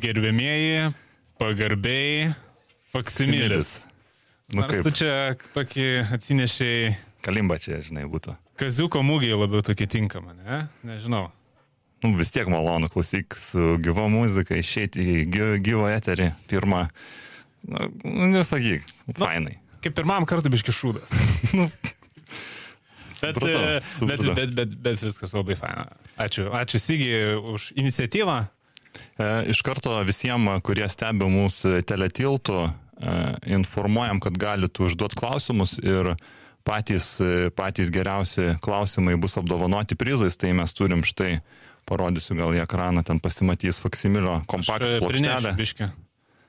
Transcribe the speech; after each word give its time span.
Gerbėmieji, 0.00 0.90
pagarbiai, 1.38 2.32
faksimilis. 2.90 3.84
Nu 4.50 4.64
Nors 4.64 4.72
kaip, 4.74 4.86
tu 4.88 4.90
čia 4.98 5.12
tokį 5.54 5.86
atsinešiai 6.16 6.96
kalimba 7.22 7.60
čia, 7.62 7.78
žinai, 7.84 8.08
būtų. 8.10 8.34
kaziuko 8.58 9.04
mūgiai 9.06 9.36
labiau 9.38 9.62
tokį 9.64 9.86
tinkamą, 9.94 10.34
ne? 10.40 10.64
Nežinau. 10.82 11.28
Nu, 12.00 12.14
vis 12.16 12.30
tiek 12.32 12.48
malonu 12.48 12.88
klausyk 12.88 13.34
su 13.36 13.74
gyva 13.84 14.06
muzika, 14.08 14.56
išeiti 14.56 15.02
į 15.04 15.16
gy- 15.34 15.58
gyvą 15.66 15.90
eterį 15.98 16.30
pirmą. 16.48 16.86
Nu, 17.68 17.90
nu, 18.04 18.30
nesakyk, 18.32 18.86
fainai. 19.18 19.58
Kaip 19.84 19.96
pirmam 19.98 20.24
kartui 20.28 20.52
biški 20.52 20.72
šūdas. 20.72 21.12
bet, 23.20 23.34
Supratau, 23.36 23.48
e, 23.48 23.74
bet, 23.74 23.84
supratau. 23.84 24.34
bet, 24.34 24.54
bet, 24.56 24.74
bet 24.80 25.02
viskas 25.04 25.34
labai 25.36 25.56
faina. 25.60 25.86
Ačiū, 26.20 26.48
ačiū 26.56 26.80
Sigiai 26.80 27.36
už 27.36 27.70
iniciatyvą. 27.76 28.36
E, 29.20 29.28
Iš 29.52 29.60
karto 29.66 29.98
visiems, 30.08 30.60
kurie 30.64 30.88
stebi 30.88 31.28
mūsų 31.28 31.82
teletiltų, 31.88 32.60
e, 32.64 33.16
informuojam, 33.58 34.20
kad 34.24 34.40
galite 34.40 34.84
užduoti 34.88 35.20
klausimus 35.20 35.76
ir 35.84 36.14
patys, 36.64 37.16
patys 37.56 37.88
geriausi 37.92 38.54
klausimai 38.64 39.16
bus 39.20 39.36
apdovanoti 39.40 39.96
prizais, 39.96 40.36
tai 40.36 40.52
mes 40.56 40.72
turim 40.76 41.00
štai, 41.04 41.38
parodysiu 41.90 42.38
gal 42.38 42.54
į 42.54 42.62
ekraną, 42.64 43.02
ten 43.06 43.18
pasimatys 43.22 43.82
faksimilio 43.82 44.38
kompaktų 44.50 45.00
Prinešiu 45.02 45.34
plokštelę. 45.34 45.54
biški. 45.58 45.90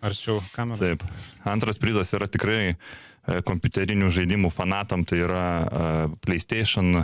Arčiau 0.01 0.39
kamerą. 0.55 0.79
Taip. 0.81 1.03
Antras 1.45 1.77
prizas 1.81 2.09
yra 2.17 2.25
tikrai 2.31 2.61
e, 2.71 3.41
kompiuterinių 3.45 4.07
žaidimų 4.13 4.49
fanatam, 4.53 5.03
tai 5.05 5.19
yra 5.27 5.43
e, 5.61 5.91
PlayStation 6.25 6.95
e, 6.97 7.03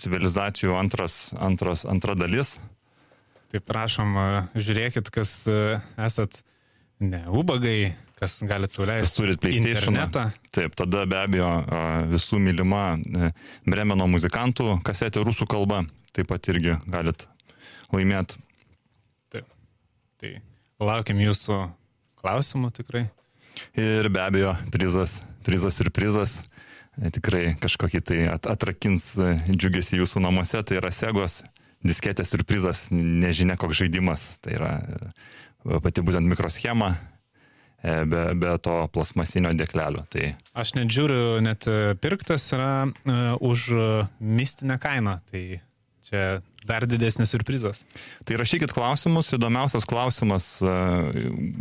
civilizacijų 0.00 0.72
antras, 0.80 1.18
antras, 1.36 1.84
antra 1.84 2.16
dalis. 2.16 2.54
Tai 3.52 3.60
prašom, 3.60 4.16
e, 4.16 4.24
žiūrėkit, 4.64 5.12
kas 5.12 5.34
e, 5.52 5.58
esat 6.06 6.40
ne 7.04 7.20
ubagai, 7.28 7.92
kas 8.16 8.38
galite 8.48 8.78
sauliaisti. 8.78 9.04
Kas 9.10 9.16
turit 9.18 9.42
PlayStation. 9.42 9.92
Internetą. 9.98 10.24
Taip, 10.56 10.78
tada 10.80 11.04
be 11.10 11.18
abejo 11.20 11.50
visų 12.14 12.40
mylima 12.40 12.84
e, 12.96 13.28
Bremeno 13.68 14.08
muzikantų 14.08 14.78
kasetė 14.88 15.20
rusų 15.28 15.46
kalba. 15.52 15.82
Taip 16.14 16.28
pat 16.30 16.46
irgi 16.52 16.76
galit 16.86 17.26
laimėti. 17.94 18.38
Taip. 19.34 19.46
Tai 20.22 20.32
laukiam 20.84 21.20
jūsų 21.22 21.58
klausimų 22.22 22.70
tikrai. 22.76 23.06
Ir 23.78 24.08
be 24.10 24.22
abejo 24.22 24.54
prizas, 24.74 25.20
prizas 25.46 25.78
ir 25.82 25.90
prizas. 25.94 26.40
E, 26.98 27.10
Tikrai 27.14 27.56
kažkokį 27.62 28.00
tai 28.06 28.20
at- 28.30 28.46
atrakins 28.50 29.12
e, 29.18 29.34
džiugesį 29.50 30.00
jūsų 30.02 30.22
namuose. 30.22 30.62
Tai 30.62 30.78
yra 30.80 30.90
Segos 30.94 31.42
disketės 31.84 32.30
surprizas, 32.32 32.86
nežinia 32.94 33.58
koks 33.60 33.82
žaidimas. 33.82 34.28
Tai 34.42 34.54
yra 34.58 34.72
e, 34.82 35.10
pati 35.82 36.02
būtent 36.04 36.26
mikroschema 36.30 36.94
be, 37.84 38.22
be 38.40 38.54
to 38.64 38.74
plasmasinio 38.94 39.50
dėklelio. 39.56 40.06
Tai 40.08 40.30
Aš 40.56 40.72
net 40.78 40.88
žiūriu, 40.94 41.40
net 41.44 41.66
pirktas 42.00 42.46
yra 42.56 42.86
uh, 42.88 43.34
už 43.44 43.66
mistinę 44.24 44.78
kainą. 44.80 45.18
Tai 45.28 45.42
čia 46.08 46.22
dar 46.64 46.86
didesnis 46.88 47.32
surprizas. 47.34 47.82
Tai 48.24 48.38
rašykit 48.40 48.72
klausimus, 48.74 49.32
įdomiausias 49.36 49.86
klausimas 49.88 50.48
e, 50.64 50.74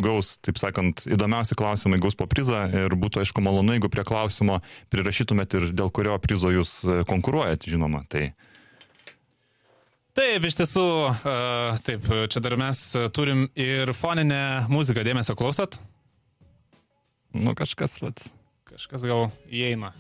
gaus, 0.04 0.36
taip 0.44 0.60
sakant, 0.62 1.06
įdomiausi 1.10 1.58
klausimai 1.60 2.00
gaus 2.04 2.18
po 2.20 2.28
prizą 2.30 2.66
ir 2.72 2.96
būtų 3.00 3.24
aišku 3.24 3.44
malonu, 3.44 3.76
jeigu 3.76 3.92
prie 3.92 4.06
klausimo 4.08 4.62
prirašytumėt 4.94 5.58
ir 5.60 5.70
dėl 5.76 5.92
kurio 5.94 6.16
prizo 6.24 6.54
jūs 6.54 6.82
e, 6.84 7.02
konkuruojat, 7.10 7.68
žinoma. 7.70 8.06
Tai 8.12 8.32
Taip, 10.14 10.44
iš 10.46 10.60
tiesų, 10.60 10.86
uh, 11.10 11.80
taip, 11.82 12.04
čia 12.30 12.42
dar 12.46 12.54
mes 12.62 12.84
e, 12.94 13.08
turim 13.10 13.48
ir 13.58 13.96
foninę 13.98 14.68
muziką. 14.70 15.02
Dėmesio 15.02 15.34
klausot? 15.34 15.80
nu, 17.34 17.56
kažkas, 17.58 17.98
vat, 18.04 18.22
Kažkas 18.70 19.04
gal 19.06 19.28
įeina. 19.54 19.92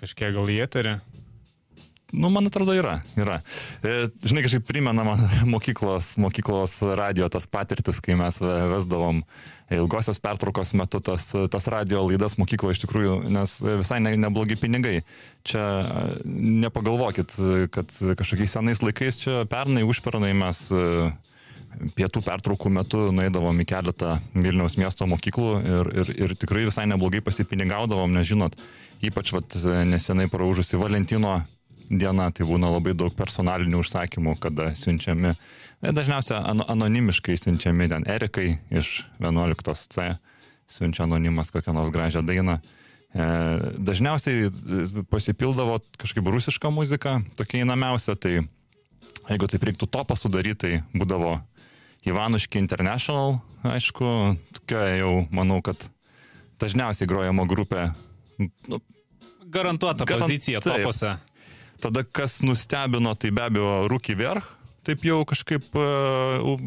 Kažkiek 0.00 0.32
gal 0.32 0.48
į 0.48 0.60
eterį. 0.64 0.92
Nu, 2.12 2.30
man 2.30 2.46
atrodo, 2.46 2.74
yra. 2.76 3.00
yra. 3.18 3.40
E, 3.82 4.06
žinai, 4.22 4.44
kažkaip 4.46 4.66
primena 4.68 5.04
man 5.06 5.22
mokyklos, 5.54 6.14
mokyklos 6.22 6.78
radio 6.98 7.28
tas 7.32 7.48
patirtis, 7.50 8.00
kai 8.04 8.16
mes 8.18 8.40
ve- 8.42 8.56
vesdavom 8.74 9.22
ilgosios 9.74 10.20
pertraukos 10.22 10.70
metu 10.78 11.00
tas, 11.02 11.32
tas 11.50 11.66
radio 11.72 12.04
laidas 12.06 12.36
mokykloje 12.38 12.76
iš 12.76 12.82
tikrųjų, 12.84 13.16
nes 13.34 13.56
visai 13.82 13.98
ne, 14.04 14.14
neblogi 14.22 14.58
pinigai. 14.60 15.00
Čia 15.46 15.62
e, 15.82 16.04
nepagalvokit, 16.66 17.38
kad 17.74 17.90
kažkokiais 17.90 18.54
senais 18.58 18.84
laikais 18.84 19.18
čia 19.24 19.42
pernai, 19.50 19.82
užpernai 19.86 20.30
mes 20.38 20.62
e, 20.70 21.10
pietų 21.96 22.22
pertraukų 22.24 22.70
metu 22.72 23.02
nueidavom 23.14 23.58
į 23.60 23.66
keletą 23.68 24.16
Vilniaus 24.34 24.78
miesto 24.80 25.08
mokyklų 25.10 25.50
ir, 25.60 25.92
ir, 26.02 26.14
ir 26.24 26.38
tikrai 26.38 26.64
visai 26.68 26.86
neblogai 26.88 27.20
pasipinigaudavom, 27.24 28.14
nes 28.16 28.30
žinot, 28.30 28.56
ypač 29.04 29.34
vat, 29.34 29.58
nesenai 29.90 30.30
praūžusi 30.32 30.78
Valentino 30.80 31.40
diena, 31.90 32.30
tai 32.34 32.46
būna 32.48 32.70
labai 32.72 32.94
daug 32.98 33.14
personalinių 33.16 33.80
užsakymų, 33.82 34.36
kada 34.42 34.70
siunčiami, 34.78 35.34
e, 35.82 35.92
dažniausiai 35.94 36.40
an, 36.40 36.64
anonimiškai 36.76 37.36
siunčiami 37.40 37.88
ten 37.92 38.06
Erikai 38.10 38.58
iš 38.70 39.04
11C, 39.22 40.16
siunčia 40.66 41.06
anonimas 41.06 41.52
kokią 41.54 41.74
nors 41.76 41.92
gražią 41.94 42.24
dainą. 42.26 42.58
E, 43.14 43.26
dažniausiai 43.78 44.50
pasipildavo 45.10 45.78
kažkaip 46.00 46.26
rusiška 46.26 46.70
muzika, 46.74 47.20
tokia 47.38 47.62
įnamiausia, 47.64 48.16
tai 48.18 48.40
jeigu 49.30 49.50
taip 49.50 49.68
reiktų 49.68 49.88
topą 49.90 50.16
sudaryti, 50.18 50.58
tai 50.82 50.82
būdavo 50.94 51.38
Ivanuški 52.06 52.60
International, 52.62 53.40
aišku, 53.66 54.08
tokia 54.54 54.82
jau, 55.00 55.14
manau, 55.34 55.58
kad 55.64 55.88
dažniausiai 56.62 57.08
grojama 57.10 57.46
grupė. 57.50 57.88
Nu, 58.70 58.78
Garantuota 59.46 60.04
Garant- 60.04 60.26
pozicija 60.26 60.60
taip. 60.60 60.82
topose. 60.84 61.16
Tada, 61.80 62.04
kas 62.04 62.40
nustebino, 62.46 63.14
tai 63.18 63.32
be 63.34 63.46
abejo 63.46 63.72
Rūky 63.90 64.16
Verch, 64.18 64.56
taip 64.86 65.02
jau 65.06 65.18
kažkaip 65.26 65.74
uh, 65.74 66.60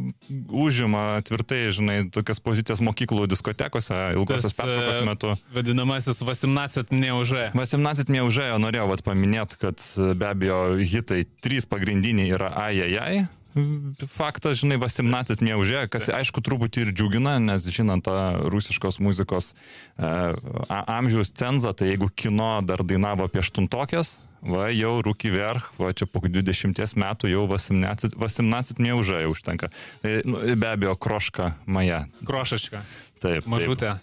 užima 0.52 1.22
tvirtai, 1.28 1.62
žinai, 1.76 1.98
tokias 2.14 2.42
pozicijas 2.44 2.84
mokyklų 2.84 3.30
diskotekose 3.32 3.96
ilgosios 4.18 4.52
Tas, 4.52 4.58
pertraukos 4.60 5.00
e, 5.00 5.06
metu. 5.08 5.34
Vadinamasis 5.56 6.20
18 6.26 6.92
neužė. 6.96 7.50
18 7.56 8.12
neužėjo, 8.12 8.60
norėjau 8.62 8.90
vat, 8.92 9.06
paminėti, 9.08 9.60
kad 9.64 9.84
e, 9.96 10.12
be 10.20 10.30
abejo 10.34 10.62
hitai 10.80 11.24
trys 11.44 11.70
pagrindiniai 11.70 12.34
yra 12.36 12.52
ajajai. 12.68 13.28
Faktas, 14.12 14.60
žinai, 14.62 14.80
18 14.82 15.44
neužėjo, 15.46 15.86
kas 15.92 16.10
aišku 16.14 16.44
truputį 16.46 16.88
ir 16.88 16.94
džiugina, 16.96 17.38
nes 17.44 17.68
žinant 17.72 18.06
tą 18.06 18.16
rusiškos 18.52 19.00
muzikos 19.04 19.54
e, 19.54 20.10
amžiaus 20.70 21.34
cenzą, 21.36 21.74
tai 21.74 21.94
jeigu 21.94 22.10
kino 22.14 22.58
dar 22.66 22.84
dainavo 22.88 23.28
apie 23.30 23.44
aštuntokės, 23.44 24.18
va 24.46 24.70
jau 24.72 25.00
Rūky 25.04 25.32
Verch, 25.34 25.74
va 25.80 25.92
čia 25.96 26.08
po 26.10 26.22
20 26.24 26.96
metų 27.00 27.32
jau 27.32 27.46
18, 27.48 28.16
18 28.16 28.80
neužėjo 28.84 29.34
užtenka. 29.34 29.72
E, 30.04 30.22
nu, 30.28 30.42
Be 30.60 30.72
abejo, 30.72 30.96
kroška 30.96 31.54
maja. 31.68 32.06
Krošačka. 32.28 32.84
Taip, 33.20 33.44
taip. 33.44 33.48
Mažutė. 33.52 33.94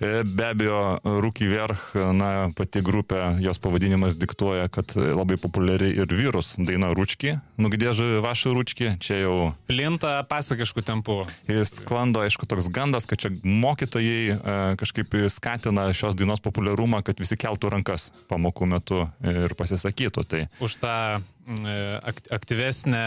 E, 0.00 0.22
Be 0.24 0.44
abejo, 0.50 0.76
Rūky 1.24 1.46
Verch, 1.50 1.94
na, 2.16 2.48
pati 2.56 2.80
grupė, 2.84 3.38
jos 3.44 3.58
pavadinimas 3.60 4.16
diktuoja, 4.20 4.68
kad 4.72 4.94
labai 4.96 5.36
populiari 5.40 5.90
ir 5.96 6.08
vyrus 6.12 6.54
daina 6.56 6.90
Rūčki, 6.96 7.34
nugdėžai 7.60 8.22
vašai 8.24 8.52
Rūčki, 8.56 8.90
čia 9.04 9.18
jau 9.24 9.34
Plinta 9.68 10.18
pasakiškų 10.28 10.84
tempų. 10.88 11.18
jis 11.48 11.74
sklando, 11.82 12.22
aišku, 12.24 12.48
toks 12.48 12.68
gandas, 12.72 13.04
kad 13.08 13.20
čia 13.24 13.32
mokytojai 13.44 14.20
e, 14.36 14.36
kažkaip 14.80 15.16
skatina 15.32 15.88
šios 15.96 16.16
dainos 16.16 16.40
populiarumą, 16.44 17.02
kad 17.04 17.20
visi 17.20 17.36
keltų 17.36 17.72
rankas 17.76 18.10
pamokų 18.32 18.68
metu 18.72 19.02
ir 19.24 19.52
pasisakytų. 19.56 20.24
Tai 20.28 20.42
Už 20.64 20.78
tą 20.80 20.94
e, 21.20 21.76
ak- 22.00 22.28
aktyvesnę, 22.32 23.04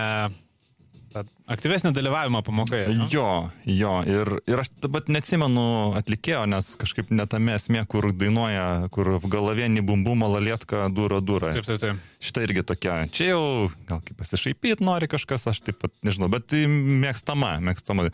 aktyvesnį 1.50 1.92
dalyvavimą 1.96 2.42
pamokoje. 2.46 2.88
no? 2.94 3.08
Jo, 3.12 3.30
jo, 3.66 3.94
ir, 4.08 4.32
ir 4.50 4.62
aš 4.62 4.70
dabar 4.84 5.08
neatsimenu 5.10 5.66
atlikėjo, 6.00 6.44
nes 6.50 6.72
kažkaip 6.80 7.12
netame 7.14 7.56
esmė, 7.58 7.86
kur 7.90 8.10
dainuoja, 8.14 8.90
kur 8.94 9.16
v 9.18 9.32
galavienį 9.32 9.84
bumbu 9.86 10.16
malalietka 10.20 10.88
dūra 10.94 11.22
dūra. 11.26 11.54
Taip, 11.58 11.70
taip, 11.70 11.82
taip. 11.84 12.04
Šitą 12.24 12.44
irgi 12.46 12.66
tokia, 12.68 12.98
čia 13.16 13.32
jau 13.32 13.44
gal 13.90 14.04
kaip 14.06 14.20
pasišaipyti 14.20 14.86
nori 14.86 15.10
kažkas, 15.12 15.48
aš 15.54 15.64
taip 15.66 15.80
pat 15.82 15.94
nežinau, 16.06 16.30
bet 16.32 16.54
mėgstama, 16.54 17.58
mėgstama. 17.64 18.10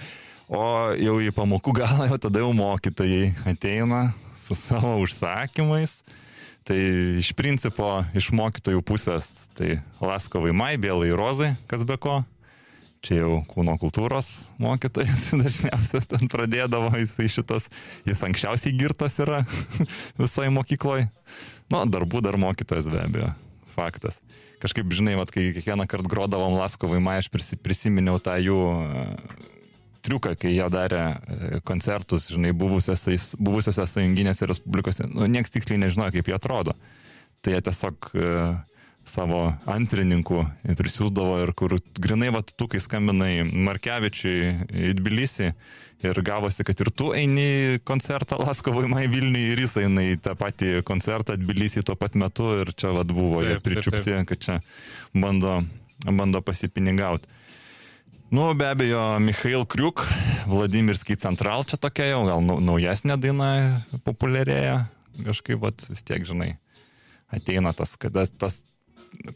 O 0.46 0.66
jau 1.02 1.16
į 1.26 1.32
pamokų 1.34 1.74
galą, 1.74 2.06
jau 2.12 2.20
tada 2.28 2.44
jau 2.44 2.52
mokytojai 2.54 3.34
ateina 3.50 4.12
su 4.46 4.54
savo 4.58 5.00
užsakymais. 5.02 6.04
Tai 6.66 6.78
iš 7.22 7.30
principo 7.38 7.88
iš 8.18 8.32
mokytojų 8.34 8.82
pusės 8.86 9.52
tai 9.58 9.80
Laskovai 10.02 10.54
Mai, 10.54 10.72
Bėlai 10.82 11.12
Rozai, 11.14 11.52
kas 11.70 11.86
be 11.86 11.98
ko. 12.02 12.24
Čia 13.06 13.20
jau 13.20 13.42
kūno 13.46 13.76
kultūros 13.78 14.48
mokytojas 14.62 15.30
dažniausiai 15.44 16.08
ten 16.10 16.30
pradėdavo, 16.32 16.90
jisai 16.98 17.28
šitas, 17.30 17.68
jis 18.08 18.24
anksčiausiai 18.26 18.74
girtas 18.78 19.20
yra 19.22 19.44
visoje 20.24 20.50
mokykloje. 20.56 21.06
Nu, 21.70 21.84
darbų 21.90 22.24
dar 22.26 22.40
mokytojas 22.42 22.90
be 22.90 23.04
abejo, 23.04 23.30
faktas. 23.76 24.18
Kažkaip, 24.64 24.90
žinai, 24.98 25.14
vat, 25.20 25.30
kai 25.34 25.52
kiekvieną 25.54 25.86
kartą 25.92 26.10
grodavom 26.10 26.56
Laskovai 26.58 27.02
Mai, 27.04 27.20
aš 27.22 27.30
prisi, 27.30 27.60
prisiminiau 27.62 28.18
tą 28.24 28.40
jų 28.42 28.60
triuką, 30.06 30.36
kai 30.40 30.54
jie 30.54 30.66
darė 30.74 31.02
e, 31.06 31.60
koncertus, 31.66 32.30
žinai, 32.34 32.54
buvusiose, 32.58 33.18
buvusiose 33.42 33.86
sąjunginėse 33.90 34.48
respublikose. 34.50 35.10
Nu, 35.12 35.28
nieks 35.30 35.54
tiksliai 35.54 35.82
nežinojo, 35.82 36.14
kaip 36.16 36.30
jie 36.30 36.38
atrodo. 36.38 36.76
Tai 37.46 37.54
jie 37.54 37.62
tiesiog 37.66 38.10
uh, 38.18 38.56
savo 39.10 39.42
antrininkų 39.70 40.42
prisiūsdavo 40.78 41.40
ir 41.44 41.52
kur 41.58 41.78
grinai, 42.02 42.32
va, 42.34 42.42
tu, 42.46 42.68
kai 42.72 42.82
skambinai 42.84 43.46
Markevičiui 43.46 44.40
į 44.70 44.94
Tbilisį 45.00 45.52
ir 46.06 46.22
gavosi, 46.26 46.66
kad 46.68 46.82
ir 46.84 46.92
tu 46.94 47.12
eini 47.16 47.80
koncertą 47.88 48.40
Laskovai 48.42 48.90
Mai 48.94 49.06
Vilniui 49.12 49.54
ir 49.54 49.64
jis 49.66 49.78
eina 49.84 50.04
į 50.10 50.18
tą 50.26 50.36
patį 50.40 50.82
koncertą 50.88 51.38
Tbilisį 51.40 51.86
tuo 51.88 51.98
pat 52.00 52.18
metu 52.20 52.52
ir 52.62 52.74
čia 52.78 52.94
vad 52.96 53.14
buvo 53.14 53.42
taip, 53.44 53.54
jie 53.54 53.64
pričiupti, 53.70 54.02
taip, 54.02 54.12
taip. 54.18 54.30
kad 54.34 54.46
čia 54.48 54.60
bando, 55.14 55.62
bando 56.10 56.42
pasipinigauti. 56.46 57.32
Nu, 58.34 58.50
be 58.58 58.66
abejo, 58.68 59.20
Mikhail 59.22 59.68
Kriuk, 59.70 60.02
Vladimirskiai 60.50 61.20
Central 61.22 61.64
čia 61.70 61.78
tokia 61.78 62.10
jau, 62.10 62.24
gal 62.26 62.42
naujesnė 62.42 63.20
daina 63.22 63.50
populiarėja, 64.04 64.80
kažkaip, 65.28 65.60
vat, 65.62 65.86
vis 65.92 66.02
tiek, 66.04 66.26
žinai, 66.26 66.56
ateina 67.30 67.72
tas, 67.78 67.94
kada 68.02 68.26
tas, 68.26 68.64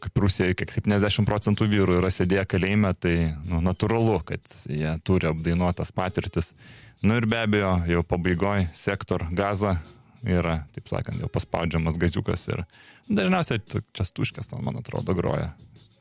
kaip 0.00 0.20
Rusijoje, 0.22 0.56
kiek 0.60 0.72
70 0.74 1.26
procentų 1.28 1.68
vyrų 1.70 2.00
yra 2.00 2.10
sėdėję 2.12 2.44
kalėjime, 2.50 2.92
tai 2.98 3.14
nu, 3.48 3.62
natūralu, 3.64 4.18
kad 4.28 4.54
jie 4.68 4.92
turi 5.06 5.30
apdainuotas 5.30 5.92
patirtis. 5.96 6.52
Nu 7.00 7.16
ir 7.16 7.26
be 7.30 7.40
abejo, 7.40 7.78
jau 7.88 8.04
pabaigoje 8.04 8.68
sektor 8.76 9.24
gaza 9.32 9.78
yra, 10.26 10.60
taip 10.76 10.90
sakant, 10.90 11.20
jau 11.22 11.30
paspaudžiamas 11.32 11.96
gaziukas 12.00 12.44
ir 12.50 12.64
dažniausiai 13.08 13.62
čia 13.96 14.06
stuškės, 14.06 14.52
man 14.60 14.82
atrodo, 14.82 15.16
groja. 15.16 15.54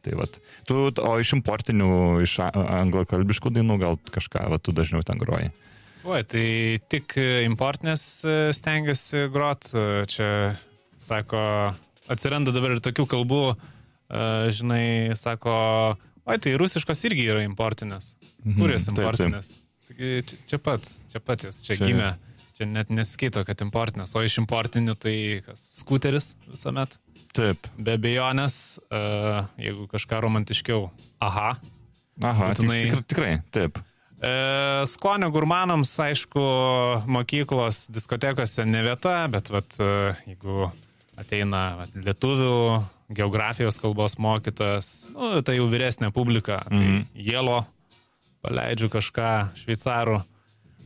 Tai 0.04 0.16
vat, 0.16 0.38
tu, 0.68 0.76
o 1.04 1.16
iš 1.20 1.34
importinių, 1.36 1.90
iš 2.24 2.38
anglakalbiškų 2.46 3.52
dainų 3.58 3.80
gal 3.82 3.98
kažką, 4.12 4.46
va, 4.52 4.60
tu 4.62 4.72
dažniau 4.76 5.04
ten 5.08 5.20
groji. 5.20 5.52
Oi, 6.08 6.22
tai 6.24 6.46
tik 6.88 7.18
importinės 7.20 8.04
e, 8.24 8.36
stengiasi 8.56 9.26
grot. 9.34 9.68
E, 9.76 10.06
čia, 10.08 10.30
sako, 11.00 11.42
atsiranda 12.12 12.54
dabar 12.56 12.76
ir 12.76 12.84
tokių 12.84 13.06
kalbų, 13.10 13.44
e, 13.54 14.22
žinai, 14.56 14.86
sako, 15.20 15.56
oi, 16.26 16.38
tai 16.42 16.56
rusiškos 16.60 17.06
irgi 17.10 17.28
yra 17.34 17.44
importinės. 17.48 18.14
Mhm, 18.44 18.58
Kur 18.60 18.74
jas 18.76 18.88
importinės? 18.92 19.52
Taigi 19.90 20.24
čia, 20.30 20.40
čia 20.54 20.62
pat, 20.64 20.90
čia 21.12 21.22
pat 21.24 21.46
jas, 21.48 21.62
čia, 21.66 21.76
čia 21.76 21.90
gimė. 21.90 22.14
Čia 22.60 22.68
net 22.68 22.90
neskaito, 22.92 23.46
kad 23.48 23.62
importinės, 23.64 24.12
o 24.20 24.24
iš 24.26 24.42
importinių 24.42 24.98
tai 25.00 25.16
kas? 25.46 25.70
Skuteris 25.80 26.34
visuomet. 26.50 26.98
Taip. 27.36 27.70
Be 27.80 27.94
abejonės, 27.96 28.80
uh, 28.90 29.46
jeigu 29.62 29.86
kažką 29.88 30.20
romantiškiau. 30.26 30.90
Aha. 31.24 31.54
Aha, 32.20 32.50
būtinai... 32.52 32.82
tikrai, 32.84 33.06
tikrai, 33.08 33.32
taip. 33.56 33.80
E, 34.20 34.32
skonio 34.92 35.30
gurmanams, 35.32 35.94
aišku, 36.04 36.42
mokyklos 37.08 37.86
diskotekose 37.96 38.66
ne 38.68 38.82
vieta, 38.84 39.22
bet 39.32 39.48
vat, 39.54 39.78
e, 39.80 39.92
jeigu 40.28 40.68
ateina 41.20 41.88
lietuvių 41.94 42.56
geografijos 43.16 43.80
kalbos 43.82 44.18
mokytojas, 44.22 45.10
nu, 45.14 45.40
tai 45.46 45.58
jau 45.58 45.68
vyresnė 45.72 46.12
publika, 46.14 46.62
tai 46.68 46.78
mm 46.78 46.92
-hmm. 46.92 47.06
jėlo, 47.32 47.64
paleidžiu 48.46 48.90
kažką 48.90 49.32
šveicarų. 49.64 50.22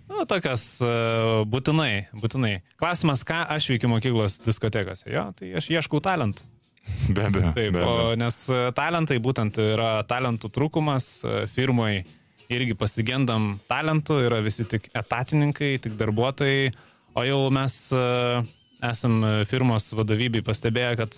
Nu, 0.09 0.25
tokias 0.27 0.81
uh, 0.83 1.43
būtinai, 1.47 2.07
būtinai. 2.13 2.61
Klausimas, 2.77 3.23
ką 3.23 3.45
aš 3.55 3.69
veikiu 3.71 3.89
mokyklos 3.89 4.39
diskotekose, 4.45 5.09
jo, 5.09 5.31
tai 5.37 5.53
aš 5.57 5.69
ieškau 5.69 6.01
talentų. 6.03 6.43
Be 7.15 7.25
abejo. 7.27 7.53
Taip, 7.55 7.71
be 7.73 7.79
abejo. 7.79 8.11
O, 8.11 8.15
nes 8.19 8.49
e, 8.51 8.59
talentai 8.75 9.17
būtent 9.23 9.57
yra 9.57 10.03
talentų 10.03 10.49
trūkumas, 10.51 11.05
e, 11.23 11.45
firmai 11.47 12.03
irgi 12.51 12.75
pasigendam 12.75 13.53
talentų, 13.71 14.19
yra 14.27 14.41
visi 14.43 14.65
tik 14.69 14.89
etatininkai, 14.93 15.77
tik 15.79 15.95
darbuotojai, 15.99 16.73
o 17.15 17.23
jau 17.23 17.39
mes 17.53 17.77
uh, 17.95 18.43
esam 18.83 19.21
firmos 19.49 19.91
vadovybei 19.95 20.43
pastebėję, 20.45 20.93
kad 20.99 21.17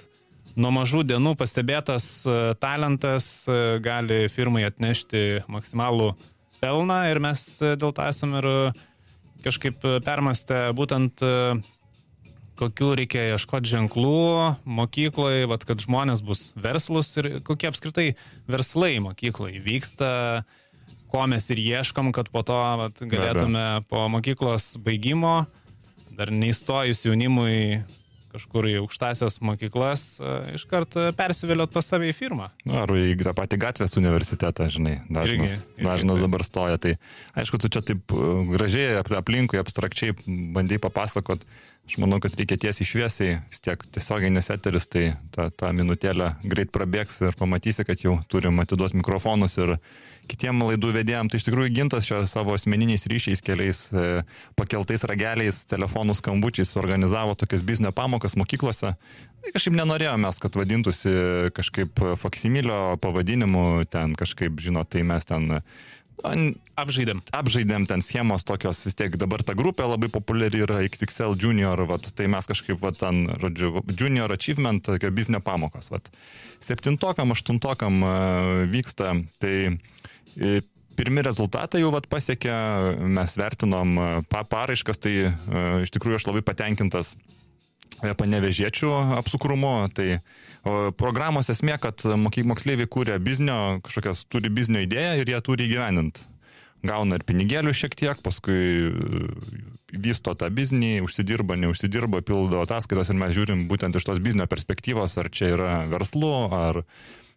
nuo 0.55 0.71
mažų 0.75 1.03
dienų 1.09 1.35
pastebėtas 1.39 2.07
uh, 2.29 2.53
talentas 2.61 3.47
uh, 3.49 3.75
gali 3.83 4.25
firmai 4.31 4.67
atnešti 4.69 5.45
maksimalų 5.51 6.13
pelną 6.65 6.99
ir 7.11 7.21
mes 7.23 7.45
e, 7.61 7.75
dėl 7.79 7.93
to 7.95 8.03
esame 8.09 8.41
ir 8.41 8.49
e, 8.49 8.57
kažkaip 9.45 9.83
e, 9.85 9.97
permastę 10.05 10.67
būtent 10.77 11.23
kokių 12.55 12.91
reikia 13.01 13.25
ieškoti 13.33 13.67
ženklų 13.67 14.55
mokykloje, 14.77 15.47
vat, 15.51 15.65
kad 15.67 15.81
žmonės 15.83 16.23
bus 16.23 16.47
verslus 16.55 17.09
ir 17.19 17.41
kokie 17.43 17.67
apskritai 17.67 18.13
verslai 18.47 18.95
mokykloje 19.03 19.59
vyksta, 19.59 20.09
ko 21.11 21.25
mes 21.27 21.49
ir 21.51 21.59
ieškom, 21.59 22.13
kad 22.15 22.31
po 22.31 22.45
to 22.47 22.55
vat, 22.79 23.03
galėtume 23.03 23.83
po 23.91 24.05
mokyklos 24.11 24.77
baigimo, 24.79 25.41
dar 26.17 26.31
neįstojus 26.33 27.05
jaunimui 27.07 27.83
kažkur 28.35 28.67
į 28.67 28.73
aukštasias 28.81 29.39
mokyklas, 29.45 30.03
e, 30.19 30.33
iš 30.57 30.65
karto 30.67 31.07
persivėliot 31.15 31.71
pas 31.73 31.87
save 31.87 32.09
į 32.11 32.15
firmą. 32.17 32.49
Nu, 32.67 32.77
ar 32.81 32.91
į 32.91 33.15
tą 33.21 33.31
patį 33.37 33.59
gatvės 33.61 33.95
universitetą, 34.01 34.67
žinai, 34.71 34.97
dažnas, 35.07 35.61
irgi, 35.61 35.77
irgi, 35.77 35.87
dažnas 35.87 36.23
dabar 36.23 36.43
stoja. 36.47 36.79
Tai 36.81 36.95
aišku, 37.39 37.61
tu 37.61 37.71
čia 37.71 37.83
taip 37.85 38.15
e, 38.15 38.33
gražiai 38.51 38.99
aplinkui, 38.99 39.61
abstrakčiai 39.61 40.17
bandai 40.25 40.81
papasakot, 40.83 41.47
aš 41.85 41.99
manau, 42.01 42.19
kad 42.23 42.33
reikia 42.37 42.57
tiesiai 42.57 42.87
šviesiai, 42.89 43.37
vis 43.51 43.61
tiek 43.61 43.83
tiesiogiai 43.93 44.33
neseteris, 44.33 44.87
tai 44.89 45.05
tą, 45.35 45.51
tą 45.53 45.69
minutėlę 45.77 46.33
greit 46.43 46.73
prabėgs 46.73 47.21
ir 47.27 47.37
pamatysi, 47.37 47.85
kad 47.85 48.01
jau 48.01 48.17
turim 48.31 48.59
atiduoti 48.63 48.97
mikrofonus 48.99 49.59
ir 49.61 49.75
kitiem 50.29 50.63
laidų 50.65 50.91
vedėjim, 50.95 51.29
tai 51.29 51.39
iš 51.39 51.45
tikrųjų 51.47 51.73
gintas 51.75 52.07
šio 52.07 52.23
savo 52.29 52.55
asmeniniais 52.57 53.05
ryšiais, 53.09 53.43
keliais 53.45 53.81
e, 53.93 54.23
pakeltais 54.57 55.05
rageliais, 55.05 55.61
telefonų 55.69 56.17
skambučiais 56.17 56.73
organizavo 56.81 57.35
tokias 57.37 57.61
biznio 57.65 57.93
pamokas 57.95 58.37
mokyklose. 58.39 58.95
Tai 59.45 59.53
kažkaip 59.53 59.77
nenorėjome 59.77 60.31
kad 60.41 60.57
vadintųsi 60.57 61.13
kažkaip 61.53 62.01
faksimilio 62.17 62.97
pavadinimu, 63.01 63.85
ten 63.93 64.17
kažkaip, 64.17 64.57
žinot, 64.57 64.89
tai 64.89 65.05
mes 65.05 65.29
ten 65.29 65.59
Apžaidėm. 66.23 67.19
Apžaidėm 67.35 67.85
ten 67.89 68.03
schemos 68.03 68.45
tokios, 68.47 68.79
vis 68.87 68.95
tiek 68.95 69.17
dabar 69.19 69.43
ta 69.43 69.55
grupė 69.57 69.87
labai 69.89 70.07
populiari 70.11 70.63
yra 70.63 70.79
XXL 70.87 71.35
Junior, 71.39 71.81
vat, 71.89 72.07
tai 72.15 72.29
mes 72.31 72.47
kažkaip, 72.47 72.79
vat, 72.81 72.99
ten, 73.01 73.25
žodžiu, 73.41 73.83
Junior 73.91 74.31
Achievement, 74.31 74.83
tokia 74.87 75.11
biznio 75.15 75.43
pamokos. 75.43 75.91
Vat. 75.91 76.07
Septintokam, 76.63 77.35
aštuntokam 77.35 77.99
uh, 78.03 78.63
vyksta, 78.71 79.11
tai 79.43 79.55
Pirmi 80.95 81.23
rezultatai 81.25 81.81
jau 81.81 81.91
vat, 81.91 82.07
pasiekė, 82.07 82.55
mes 83.17 83.35
vertinom 83.35 83.97
pa, 84.31 84.45
paraiškas, 84.47 84.99
tai 85.03 85.13
iš 85.83 85.91
tikrųjų 85.91 86.21
aš 86.21 86.27
labai 86.29 86.43
patenkintas 86.47 87.15
e, 87.99 88.13
panevežėčių 88.15 88.91
apsukrumu. 89.17 89.73
Tai 89.95 90.07
o, 90.15 90.19
programos 90.97 91.51
esmė, 91.53 91.77
kad 91.81 92.01
moksleiviai 92.05 92.89
kūrė 92.89 93.19
biznio, 93.23 93.79
kažkokias 93.85 94.25
turi 94.31 94.49
biznio 94.49 94.81
idėją 94.85 95.19
ir 95.21 95.33
jie 95.33 95.41
turi 95.45 95.67
įgyveninti. 95.69 96.25
Gauna 96.85 97.17
ir 97.17 97.25
pinigėlių 97.25 97.73
šiek 97.73 97.95
tiek, 97.97 98.19
paskui 98.21 98.53
e, 98.53 98.89
vysto 99.93 100.35
tą 100.37 100.51
biznį, 100.53 100.99
užsidirba, 101.05 101.57
neužsidirba, 101.57 102.21
pildo 102.25 102.61
ataskaitas 102.61 103.09
ir 103.09 103.17
mes 103.17 103.33
žiūrim 103.33 103.65
būtent 103.69 103.97
iš 103.97 104.05
tos 104.05 104.21
biznio 104.21 104.45
perspektyvos, 104.49 105.15
ar 105.21 105.31
čia 105.33 105.53
yra 105.55 105.77
verslu, 105.89 106.33
ar 106.53 106.83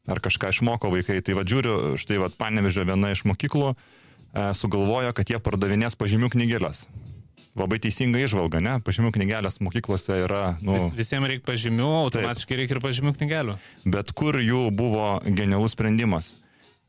ar 0.09 0.23
kažką 0.25 0.49
išmoko 0.55 0.89
vaikai. 0.93 1.21
Tai 1.21 1.37
va 1.37 1.45
žiūriu, 1.45 1.99
štai 2.01 2.17
va 2.23 2.31
panevežė 2.33 2.87
viena 2.89 3.13
iš 3.13 3.27
mokyklų 3.29 3.75
e, 3.75 3.77
sugalvojo, 4.57 5.13
kad 5.17 5.29
jie 5.29 5.41
pardavinės 5.41 5.99
pažymių 6.01 6.33
knygelės. 6.33 6.87
Labai 7.59 7.79
teisinga 7.83 8.21
išvalga, 8.23 8.61
ne? 8.65 8.77
Pažymių 8.87 9.13
knygelės 9.17 9.59
mokyklose 9.65 10.21
yra... 10.25 10.43
Nu, 10.63 10.77
Vis, 10.77 10.93
visiems 10.97 11.29
reikia 11.31 11.47
pažymių, 11.49 11.89
automatiškai 12.07 12.55
taip. 12.55 12.61
reikia 12.63 12.77
ir 12.77 12.83
pažymių 12.85 13.15
knygelių. 13.19 13.57
Bet 13.97 14.13
kur 14.17 14.39
jų 14.43 14.69
buvo 14.75 15.17
genialus 15.27 15.75
sprendimas? 15.77 16.37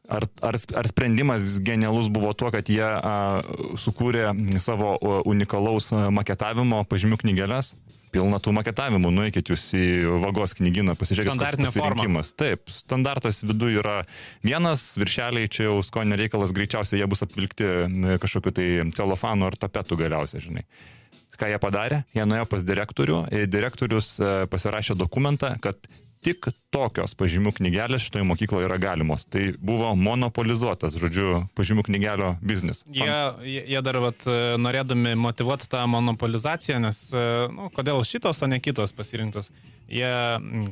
Ar, 0.10 0.26
ar, 0.42 0.58
ar 0.82 0.90
sprendimas 0.90 1.60
genialus 1.62 2.08
buvo 2.14 2.32
tuo, 2.34 2.50
kad 2.54 2.70
jie 2.70 2.82
a, 2.86 3.44
sukūrė 3.78 4.32
savo 4.62 4.96
unikalaus 5.30 5.92
maketavimo 5.94 6.82
pažymių 6.90 7.20
knygelės? 7.22 7.76
Pilna 8.14 8.40
tų 8.44 8.54
maketavimų, 8.58 9.12
nueikit 9.14 9.52
jūs 9.52 9.66
į 9.78 9.86
vagos 10.24 10.56
knyginą, 10.58 10.96
pasižiūrėkit, 11.00 11.40
pasirinkimas. 11.40 11.76
Forma. 11.80 12.24
Taip, 12.42 12.72
standartas 12.74 13.44
viduje 13.46 13.80
yra 13.82 13.98
vienas, 14.46 14.92
viršeliai 15.00 15.52
čia 15.52 15.70
jau 15.70 15.80
skonio 15.86 16.20
reikalas, 16.20 16.54
greičiausiai 16.56 17.02
jie 17.02 17.10
bus 17.10 17.26
apvilkti 17.26 17.70
kažkokiu 18.22 18.56
tai 18.56 18.70
celofanu 18.98 19.50
ar 19.50 19.58
tapetu 19.60 20.00
galiausiai, 20.00 20.44
žinai. 20.46 20.66
ką 21.40 21.48
jie 21.54 21.60
padarė? 21.62 22.04
Jie 22.18 22.28
nuėjo 22.28 22.50
pas 22.52 22.66
direktorių, 22.68 23.24
ir 23.32 23.48
direktorius 23.48 24.18
e, 24.20 24.32
pasirašė 24.52 24.98
dokumentą, 25.00 25.54
kad 25.64 25.80
tik 26.26 26.50
tokios 26.74 27.16
pažymių 27.18 27.54
knygelės 27.56 28.04
šitoje 28.06 28.26
mokykloje 28.28 28.68
yra 28.68 28.78
galimos. 28.82 29.26
Tai 29.32 29.54
buvo 29.64 29.94
monopolizuotas, 29.98 30.98
žodžiu, 31.00 31.46
pažymių 31.58 31.86
knygelio 31.88 32.34
biznis. 32.44 32.84
Jie, 32.92 33.62
jie 33.72 33.84
dar 33.86 34.02
vat, 34.04 34.28
norėdami 34.60 35.16
motivuoti 35.20 35.70
tą 35.72 35.86
monopolizaciją, 35.92 36.82
nes, 36.84 37.06
e, 37.14 37.24
nu, 37.56 37.70
kodėl 37.76 38.04
šitos, 38.08 38.44
o 38.44 38.52
ne 38.52 38.60
kitos 38.64 38.94
pasirinktos, 38.96 39.52
jie, 39.88 40.12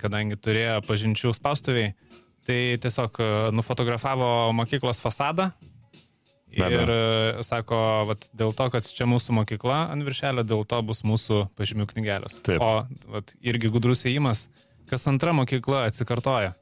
kadangi 0.04 0.40
turėjo 0.40 0.82
pažinčių 0.88 1.34
spaustuviai, 1.38 1.96
tai 2.48 2.60
tiesiog 2.84 3.24
e, 3.24 3.32
nufotografavo 3.56 4.52
mokyklos 4.56 5.02
fasadą. 5.04 5.52
Ir 6.58 6.90
e, 6.90 7.44
sako, 7.46 7.78
vat, 8.08 8.30
dėl 8.36 8.54
to, 8.56 8.70
kad 8.74 8.88
čia 8.88 9.06
mūsų 9.10 9.36
mokykla 9.42 9.82
ant 9.92 10.06
viršelio, 10.08 10.46
dėl 10.48 10.64
to 10.68 10.80
bus 10.88 11.04
mūsų 11.06 11.44
pažymių 11.60 11.90
knygelės. 11.92 12.40
Taip. 12.46 12.64
O 12.64 13.12
vat, 13.14 13.36
irgi 13.46 13.70
gudrus 13.74 14.06
įėjimas, 14.08 14.48
kas 14.90 15.08
antra 15.12 15.34
mokykla 15.38 15.86
atsikartoja. 15.92 16.54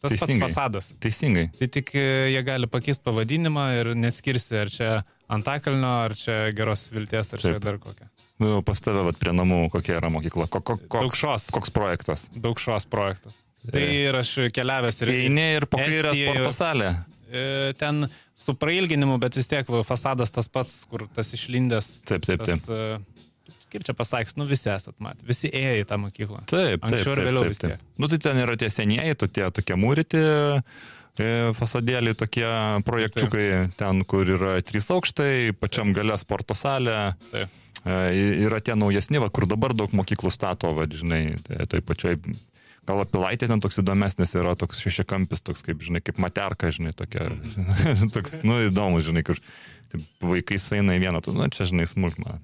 Tas 0.00 0.14
Teisingai. 0.14 0.40
pats 0.46 0.54
fasadas. 0.56 0.86
Teisingai. 1.04 1.50
Tai 1.58 1.66
tik 1.68 1.90
e, 1.94 2.04
jie 2.32 2.40
gali 2.46 2.66
pakeisti 2.72 3.04
pavadinimą 3.04 3.64
ir 3.80 3.90
neatskirsi, 4.00 4.54
ar 4.62 4.70
čia 4.72 4.90
Antakalnio, 5.30 5.90
ar 6.06 6.14
čia 6.16 6.38
Geros 6.56 6.86
Vilties, 6.94 7.34
ar 7.36 7.42
čia 7.42 7.52
Taip. 7.52 7.62
dar 7.66 7.76
kokia. 7.82 8.08
Nu, 8.40 8.62
pas 8.64 8.80
tave 8.80 9.02
vat, 9.04 9.18
prie 9.20 9.34
namų 9.36 9.66
kokia 9.74 9.98
yra 10.00 10.08
mokykla. 10.10 10.46
Ko, 10.48 10.62
ko, 10.64 10.78
koks, 10.80 10.96
Daugšos. 11.04 11.50
koks 11.52 11.70
projektas? 11.76 12.24
Daug 12.32 12.56
šios 12.58 12.88
projektas. 12.88 13.36
Tai 13.68 13.82
ir 13.84 14.16
aš 14.16 14.30
keliavęs 14.56 15.02
ir... 15.04 15.12
Eini 15.26 15.44
ir 15.58 15.66
po 15.68 15.76
kairę 15.76 16.14
Estijoj- 16.14 16.32
sporto 16.32 16.52
salę. 16.56 16.88
E, 17.28 17.74
Ten 17.78 18.06
su 18.34 18.54
prailginimu, 18.56 19.18
bet 19.20 19.36
vis 19.36 19.46
tiek 19.52 19.68
fasadas 19.84 20.32
tas 20.32 20.48
pats, 20.48 20.78
kur 20.88 21.04
tas 21.14 21.28
išlindęs. 21.36 21.98
Taip, 22.08 22.24
taip, 22.24 22.40
taip. 22.40 22.56
Tas, 22.56 22.64
e, 22.72 22.96
kaip 23.72 23.86
čia 23.86 23.94
pasakys, 23.96 24.36
nu 24.40 24.46
visi 24.48 24.70
esat 24.72 24.96
matę, 25.02 25.24
visi 25.26 25.50
ėjo 25.50 25.82
į 25.82 25.88
tą 25.90 26.00
mokyklą. 26.02 26.42
Taip, 26.44 26.80
taip. 26.80 26.88
Anksčiau 26.88 27.14
ir 27.14 27.20
taip, 27.20 27.28
vėliau 27.28 27.44
taip, 27.44 27.54
vis 27.54 27.62
taip. 27.62 27.76
tiek. 27.76 28.00
Nu, 28.00 28.10
tai 28.10 28.18
ten 28.26 28.40
yra 28.42 28.56
tie 28.60 28.70
senieji, 28.72 29.18
tokie, 29.22 29.46
tokie 29.56 29.78
mūryti 29.80 30.20
e, 30.20 31.30
fasadėliai, 31.58 32.18
tokie 32.18 32.46
projekčiukai, 32.88 33.46
ten, 33.80 34.04
kur 34.10 34.28
yra 34.36 34.58
trys 34.66 34.90
aukštai, 34.94 35.56
pačiam 35.60 35.94
gale 35.96 36.18
sporto 36.20 36.56
salė. 36.58 37.00
Taip. 37.32 37.56
E, 37.80 37.96
Yra 38.44 38.60
tie 38.60 38.74
naujesni, 38.76 39.20
va, 39.22 39.30
kur 39.32 39.46
dabar 39.48 39.72
daug 39.72 39.92
mokyklų 39.96 40.32
stato, 40.34 40.74
va, 40.76 40.84
žinai, 40.84 41.38
tai 41.48 41.80
pačioj, 41.80 42.18
gal 42.88 43.02
apilaitė 43.04 43.48
ten 43.50 43.62
toks 43.62 43.80
įdomesnis 43.80 44.34
yra, 44.36 44.52
toks 44.58 44.82
šešiakampis, 44.84 45.44
toks 45.46 45.64
kaip, 45.64 45.80
žinai, 45.84 46.02
kaip 46.04 46.20
materka, 46.22 46.72
žinai, 46.74 46.92
tokia, 46.96 47.30
toks, 48.16 48.40
nu, 48.44 48.60
įdomus, 48.66 49.06
žinai, 49.08 49.24
kur 49.26 49.40
taip, 49.92 50.04
vaikai 50.24 50.60
sueina 50.60 50.98
į 50.98 51.04
vieną, 51.06 51.22
tu, 51.24 51.34
nu, 51.36 51.48
čia, 51.52 51.68
žinai, 51.70 51.88
smulkmena. 51.90 52.40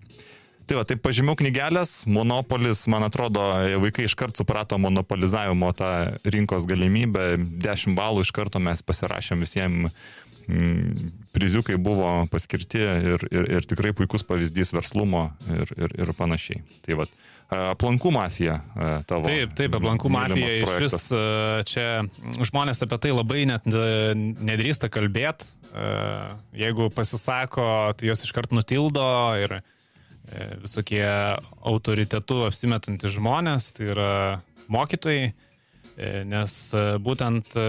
Tai 0.66 0.80
va, 0.80 0.82
tai 0.88 0.96
pažymių 0.98 1.36
knygelės, 1.38 2.00
monopolis, 2.10 2.86
man 2.90 3.06
atrodo, 3.06 3.42
vaikai 3.82 4.08
iškart 4.08 4.38
suprato 4.38 4.78
monopolizavimo 4.82 5.70
tą 5.78 5.90
rinkos 6.26 6.66
galimybę, 6.66 7.36
10 7.62 7.94
balų 7.98 8.24
iš 8.26 8.32
karto 8.34 8.58
mes 8.62 8.82
pasirašėm 8.82 9.44
visiems 9.46 9.94
mm, 10.48 11.12
priziukai 11.36 11.78
buvo 11.78 12.10
paskirti 12.32 12.82
ir, 12.82 13.28
ir, 13.30 13.46
ir 13.58 13.68
tikrai 13.70 13.94
puikus 13.94 14.26
pavyzdys 14.26 14.74
verslumo 14.74 15.28
ir, 15.46 15.70
ir, 15.78 15.94
ir 16.02 16.12
panašiai. 16.18 16.64
Tai 16.82 16.98
va, 17.02 17.06
aplankų 17.46 18.10
mafija 18.16 18.58
tavo. 19.06 19.28
Taip, 19.28 19.54
taip, 19.58 19.78
aplankų 19.78 20.10
mafija 20.10 20.50
iš 20.64 20.74
vis 20.82 21.06
čia 21.70 21.86
žmonės 22.50 22.82
apie 22.82 22.98
tai 23.06 23.14
labai 23.14 23.46
net 23.52 23.70
nedrįsta 23.70 24.90
kalbėti. 24.90 25.52
Jeigu 26.56 26.90
pasisako, 26.96 27.94
tai 27.94 28.10
jos 28.10 28.24
iškart 28.26 28.54
nutildo 28.56 29.06
ir 29.38 29.60
visokie 30.62 31.06
autoritetu 31.62 32.42
apsimetantys 32.48 33.14
žmonės, 33.16 33.70
tai 33.76 33.90
yra 33.92 34.12
mokytojai, 34.72 35.30
e, 35.30 36.12
nes 36.28 36.58
e, 36.74 36.84
būtent 37.02 37.56
e, 37.58 37.66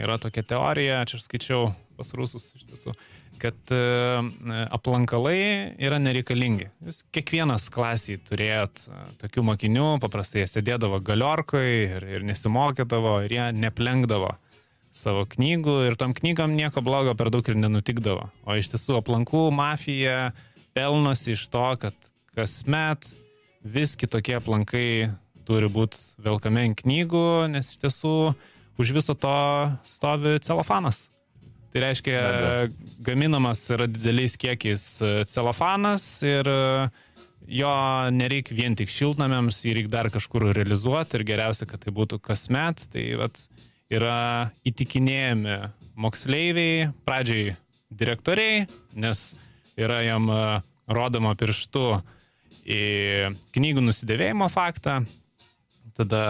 yra 0.00 0.18
tokia 0.22 0.44
teorija, 0.54 1.04
čia 1.08 1.20
aš 1.20 1.26
skaičiau 1.28 1.70
pas 2.00 2.12
rusus 2.16 2.50
iš 2.56 2.64
tiesų, 2.70 2.94
kad 3.40 3.72
e, 3.72 3.80
aplankalai 4.72 5.40
yra 5.80 6.00
nereikalingi. 6.02 6.68
Jūs 6.86 7.02
kiekvienas 7.14 7.68
klasiai 7.72 8.20
turėjot 8.28 8.84
e, 8.86 9.00
tokių 9.24 9.46
mokinių, 9.52 9.88
paprastai 10.02 10.44
jie 10.44 10.50
sėdėdavo 10.54 11.00
galiorkoje 11.04 11.74
ir, 11.86 12.06
ir 12.18 12.28
nesimokydavo, 12.28 13.18
ir 13.26 13.36
jie 13.36 13.50
neplenkdavo 13.66 14.36
savo 14.90 15.22
knygų 15.30 15.76
ir 15.86 15.96
tom 15.98 16.12
knygom 16.16 16.56
nieko 16.56 16.82
blogo 16.82 17.14
per 17.14 17.30
daug 17.30 17.46
ir 17.46 17.58
nenutikdavo. 17.58 18.26
O 18.42 18.56
iš 18.58 18.72
tiesų 18.72 18.98
aplankų 18.98 19.44
mafija 19.54 20.32
pelnosi 20.76 21.34
iš 21.36 21.46
to, 21.52 21.64
kad 21.80 21.96
kasmet 22.36 23.10
vis 23.62 23.96
kitokie 23.98 24.36
aplankai 24.38 25.10
turi 25.48 25.68
būti 25.72 25.98
velkami 26.22 26.68
ant 26.68 26.82
knygų, 26.82 27.26
nes 27.52 27.72
iš 27.72 27.80
tiesų 27.82 28.14
už 28.80 28.92
viso 28.96 29.16
to 29.18 29.36
stovi 29.88 30.38
celofanas. 30.44 31.08
Tai 31.70 31.84
reiškia, 31.84 32.20
gaminamas 33.06 33.62
yra 33.70 33.86
dideliais 33.86 34.34
kiekiais 34.40 34.84
e, 35.06 35.10
celofanas 35.30 36.06
ir 36.26 36.48
e, 36.50 36.88
jo 37.60 37.70
nereikia 38.10 38.56
vien 38.58 38.74
tik 38.78 38.90
šiltnamiams, 38.90 39.60
jį 39.62 39.76
reikia 39.76 39.92
dar 39.92 40.10
kažkur 40.10 40.48
realizuoti 40.56 41.20
ir 41.20 41.26
geriausia, 41.28 41.68
kad 41.70 41.84
tai 41.84 41.94
būtų 41.94 42.18
kasmet. 42.26 42.88
Tai 42.90 43.04
vat, 43.22 43.38
yra 43.92 44.18
įtikinėjami 44.66 45.60
moksleiviai, 46.00 46.90
pradžiai 47.06 47.54
direktoriai, 47.90 48.66
nes 48.98 49.30
yra 49.80 50.00
jam 50.04 50.28
e, 50.30 50.40
rodoma 50.90 51.34
pirštu 51.38 51.84
į 52.70 52.82
knygų 53.56 53.84
nusidėvėjimo 53.86 54.50
faktą, 54.52 55.00
tada 55.96 56.24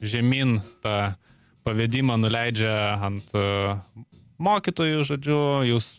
žemyn 0.00 0.58
tą 0.84 1.14
pavedimą 1.66 2.16
nuleidžia 2.20 2.96
ant 3.04 3.34
e, 3.36 3.44
mokytojų, 4.40 5.04
žodžiu, 5.08 5.40
jūs 5.68 5.98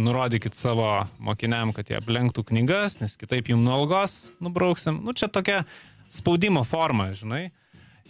nurodykit 0.00 0.56
savo 0.56 1.06
mokiniam, 1.20 1.72
kad 1.76 1.90
jie 1.90 1.98
aplenktų 1.98 2.44
knygas, 2.50 2.98
nes 3.00 3.16
kitaip 3.20 3.50
jums 3.52 3.64
nuo 3.66 3.80
algos 3.80 4.18
nubrauksim. 4.44 5.00
Nu, 5.04 5.14
čia 5.16 5.28
tokia 5.32 5.64
spaudimo 6.12 6.62
forma, 6.68 7.10
žinai. 7.16 7.50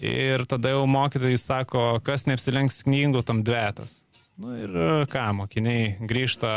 Ir 0.00 0.46
tada 0.48 0.72
jau 0.72 0.86
mokytojai 0.88 1.38
sako, 1.38 1.82
kas 2.04 2.24
neapsilenks 2.28 2.82
knygų, 2.86 3.24
tam 3.26 3.42
dvetas. 3.44 4.00
Nu 4.40 4.54
ir 4.56 4.76
ką, 5.12 5.26
mokiniai 5.42 5.98
grįžta 6.08 6.52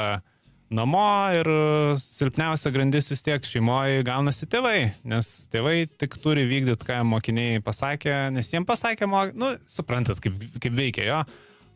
namo 0.74 1.05
ir 1.36 1.50
e, 1.50 1.62
silpniausia 2.01 2.72
grandis 2.74 3.10
vis 3.12 3.24
tiek 3.25 3.48
šeimoje 3.48 4.03
gaunasi 4.08 4.48
tėvai, 4.50 4.93
nes 5.08 5.32
tėvai 5.53 5.77
tik 6.00 6.20
turi 6.24 6.46
vykdyti, 6.50 6.88
ką 6.88 7.01
mokiniai 7.08 7.63
pasakė, 7.63 8.13
nes 8.36 8.51
jiems 8.53 8.70
pasakė, 8.70 9.10
mok... 9.10 9.34
nu, 9.38 9.53
suprantat, 9.70 10.22
kaip, 10.24 10.38
kaip 10.63 10.77
veikia 10.77 11.10
jo. 11.10 11.24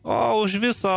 O 0.08 0.38
už 0.40 0.54
viso 0.62 0.92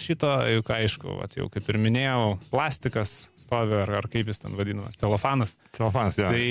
šito, 0.00 0.30
juk 0.48 0.70
aišku, 0.72 1.18
vat, 1.18 1.34
jau 1.36 1.48
kaip 1.52 1.66
ir 1.68 1.78
minėjau, 1.82 2.38
plastikas 2.52 3.26
stovi, 3.36 3.74
ar, 3.82 3.90
ar 3.98 4.08
kaip 4.08 4.30
jis 4.30 4.40
ten 4.44 4.54
vadinamas, 4.56 4.96
celofanas. 5.00 5.52
Celofanas, 5.76 6.16
jo. 6.22 6.30
Tai, 6.32 6.46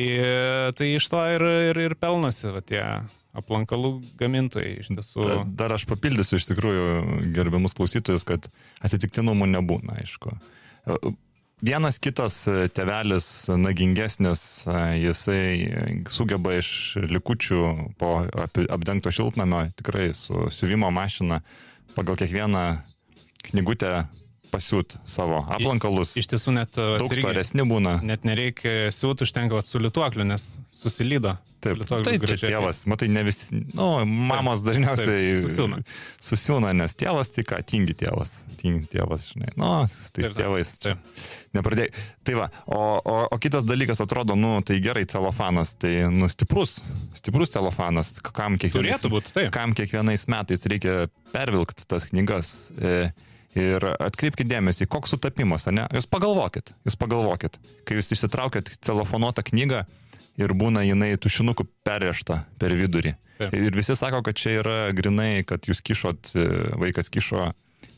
tai 0.78 0.92
iš 1.00 1.08
to 1.10 1.24
ir, 1.38 1.48
ir, 1.72 1.82
ir 1.88 1.98
pelnosi 1.98 2.52
va, 2.52 2.62
tie 2.62 2.84
aplankalų 3.38 3.92
gamintojai 4.20 4.80
iš 4.82 4.92
tiesų. 4.92 5.26
Da- 5.28 5.44
Dar 5.64 5.74
aš 5.78 5.86
papildysiu 5.90 6.40
iš 6.40 6.48
tikrųjų 6.52 7.32
gerbiamus 7.36 7.74
klausytojus, 7.78 8.26
kad 8.28 8.50
atsitiktinumų 8.84 9.48
nebūna, 9.56 10.00
aišku. 10.02 10.36
Vienas 11.62 12.00
kitas 12.02 12.40
tevelis 12.74 13.46
nagingesnis, 13.54 14.64
jisai 14.98 16.02
sugeba 16.10 16.56
iš 16.58 16.98
likučių 16.98 17.60
po 18.02 18.26
apdengto 18.74 19.12
šiltnamio 19.14 19.68
tikrai 19.78 20.08
su 20.18 20.48
siuvimo 20.50 20.90
mašina 20.92 21.42
pagal 21.94 22.18
kiekvieną 22.18 22.64
knygutę 23.52 24.08
pasiūt 24.52 24.98
savo 25.08 25.42
aplankalus. 25.56 26.16
Iš 26.20 26.28
tiesų 26.34 26.56
net, 26.58 26.76
vat, 26.80 27.00
Daug 27.04 27.16
storesni 27.16 27.66
būna. 27.68 27.98
net 28.06 28.28
nereikia 28.28 28.92
siūti, 28.94 29.26
užtenka 29.28 29.58
vat, 29.58 29.70
su 29.70 29.80
lituokliu, 29.82 30.28
nes 30.28 30.54
susilydo. 30.76 31.38
Taip, 31.62 31.84
tai 31.86 32.16
čia 32.26 32.40
tėvas, 32.42 32.80
matai, 32.90 33.06
ne 33.14 33.22
visi, 33.22 33.54
nu, 33.78 33.86
mamos 34.10 34.64
dažniausiai 34.66 35.36
taip, 35.36 35.42
susiūna. 35.44 35.78
susiūna, 36.26 36.72
nes 36.74 36.96
tėvas 36.98 37.30
tai 37.36 37.44
ką, 37.46 37.60
tingi 37.70 37.94
tėvas, 38.00 38.32
tingi 38.58 38.88
tėvas, 38.90 39.28
žinai, 39.36 39.52
nu, 39.62 39.70
su 39.92 40.10
tais 40.10 40.26
Taip, 40.26 40.34
taip, 40.34 40.40
tėvais. 40.40 40.72
taip. 40.82 41.22
Nepradėjai. 41.54 41.94
Tai 42.26 42.38
va, 42.40 42.48
o, 42.66 42.80
o, 42.98 43.16
o 43.30 43.40
kitas 43.44 43.68
dalykas 43.70 44.02
atrodo, 44.02 44.34
nu, 44.34 44.56
tai 44.66 44.80
gerai, 44.82 45.06
celofanas, 45.14 45.76
tai, 45.78 45.94
nu, 46.10 46.26
stiprus, 46.34 46.80
stiprus 47.22 47.54
celofanas, 47.54 48.16
kam 48.34 48.58
kiekvienais, 48.58 49.06
būt, 49.14 49.30
taip. 49.38 49.54
kam 49.54 49.78
kiekvienais 49.78 50.26
metais 50.34 50.66
reikia 50.66 51.04
pervilkti 51.30 51.86
tas 51.86 52.10
knygas. 52.10 52.72
E, 52.82 53.12
Ir 53.60 53.84
atkreipkite 53.84 54.48
dėmesį, 54.48 54.88
koks 54.92 55.12
sutapimas, 55.12 55.66
ne? 55.76 55.84
Jūs 55.92 56.08
pagalvokit, 56.12 56.72
jūs 56.88 56.96
pagalvokit, 57.00 57.58
kai 57.88 57.98
jūs 57.98 58.14
išsitraukėt 58.16 58.72
celofonuotą 58.80 59.44
knygą 59.50 59.82
ir 60.40 60.54
būna 60.56 60.86
jinai 60.86 61.18
tušinukų 61.20 61.66
perrėžta 61.84 62.46
per 62.62 62.76
vidurį. 62.80 63.18
Taip. 63.42 63.58
Ir 63.58 63.76
visi 63.76 63.98
sako, 63.98 64.22
kad 64.24 64.38
čia 64.40 64.60
yra 64.62 64.78
grinai, 64.96 65.44
kad 65.48 65.68
jūs 65.68 65.82
kišot, 65.84 66.32
e, 66.38 66.48
vaikas 66.80 67.12
kišo 67.12 67.50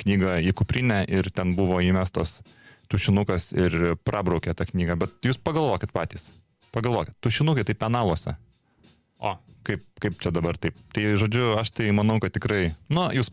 knygą 0.01 0.39
į 0.41 0.53
kuprinę 0.57 1.03
ir 1.05 1.29
ten 1.35 1.53
buvo 1.57 1.81
įmestos 1.83 2.39
tušinukas 2.91 3.51
ir 3.53 3.97
prabraukė 4.07 4.55
tą 4.57 4.65
knygą. 4.69 4.97
Bet 5.05 5.27
jūs 5.27 5.37
pagalvokit 5.37 5.93
patys. 5.93 6.31
Pagalvokit, 6.73 7.13
tušinukai 7.21 7.65
tai 7.67 7.77
penaluose. 7.77 8.37
O, 9.21 9.37
Kaip, 9.63 9.83
kaip 10.03 10.17
čia 10.19 10.31
dabar 10.35 10.57
taip. 10.59 10.75
Tai 10.91 11.03
žodžiu, 11.19 11.53
aš 11.55 11.69
tai 11.71 11.87
manau, 11.95 12.17
kad 12.19 12.33
tikrai, 12.35 12.73
nu, 12.91 13.05
jūs, 13.15 13.29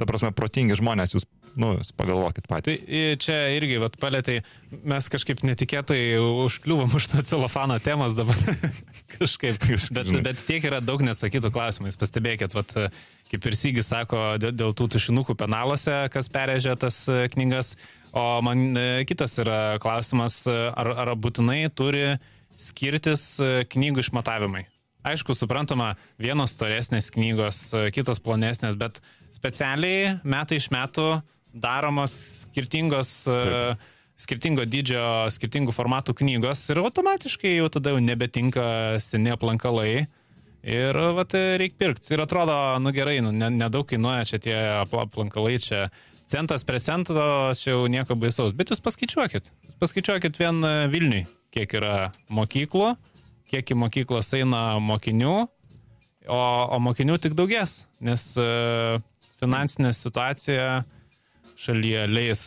ta 0.00 0.06
prasme, 0.08 0.30
protingi 0.32 0.78
žmonės, 0.80 1.12
jūs, 1.12 1.26
nu, 1.60 1.74
jūs 1.78 1.92
pagalvokit 1.96 2.46
Tai 2.46 2.52
patys. 2.56 2.84
i, 2.86 3.04
čia 3.20 3.36
irgi, 3.56 3.78
vat, 3.82 3.98
palėtai, 4.00 4.40
mes 4.84 5.08
kažkaip 5.12 5.44
netikėtai 5.46 6.16
užkliuvom 6.20 6.96
už 6.98 7.10
tą 7.12 7.24
celofano 7.26 7.78
temas 7.82 8.16
dabar. 8.16 8.38
kažkaip. 9.18 9.60
Bet, 9.94 10.10
bet 10.24 10.44
tiek 10.48 10.64
yra 10.66 10.80
daug 10.84 11.02
neatsakytų 11.04 11.50
klausimų. 11.54 11.90
Jūs 11.90 12.00
pastebėkit, 12.00 12.54
vat, 12.56 12.74
kaip 13.30 13.48
ir 13.48 13.58
Sygis 13.58 13.90
sako, 13.92 14.36
dėl, 14.42 14.54
dėl 14.56 14.76
tų 14.76 14.88
tušinukų 14.96 15.36
penaluose, 15.38 16.04
kas 16.14 16.30
perėžė 16.32 16.76
tas 16.80 17.04
e, 17.08 17.24
knygas. 17.34 17.74
O 18.14 18.24
man 18.46 18.76
e, 18.78 18.86
kitas 19.08 19.36
yra 19.42 19.76
klausimas, 19.82 20.44
e, 20.50 20.54
ar, 20.70 20.92
ar 21.04 21.14
būtinai 21.18 21.66
turi 21.74 22.14
skirtis 22.60 23.34
knygų 23.72 24.04
išmatavimai. 24.04 24.68
Aišku, 25.04 25.34
suprantama, 25.36 25.94
vienos 26.22 26.54
storesnės 26.54 27.10
knygos, 27.12 27.66
kitos 27.92 28.22
plonesnės, 28.24 28.76
bet 28.80 29.02
specialiai 29.34 30.14
metai 30.24 30.62
iš 30.62 30.70
metų 30.72 31.18
daromos 31.54 32.12
skirtingos, 32.44 33.12
e, 33.30 33.74
skirtingo 34.18 34.66
dydžio, 34.66 35.30
skirtingų 35.34 35.74
formatų 35.74 36.14
knygos 36.18 36.66
ir 36.70 36.82
automatiškai 36.82 37.56
jau 37.56 37.70
tada 37.72 37.94
jau 37.94 38.02
nebetinka 38.02 38.66
seni 39.02 39.32
aplankalai. 39.34 40.06
Ir 40.64 40.96
vat, 41.12 41.34
reikia 41.60 41.76
pirkti. 41.76 42.14
Ir 42.14 42.22
atrodo, 42.24 42.54
nu 42.80 42.92
gerai, 42.96 43.18
nu, 43.20 43.34
ne- 43.36 43.52
nedaug 43.52 43.84
kainuoja 43.84 44.24
čia 44.24 44.38
tie 44.40 44.54
apla- 44.80 45.04
aplankalai, 45.04 45.58
čia 45.60 45.90
centas 46.26 46.64
prie 46.64 46.80
cento, 46.80 47.12
čia 47.52 47.74
jau 47.74 47.82
nieko 47.92 48.16
baisaus. 48.16 48.54
Bet 48.56 48.72
jūs 48.72 48.80
paskaičiuokit. 48.80 49.50
Jūs 49.68 49.76
paskaičiuokit 49.82 50.40
vien 50.40 50.62
e, 50.64 50.72
Vilniui, 50.88 51.26
kiek 51.52 51.74
yra 51.76 52.12
mokyklų, 52.32 52.94
kiek 53.52 53.74
į 53.74 53.76
mokyklas 53.76 54.32
eina 54.38 54.78
mokinių, 54.80 55.34
o, 56.32 56.40
o 56.40 56.80
mokinių 56.80 57.18
tik 57.20 57.36
daugės, 57.36 57.82
nes 58.00 58.30
e, 58.40 58.48
finansinė 59.42 59.92
situacija 59.92 60.68
šalyje 61.60 62.06
leis 62.10 62.44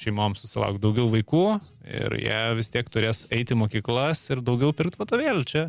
šeimoms 0.00 0.40
susilaukti 0.44 0.80
daugiau 0.82 1.10
vaikų 1.12 1.44
ir 1.90 2.14
jie 2.22 2.40
vis 2.56 2.70
tiek 2.72 2.88
turės 2.92 3.26
eiti 3.34 3.56
mokyklas 3.58 4.22
ir 4.32 4.40
daugiau 4.44 4.72
pirkti 4.76 5.00
vadovėlių. 5.00 5.44
Čia, 5.48 5.66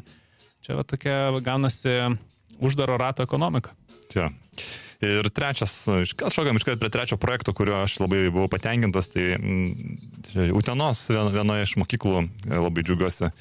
čia 0.64 0.78
va 0.80 0.86
tokia 0.88 1.18
gaunasi 1.44 1.98
uždaro 2.62 3.00
rato 3.02 3.26
ekonomika. 3.28 3.74
Čia. 4.12 4.30
Ir 5.02 5.26
trečias, 5.34 5.74
iškart 5.90 6.36
šokam 6.36 6.60
iškart 6.60 6.78
prie 6.78 6.92
trečio 6.94 7.18
projekto, 7.18 7.56
kurio 7.58 7.80
aš 7.82 7.96
labai 8.04 8.28
buvau 8.30 8.46
patenkintas, 8.52 9.10
tai 9.10 9.32
mm, 9.34 10.52
Utenos 10.54 11.02
vien- 11.10 11.32
vienoje 11.34 11.66
iš 11.66 11.74
mokyklų 11.82 12.22
labai 12.54 12.84
džiugiuosi. 12.86 13.32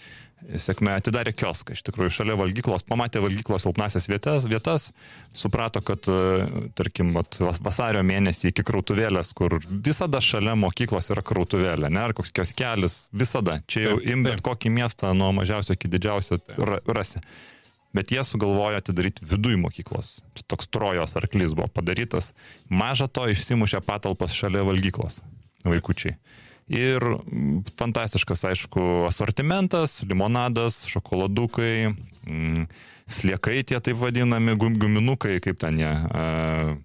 Sėkmė 0.40 0.94
atidarė 0.97 1.35
kioską, 1.37 1.75
iš 1.76 1.82
tikrųjų, 1.85 2.11
šalia 2.16 2.35
valgyklos, 2.40 2.82
pamatė 2.88 3.20
valgyklos 3.20 3.66
silpnasias 3.66 4.06
vietas, 4.09 4.47
vietas 4.49 4.87
suprato, 5.37 5.82
kad, 5.85 6.09
e, 6.09 6.70
tarkim, 6.78 7.12
vat, 7.12 7.37
vas- 7.44 7.61
vasario 7.61 8.00
mėnesį 8.09 8.49
iki 8.54 8.64
krautuvėlės, 8.64 9.35
kur 9.37 9.59
visada 9.68 10.16
šalia 10.25 10.54
mokyklos 10.56 11.11
yra 11.12 11.20
krautuvėlė, 11.23 11.90
ne, 11.92 12.00
ar 12.00 12.14
koks 12.16 12.32
kioskelis, 12.32 12.97
visada. 13.12 13.59
Čia 13.68 13.85
jau 13.85 13.97
Taip, 14.00 14.09
im 14.14 14.23
bet 14.25 14.38
taip. 14.40 14.47
kokį 14.49 14.73
miestą 14.80 15.12
nuo 15.14 15.28
mažiausio 15.37 15.76
iki 15.76 15.88
didžiausio 15.92 16.40
ra- 16.56 16.80
rasi. 16.88 17.20
Bet 17.92 18.09
jie 18.14 18.23
sugalvojo 18.25 18.78
atidaryti 18.78 19.25
viduj 19.26 19.56
mokyklos. 19.59 20.20
Čia 20.38 20.44
toks 20.49 20.68
trojos 20.70 21.16
arklys 21.18 21.52
buvo 21.59 21.66
padarytas. 21.75 22.32
Maža 22.70 23.09
to 23.11 23.26
išsimušė 23.28 23.80
patalpas 23.82 24.30
šalia 24.32 24.62
valgyklos 24.64 25.20
vaikučiai. 25.66 26.14
Ir 26.70 27.02
fantastiškas, 27.80 28.44
aišku, 28.52 28.82
asortimentas, 29.08 30.00
limonadas, 30.06 30.84
šokoladukai, 30.86 31.90
mm, 32.26 32.66
sliekai 33.10 33.64
tie 33.66 33.80
taip 33.82 33.98
vadinami, 33.98 34.54
gum- 34.54 34.76
guminukai, 34.78 35.40
kaip 35.42 35.58
ten 35.58 35.80
jie. 35.82 35.90
a, 35.90 36.76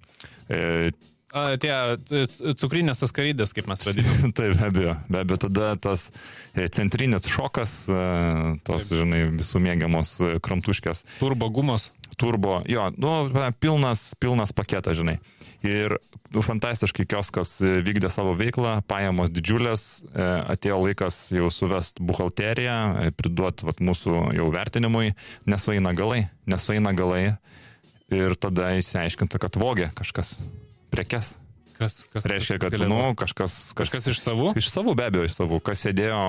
e, 0.49 0.91
A, 1.35 1.57
tie 1.59 1.97
c- 2.07 2.53
cukrinės 2.55 3.01
askarydės, 3.03 3.51
kaip 3.51 3.67
mes 3.67 3.81
vadiname. 3.83 4.29
Taip, 4.37 4.53
be 4.55 4.67
abejo, 4.69 4.93
be 5.11 5.19
abejo, 5.19 5.37
tada 5.49 5.73
tas 5.83 6.05
e, 6.55 6.63
centrinis 6.71 7.27
šokas, 7.27 7.73
e, 7.91 7.97
tos, 8.63 8.85
žinai, 8.87 9.25
visų 9.35 9.59
mėgiamos 9.65 10.13
e, 10.23 10.29
kramtuškės, 10.39 11.03
Turbo 11.19 11.49
gumos. 11.51 11.89
turbo, 12.15 12.61
jo, 12.71 12.87
nu, 12.95 13.11
pilnas, 13.59 14.13
pilnas 14.23 14.55
paketas, 14.55 14.95
žinai. 14.95 15.17
Ir 15.65 15.95
nu, 16.29 16.43
fantastiškai 16.45 17.07
kioskas 17.09 17.55
e, 17.65 17.79
vykdė 17.85 18.09
savo 18.13 18.35
veiklą, 18.37 18.77
pajamos 18.89 19.31
didžiulės, 19.33 19.85
e, 20.13 20.25
atėjo 20.53 20.77
laikas 20.83 21.17
jau 21.33 21.47
suvest 21.53 21.97
buhalteriją, 22.03 22.75
e, 23.07 23.13
priduot 23.17 23.63
vat, 23.65 23.81
mūsų 23.81 24.35
jau 24.37 24.45
vertinimui, 24.53 25.15
nesueina 25.49 25.95
galai, 25.97 26.27
nesueina 26.45 26.93
galai. 26.97 27.23
Ir 28.13 28.35
tada 28.37 28.75
įsiaiškinta, 28.77 29.39
kad 29.41 29.57
vogė 29.57 29.89
kažkas 29.97 30.35
prekes. 30.93 31.33
Kas, 31.79 32.03
kas 32.13 32.27
Reiškia, 32.29 32.59
kad, 32.61 32.75
galėtų- 32.77 32.91
nu, 32.93 33.15
kažkas, 33.17 33.55
kažkas 33.75 34.05
iš 34.13 34.21
savų? 34.21 34.53
Iš 34.61 34.69
savų, 34.71 34.93
be 34.95 35.09
abejo, 35.09 35.25
iš 35.27 35.33
savų. 35.35 35.57
Kas 35.65 35.81
sėdėjo 35.83 36.21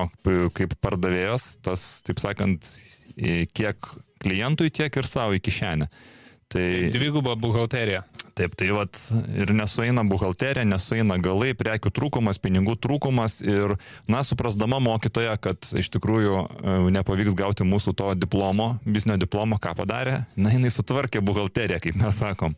kaip 0.57 0.73
pardavėjas, 0.83 1.53
tas, 1.63 2.01
taip 2.03 2.19
sakant, 2.19 2.67
kiek 3.53 3.77
klientui, 4.19 4.73
tiek 4.73 4.91
ir 4.97 5.07
savo 5.07 5.37
į 5.37 5.43
kišenę. 5.45 5.87
Tai 6.51 6.65
Dviguba 6.91 7.35
buhalterija. 7.39 8.03
Taip, 8.37 8.55
tai 8.59 8.69
vat 8.75 8.99
ir 9.35 9.51
nesueina 9.55 10.03
buhalterija, 10.07 10.65
nesueina 10.67 11.17
galai, 11.21 11.53
prekių 11.57 11.91
trūkumas, 11.93 12.39
pinigų 12.43 12.77
trūkumas 12.83 13.39
ir, 13.45 13.75
na, 14.09 14.23
suprasdama 14.27 14.79
mokytoja, 14.83 15.35
kad 15.41 15.69
iš 15.77 15.89
tikrųjų 15.95 16.39
e, 16.39 16.79
nepavyks 16.97 17.37
gauti 17.37 17.67
mūsų 17.67 17.95
to 17.97 18.13
diplomo, 18.19 18.75
biznio 18.85 19.17
diplomo, 19.19 19.59
ką 19.61 19.73
padarė, 19.81 20.21
na, 20.37 20.53
jinai 20.53 20.73
sutvarkė 20.73 21.23
buhalteriją, 21.25 21.81
kaip 21.83 21.97
mes 22.01 22.19
sakom. 22.21 22.57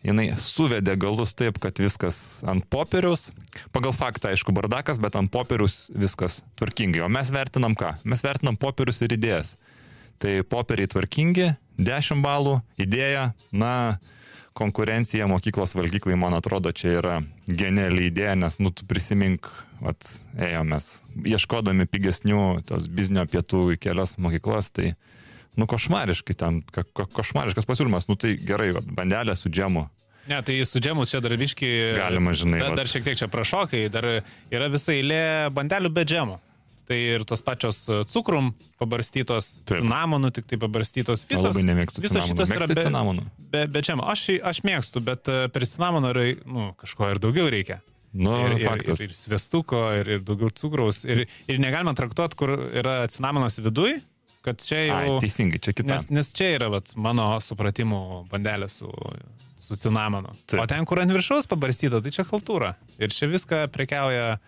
Jinai 0.00 0.30
suvedė 0.40 0.94
galus 0.96 1.34
taip, 1.36 1.58
kad 1.60 1.76
viskas 1.76 2.40
ant 2.48 2.64
popieriaus, 2.72 3.34
pagal 3.74 3.92
faktą, 3.92 4.30
aišku, 4.32 4.54
bardakas, 4.56 4.96
bet 5.02 5.18
ant 5.20 5.28
popieriaus 5.32 5.90
viskas 5.92 6.38
tvarkingai. 6.56 7.02
O 7.04 7.10
mes 7.12 7.28
vertinam 7.34 7.76
ką? 7.76 7.98
Mes 8.08 8.24
vertinam 8.24 8.56
popierius 8.56 9.02
ir 9.04 9.12
idėjas. 9.18 9.58
Tai 10.20 10.38
popieriai 10.48 10.88
tvarkingi, 10.88 11.50
10 11.80 12.24
balų, 12.24 12.62
idėja, 12.80 13.30
na, 13.52 14.00
konkurencija 14.56 15.28
mokyklos 15.30 15.74
valgyklai, 15.78 16.16
man 16.18 16.34
atrodo, 16.34 16.72
čia 16.76 16.96
yra 16.98 17.18
geniali 17.46 18.08
idėja, 18.10 18.34
nes, 18.38 18.58
nu, 18.62 18.72
tu 18.74 18.86
prisimink, 18.88 19.48
at, 19.86 20.08
ėjomės, 20.38 21.00
ieškodami 21.24 21.86
pigesnių 21.90 22.42
tos 22.68 22.90
biznio 22.90 23.24
pietų 23.30 23.70
į 23.76 23.80
kelias 23.80 24.16
mokyklas, 24.20 24.72
tai, 24.76 24.92
nu, 25.56 25.68
košmariškai 25.70 26.36
ten, 26.36 26.60
ko, 26.66 26.84
ko, 26.92 27.06
košmariškas 27.20 27.68
pasiūlymas, 27.68 28.10
nu, 28.10 28.18
tai 28.20 28.34
gerai, 28.36 28.72
vat, 28.76 28.90
bandelė 29.00 29.38
su 29.38 29.52
džemu. 29.52 29.86
Ne, 30.30 30.42
tai 30.46 30.58
su 30.68 30.82
džemu 30.82 31.06
čia 31.08 31.22
dar 31.24 31.32
biški. 31.40 31.70
Galima, 31.96 32.34
žinai, 32.36 32.60
Dar, 32.62 32.76
dar 32.82 32.90
šiek 32.90 33.06
tiek 33.06 33.18
čia 33.18 33.30
prašokai, 33.32 33.86
dar 33.90 34.06
yra 34.52 34.68
visa 34.70 34.92
eilė 34.94 35.24
bandelių 35.56 35.90
be 35.94 36.04
džemo. 36.06 36.38
Tai 36.90 36.96
ir 36.98 37.22
tos 37.22 37.38
pačios 37.46 37.84
e, 37.86 38.00
cukrum 38.10 38.48
pabarstytos, 38.80 39.60
Taip. 39.62 39.84
cinamonų 39.84 40.32
tik 40.34 40.48
tai 40.50 40.56
pabarstytos. 40.58 41.22
Visos, 41.30 41.52
Labai 41.52 41.62
nemėgstu 41.68 42.02
visos 42.02 42.26
šitos 42.26 42.50
yra 42.56 42.66
be, 42.66 42.82
cinamonų? 42.82 43.26
be, 43.52 43.62
be 43.70 43.82
džemo. 43.86 44.08
Aš, 44.10 44.24
aš 44.50 44.58
mėgstu, 44.66 45.02
bet 45.06 45.30
e, 45.30 45.44
per 45.54 45.68
cinamoną 45.70 46.10
yra, 46.10 46.26
nu, 46.50 46.72
kažko 46.80 47.12
ir 47.12 47.22
daugiau 47.22 47.46
reikia. 47.52 47.78
Nu, 48.10 48.34
ir, 48.42 48.56
ir, 48.58 48.66
faktas. 48.66 49.04
ir, 49.04 49.12
ir 49.14 49.18
sviestuko, 49.20 49.84
ir, 50.00 50.16
ir 50.16 50.26
daugiau 50.26 50.50
cukraus. 50.50 51.04
Ir, 51.06 51.28
ir 51.46 51.62
negalima 51.62 51.94
traktuoti, 51.94 52.38
kur 52.40 52.56
yra 52.66 53.04
cinamonas 53.14 53.60
viduj, 53.62 54.00
kad 54.42 54.58
čia 54.64 54.82
Ai, 54.82 55.06
jau... 55.06 55.20
teisingai, 55.22 55.62
čia 55.62 55.76
kita. 55.76 55.94
Nes, 55.94 56.10
nes 56.10 56.34
čia 56.34 56.56
yra 56.56 56.72
vat, 56.74 56.90
mano 56.98 57.36
supratimu 57.44 58.24
bandelė 58.32 58.66
su, 58.72 58.90
su 59.62 59.78
cinamonu. 59.78 60.34
Taip. 60.50 60.64
O 60.64 60.66
ten, 60.66 60.82
kur 60.90 61.04
ant 61.04 61.14
viršaus 61.14 61.46
pabarstyta, 61.50 62.02
tai 62.02 62.10
čia 62.18 62.26
haltūra. 62.26 62.74
Ir 62.98 63.14
čia 63.14 63.30
viską 63.30 63.68
prekiauja 63.70 64.40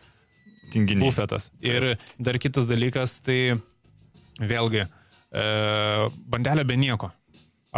Tinginiai. 0.73 1.05
bufetas. 1.05 1.51
Ir 1.65 1.95
dar 2.19 2.39
kitas 2.43 2.69
dalykas, 2.71 3.19
tai 3.25 3.57
vėlgi, 4.41 4.87
e, 4.89 5.45
bandelė 6.33 6.67
be 6.69 6.79
nieko. 6.81 7.13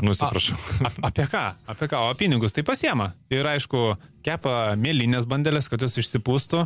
Nusiprašau. 0.02 0.56
A, 0.82 0.90
apie 1.10 1.26
ką? 1.30 1.42
Apie 1.70 1.86
ką? 1.86 2.00
O 2.10 2.14
pinigus 2.18 2.54
tai 2.54 2.64
pasiema. 2.66 3.12
Ir 3.30 3.46
aišku, 3.46 3.92
kepa 4.26 4.74
mėlynės 4.80 5.28
bandelės, 5.30 5.70
kad 5.70 5.84
jos 5.86 6.00
išsipūstų. 6.02 6.64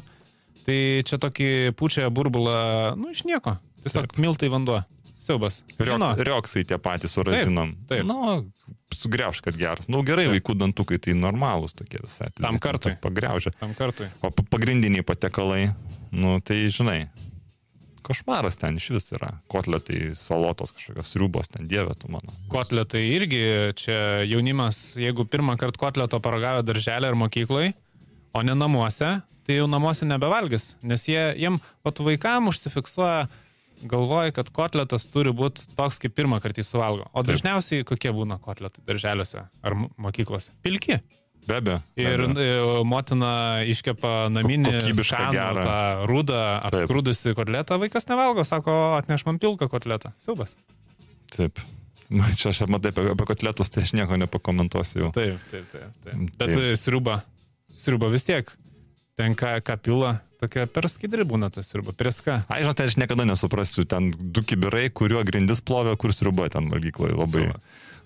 Tai 0.69 0.79
čia 1.09 1.17
tokį 1.21 1.51
pučią 1.77 2.09
burbulą, 2.13 2.95
nu, 2.97 3.13
iš 3.13 3.25
nieko. 3.29 3.59
Tiesiog 3.85 4.09
Taip. 4.09 4.21
miltai 4.21 4.49
vanduo. 4.53 4.81
Siaubas. 5.29 5.61
Žino, 5.77 6.15
Riok, 6.17 6.25
rioksai 6.31 6.65
tie 6.65 6.79
patys 6.81 7.13
su 7.19 7.23
razinom. 7.27 7.75
taip. 7.91 8.07
Nu, 8.09 8.47
sugriauš, 8.97 9.43
kad 9.45 9.57
geras. 9.61 9.87
Nu, 9.93 10.01
gerai, 10.09 10.25
Taip. 10.27 10.39
vaikų 10.39 10.57
dantukai 10.65 10.97
tai 11.05 11.13
normalūs 11.19 11.77
tokie 11.77 12.01
visai. 12.01 12.31
Tam 12.41 12.57
kartui. 12.59 12.95
Pagriaužia. 13.05 13.53
tam 13.61 13.75
kartui. 13.77 14.09
O 14.25 14.31
pa- 14.33 14.47
pagrindiniai 14.57 15.05
patekalai, 15.05 15.75
nu, 16.11 16.39
tai 16.41 16.63
žinai, 16.73 17.11
košmaras 18.03 18.57
ten 18.57 18.77
iš 18.81 18.89
vis 18.97 19.11
yra. 19.13 19.35
Kotletai, 19.53 20.15
salotos, 20.17 20.73
kažkokios 20.73 21.11
sriubos, 21.13 21.51
ten 21.53 21.69
dievė 21.69 21.93
tu 22.01 22.09
mano. 22.13 22.33
Kotletai 22.53 23.03
irgi 23.19 23.43
čia 23.77 23.99
jaunimas, 24.25 24.95
jeigu 24.97 25.27
pirmą 25.29 25.59
kartą 25.61 25.83
kotleto 25.83 26.21
paragavę 26.25 26.65
darželį 26.65 27.11
ar 27.11 27.19
mokyklai, 27.21 27.75
o 28.33 28.43
ne 28.47 28.55
namuose, 28.57 29.19
tai 29.45 29.59
jau 29.61 29.67
namuose 29.69 30.09
nebevalgys, 30.09 30.71
nes 30.85 31.05
jie, 31.09 31.21
jiem, 31.41 31.61
pat 31.85 32.01
vaikam 32.05 32.49
užsifiksuoja 32.51 33.29
galvoji, 33.87 34.33
kad 34.33 34.51
kotletas 34.51 35.07
turi 35.13 35.31
būti 35.33 35.69
toks, 35.79 35.99
kaip 36.03 36.15
pirmą 36.19 36.41
kartą 36.43 36.63
jį 36.63 36.67
suvalgo. 36.67 37.07
O 37.13 37.23
Taip. 37.23 37.35
dažniausiai 37.35 37.85
kokie 37.87 38.11
būna 38.15 38.41
kotletai 38.43 38.83
darželiuose 38.89 39.45
ar 39.63 39.75
mo- 39.75 39.91
mokyklose? 39.99 40.51
Pilki. 40.63 40.99
Be 41.49 41.57
abejo. 41.63 41.79
be 41.97 42.03
Ir 42.03 42.21
e, 42.21 42.49
motina 42.85 43.63
iškepa 43.65 44.29
naminį 44.29 44.73
gerą. 45.33 45.63
tą 45.65 46.07
rudą, 46.11 46.61
Taip. 46.61 46.75
apskrudusi 46.85 47.33
kotletą, 47.35 47.79
vaikas 47.81 48.05
nevalgo, 48.11 48.45
sako, 48.45 48.75
atneš 48.99 49.25
man 49.25 49.39
pilką 49.39 49.69
kotletą. 49.73 50.13
Siubas. 50.21 50.53
Taip. 51.33 51.59
Na, 52.11 52.25
Čia 52.37 52.51
aš 52.53 52.63
matai 52.69 52.89
apie, 52.93 53.05
apie 53.13 53.25
kotletus, 53.29 53.69
tai 53.73 53.83
aš 53.85 53.93
nieko 53.97 54.17
nepakomentuosiu 54.21 55.07
jau. 55.07 55.11
Taip, 55.13 55.41
taip, 55.51 55.67
taip. 55.73 55.91
taip. 56.05 56.15
Bet 56.39 56.53
Taip. 56.53 56.61
e, 56.61 56.77
sriuba, 56.77 57.23
sriuba 57.77 58.09
vis 58.13 58.25
tiek. 58.29 58.53
Ten 59.19 59.35
ką, 59.35 59.57
ką 59.67 59.75
pila, 59.83 60.13
tokia 60.39 60.69
per 60.71 60.87
skaidri 60.87 61.25
būna 61.27 61.49
ta 61.51 61.65
sriuba, 61.67 61.91
prieska. 61.99 62.45
Ai, 62.47 62.63
žinote, 62.63 62.87
aš 62.87 62.95
niekada 63.01 63.27
nesuprasiu, 63.27 63.83
ten 63.91 64.13
du 64.15 64.45
kibirai, 64.47 64.85
kuriuo 64.95 65.25
grindis 65.27 65.59
plovė, 65.59 65.97
kur 65.99 66.15
sriuba 66.15 66.47
ten 66.55 66.71
valgykloje. 66.71 67.17
Labai, 67.19 67.49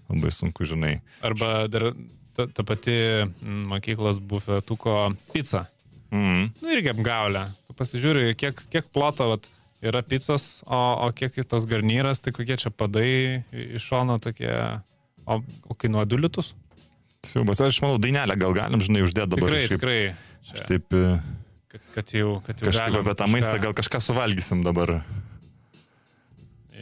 labai 0.09 0.33
sunku, 0.33 0.65
žinai. 0.69 0.95
Arba 1.21 1.67
dar 1.69 1.91
ta, 2.33 2.47
ta 2.49 2.65
pati 2.65 2.97
mm, 2.97 3.67
mokyklos 3.75 4.23
bufetuko 4.25 5.13
pica. 5.35 5.67
Mm. 6.13 6.49
Nu 6.65 6.73
irgi 6.73 6.93
apgaulė. 6.93 7.45
Tu 7.69 7.77
pasižiūri, 7.77 8.33
kiek, 8.41 8.65
kiek 8.73 8.89
ploto 8.93 9.29
vat, 9.35 9.53
yra 9.85 10.01
picos, 10.07 10.63
o, 10.65 10.81
o 11.05 11.11
kiek 11.17 11.37
tas 11.49 11.69
garnyras, 11.69 12.25
tai 12.25 12.33
kokie 12.33 12.57
čia 12.61 12.73
padai 12.73 13.43
iš 13.53 13.85
šono 13.91 14.17
tokie, 14.23 14.53
o, 15.27 15.43
o 15.69 15.77
kainuoja 15.77 16.09
2 16.09 16.25
litus. 16.25 16.55
Siubas, 17.23 17.61
aš 17.63 17.79
manau, 17.85 18.01
dainelę 18.03 18.35
gal 18.37 18.55
galim, 18.57 18.81
žinai, 18.83 19.05
uždėti 19.07 19.31
dabar. 19.31 19.53
Tikrai, 19.53 19.67
šiaip, 19.69 19.79
tikrai. 19.79 19.99
Čia, 20.43 20.65
Taip, 20.67 20.95
e, 20.99 21.13
kad, 21.71 21.83
kad 21.95 22.09
jau, 22.17 22.31
kad 22.43 22.59
jau 22.65 22.67
kažkaip 22.73 22.97
apie 22.99 23.15
tą 23.21 23.29
maistą 23.31 23.53
gal 23.63 23.75
kažką 23.79 24.01
suvalgysim 24.03 24.65
dabar. 24.67 24.97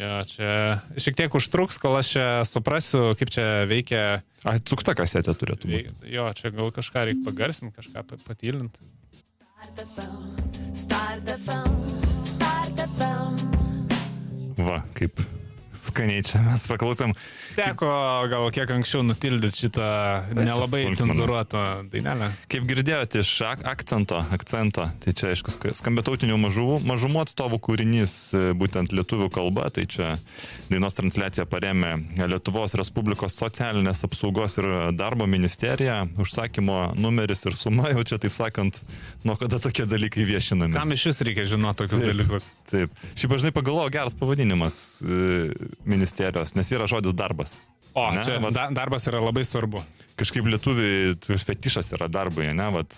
Jo, 0.00 0.14
čia 0.24 0.52
šiek 0.96 1.18
tiek 1.18 1.34
užtruks, 1.36 1.76
kol 1.82 1.98
aš 1.98 2.12
čia 2.14 2.24
suprasiu, 2.48 3.10
kaip 3.20 3.28
čia 3.34 3.44
veikia. 3.68 4.04
Ai, 4.48 4.56
cukta 4.64 4.94
kasetė 4.96 5.34
turėtų 5.36 5.68
būti. 5.74 6.08
Jo, 6.14 6.30
čia 6.38 6.48
gal 6.56 6.72
kažką 6.72 7.02
reikia 7.10 7.26
pagarsinti, 7.26 7.74
kažką 7.76 8.06
pa- 8.08 8.20
patylinti. 8.24 8.80
Start 9.60 9.82
FM, 9.84 10.22
Start 10.72 11.28
FM, 11.36 11.76
Start 12.24 12.80
FM. 12.96 13.36
Va, 14.56 14.80
kaip 14.96 15.20
skaniai 15.80 16.22
čia 16.26 16.40
mes 16.44 16.66
paklausėm. 16.70 17.14
Teko 17.56 17.90
gal 18.30 18.46
kiek 18.54 18.70
anksčiau 18.76 19.02
nutildyti 19.06 19.64
šitą 19.64 19.86
nelabai 20.36 20.84
cenzuruotą 20.98 21.64
dainelę. 21.92 22.30
Kaip 22.52 22.66
girdėjote 22.70 23.22
iš 23.24 23.32
ak 23.48 23.64
akcento, 23.70 24.20
akcento, 24.34 24.86
tai 25.02 25.14
čia 25.16 25.30
aišku 25.32 25.54
sk- 25.54 25.74
skambia 25.78 26.04
tautinių 26.06 26.38
mažumų, 26.40 26.78
mažumų 26.86 27.24
atstovų 27.24 27.60
kūrinys, 27.66 28.14
e, 28.36 28.44
būtent 28.58 28.94
lietuvių 28.94 29.30
kalba, 29.34 29.68
tai 29.74 29.86
čia 29.90 30.16
dainos 30.70 30.96
transliaciją 30.98 31.46
paremė 31.50 31.94
Lietuvos 32.30 32.74
Respublikos 32.78 33.36
socialinės 33.40 34.04
apsaugos 34.06 34.58
ir 34.60 34.68
darbo 34.98 35.26
ministerija, 35.30 36.04
užsakymo 36.20 36.92
numeris 37.00 37.44
ir 37.48 37.56
suma 37.58 37.90
jau 37.94 38.04
čia, 38.06 38.20
taip 38.22 38.34
sakant, 38.36 38.82
nuo 39.24 39.36
kada 39.40 39.58
tokie 39.62 39.86
dalykai 39.88 40.24
viešinami. 40.28 40.76
Kam 40.76 40.92
iš 40.94 41.08
vis 41.10 41.20
reikia 41.26 41.44
žinoti 41.48 41.82
tokius 41.84 42.00
Taip. 42.04 42.10
dalykus? 42.12 42.50
Taip. 42.70 42.94
Šiaip 43.18 43.34
aš 43.36 43.44
žinai 43.44 43.54
pagalvojau, 43.56 43.92
geras 43.94 44.16
pavadinimas 44.18 44.76
e, 45.02 45.50
ministerijos, 45.84 46.54
nes 46.58 46.70
yra 46.72 46.86
žodis 46.90 47.14
darbas. 47.16 47.58
O, 47.94 48.04
Ne, 48.14 48.22
čia 48.24 48.38
vat- 48.38 48.54
da, 48.54 48.68
darbas 48.70 49.06
yra 49.10 49.18
labai 49.22 49.42
svarbu. 49.44 49.82
Kažkaip 50.20 50.46
lietuviai 50.46 51.16
t- 51.18 51.38
fetišas 51.38 51.92
yra 51.98 52.06
darbai, 52.08 52.52
ne, 52.54 52.68
vat. 52.70 52.94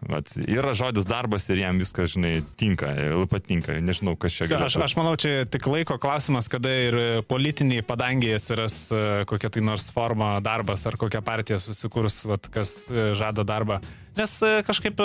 Vat, 0.00 0.32
yra 0.48 0.72
žodis 0.72 1.04
darbas 1.04 1.44
ir 1.52 1.58
jam 1.60 1.76
viskas, 1.76 2.14
žinai, 2.14 2.38
tinka, 2.56 2.88
labai 2.88 3.26
patinka, 3.28 3.74
nežinau, 3.84 4.14
kas 4.16 4.32
čia 4.32 4.46
Čia, 4.48 4.56
aš, 4.64 4.78
aš 4.80 4.94
manau, 4.96 5.12
čia 5.20 5.44
tik 5.44 5.66
laiko 5.68 5.98
klausimas, 6.00 6.48
kada 6.48 6.72
ir 6.72 6.96
politiniai 7.28 7.84
padangiai 7.84 8.38
atsiras 8.38 8.78
e, 8.96 9.00
kokia 9.28 9.50
tai 9.52 9.60
nors 9.60 9.90
forma 9.92 10.38
darbas 10.40 10.86
ar 10.88 10.96
kokia 10.96 11.20
partija 11.20 11.60
susikurs, 11.60 12.22
vat, 12.24 12.48
kas 12.48 12.88
e, 12.88 13.10
žada 13.12 13.44
darbą. 13.44 13.82
Nes 14.16 14.38
e, 14.40 14.62
kažkaip 14.64 15.04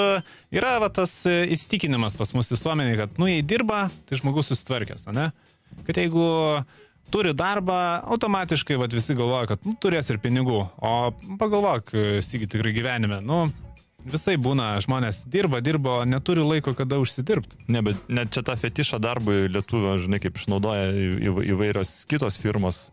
yra 0.55 0.77
vat, 0.79 0.95
tas 0.95 1.17
įsitikinimas 1.27 2.15
pas 2.15 2.31
mus 2.31 2.55
visuomenėje, 2.55 3.01
kad, 3.03 3.19
nu, 3.19 3.27
jei 3.27 3.43
dirba, 3.43 3.89
tai 4.07 4.15
žmogus 4.23 4.53
susitvarkęs, 4.53 5.09
ne? 5.11 5.33
Kad 5.85 5.99
jeigu 6.01 6.25
turi 7.13 7.33
darbą, 7.37 7.75
automatiškai 8.15 8.79
vat, 8.81 8.93
visi 8.95 9.15
galvoja, 9.17 9.51
kad 9.53 9.67
nu, 9.67 9.75
turės 9.81 10.09
ir 10.11 10.19
pinigų. 10.23 10.63
O 10.81 10.95
pagalvok, 11.39 11.93
sigi 12.25 12.49
tikrai 12.49 12.73
gyvenime, 12.75 13.21
nu, 13.25 13.45
visai 14.05 14.35
būna, 14.41 14.75
žmonės 14.85 15.23
dirba, 15.31 15.61
dirba, 15.65 15.99
neturi 16.09 16.45
laiko, 16.45 16.75
kada 16.77 16.99
užsidirbti. 17.01 17.59
Ne, 17.71 17.81
bet 17.85 18.09
net 18.09 18.33
čia 18.35 18.45
tą 18.45 18.55
fetišą 18.59 18.99
darbui 19.03 19.45
lietuvio, 19.49 19.97
žinai, 20.01 20.21
kaip 20.23 20.39
išnaudoja 20.39 20.89
įvairios 21.53 21.97
kitos 22.09 22.39
firmos. 22.41 22.87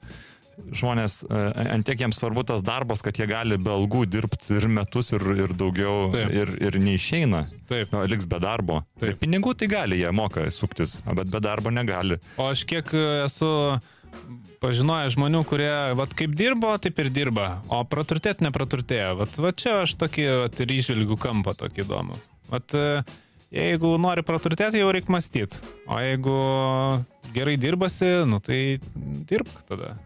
Žmonės, 0.72 1.22
e, 1.26 1.40
ant 1.72 1.86
tiek 1.86 2.00
jiems 2.02 2.18
svarbu 2.20 2.44
tas 2.48 2.62
darbas, 2.64 3.02
kad 3.04 3.16
jie 3.18 3.26
gali 3.30 3.56
be 3.60 3.72
algų 3.72 4.04
dirbti 4.10 4.58
ir 4.58 4.68
metus, 4.68 5.12
ir, 5.16 5.24
ir 5.46 5.54
daugiau, 5.56 6.10
Taip. 6.12 6.34
ir, 6.36 6.52
ir 6.60 6.78
neišeina. 6.82 7.46
Taip. 7.70 7.94
Nu, 7.94 8.04
liks 8.08 8.28
be 8.28 8.40
darbo. 8.42 8.82
Taip. 9.00 9.18
Pinigų 9.22 9.54
tai 9.58 9.70
gali, 9.72 10.02
jie 10.02 10.12
moka 10.14 10.44
suktis, 10.52 11.00
bet 11.08 11.32
be 11.32 11.40
darbo 11.42 11.72
negali. 11.72 12.20
O 12.36 12.50
aš 12.52 12.66
kiek 12.68 12.92
e, 12.92 13.06
esu 13.24 13.48
pažinojęs 14.62 15.16
žmonių, 15.16 15.42
kurie, 15.48 15.72
vat 15.98 16.12
kaip 16.16 16.36
dirbo, 16.38 16.74
taip 16.82 17.00
ir 17.02 17.10
dirba, 17.14 17.48
o 17.72 17.80
praturtėt 17.88 18.44
nepraturtėjo. 18.44 19.16
Vat, 19.22 19.40
vat 19.42 19.58
čia 19.58 19.80
aš 19.82 19.96
tokį 20.04 20.28
vat, 20.44 20.62
ir 20.62 20.76
išvilgiu 20.76 21.18
kampą 21.20 21.56
tokį 21.64 21.86
įdomų. 21.86 22.20
Vat, 22.52 22.76
e, 22.76 23.02
jeigu 23.56 23.96
nori 24.00 24.24
praturtėti, 24.26 24.82
jau 24.82 24.92
reikia 24.94 25.16
mąstyti. 25.16 25.62
O 25.88 25.98
jeigu 26.00 26.38
gerai 27.34 27.56
dirbasi, 27.60 28.12
nu 28.28 28.40
tai 28.44 28.78
dirbk 29.28 29.64
tada. 29.68 29.96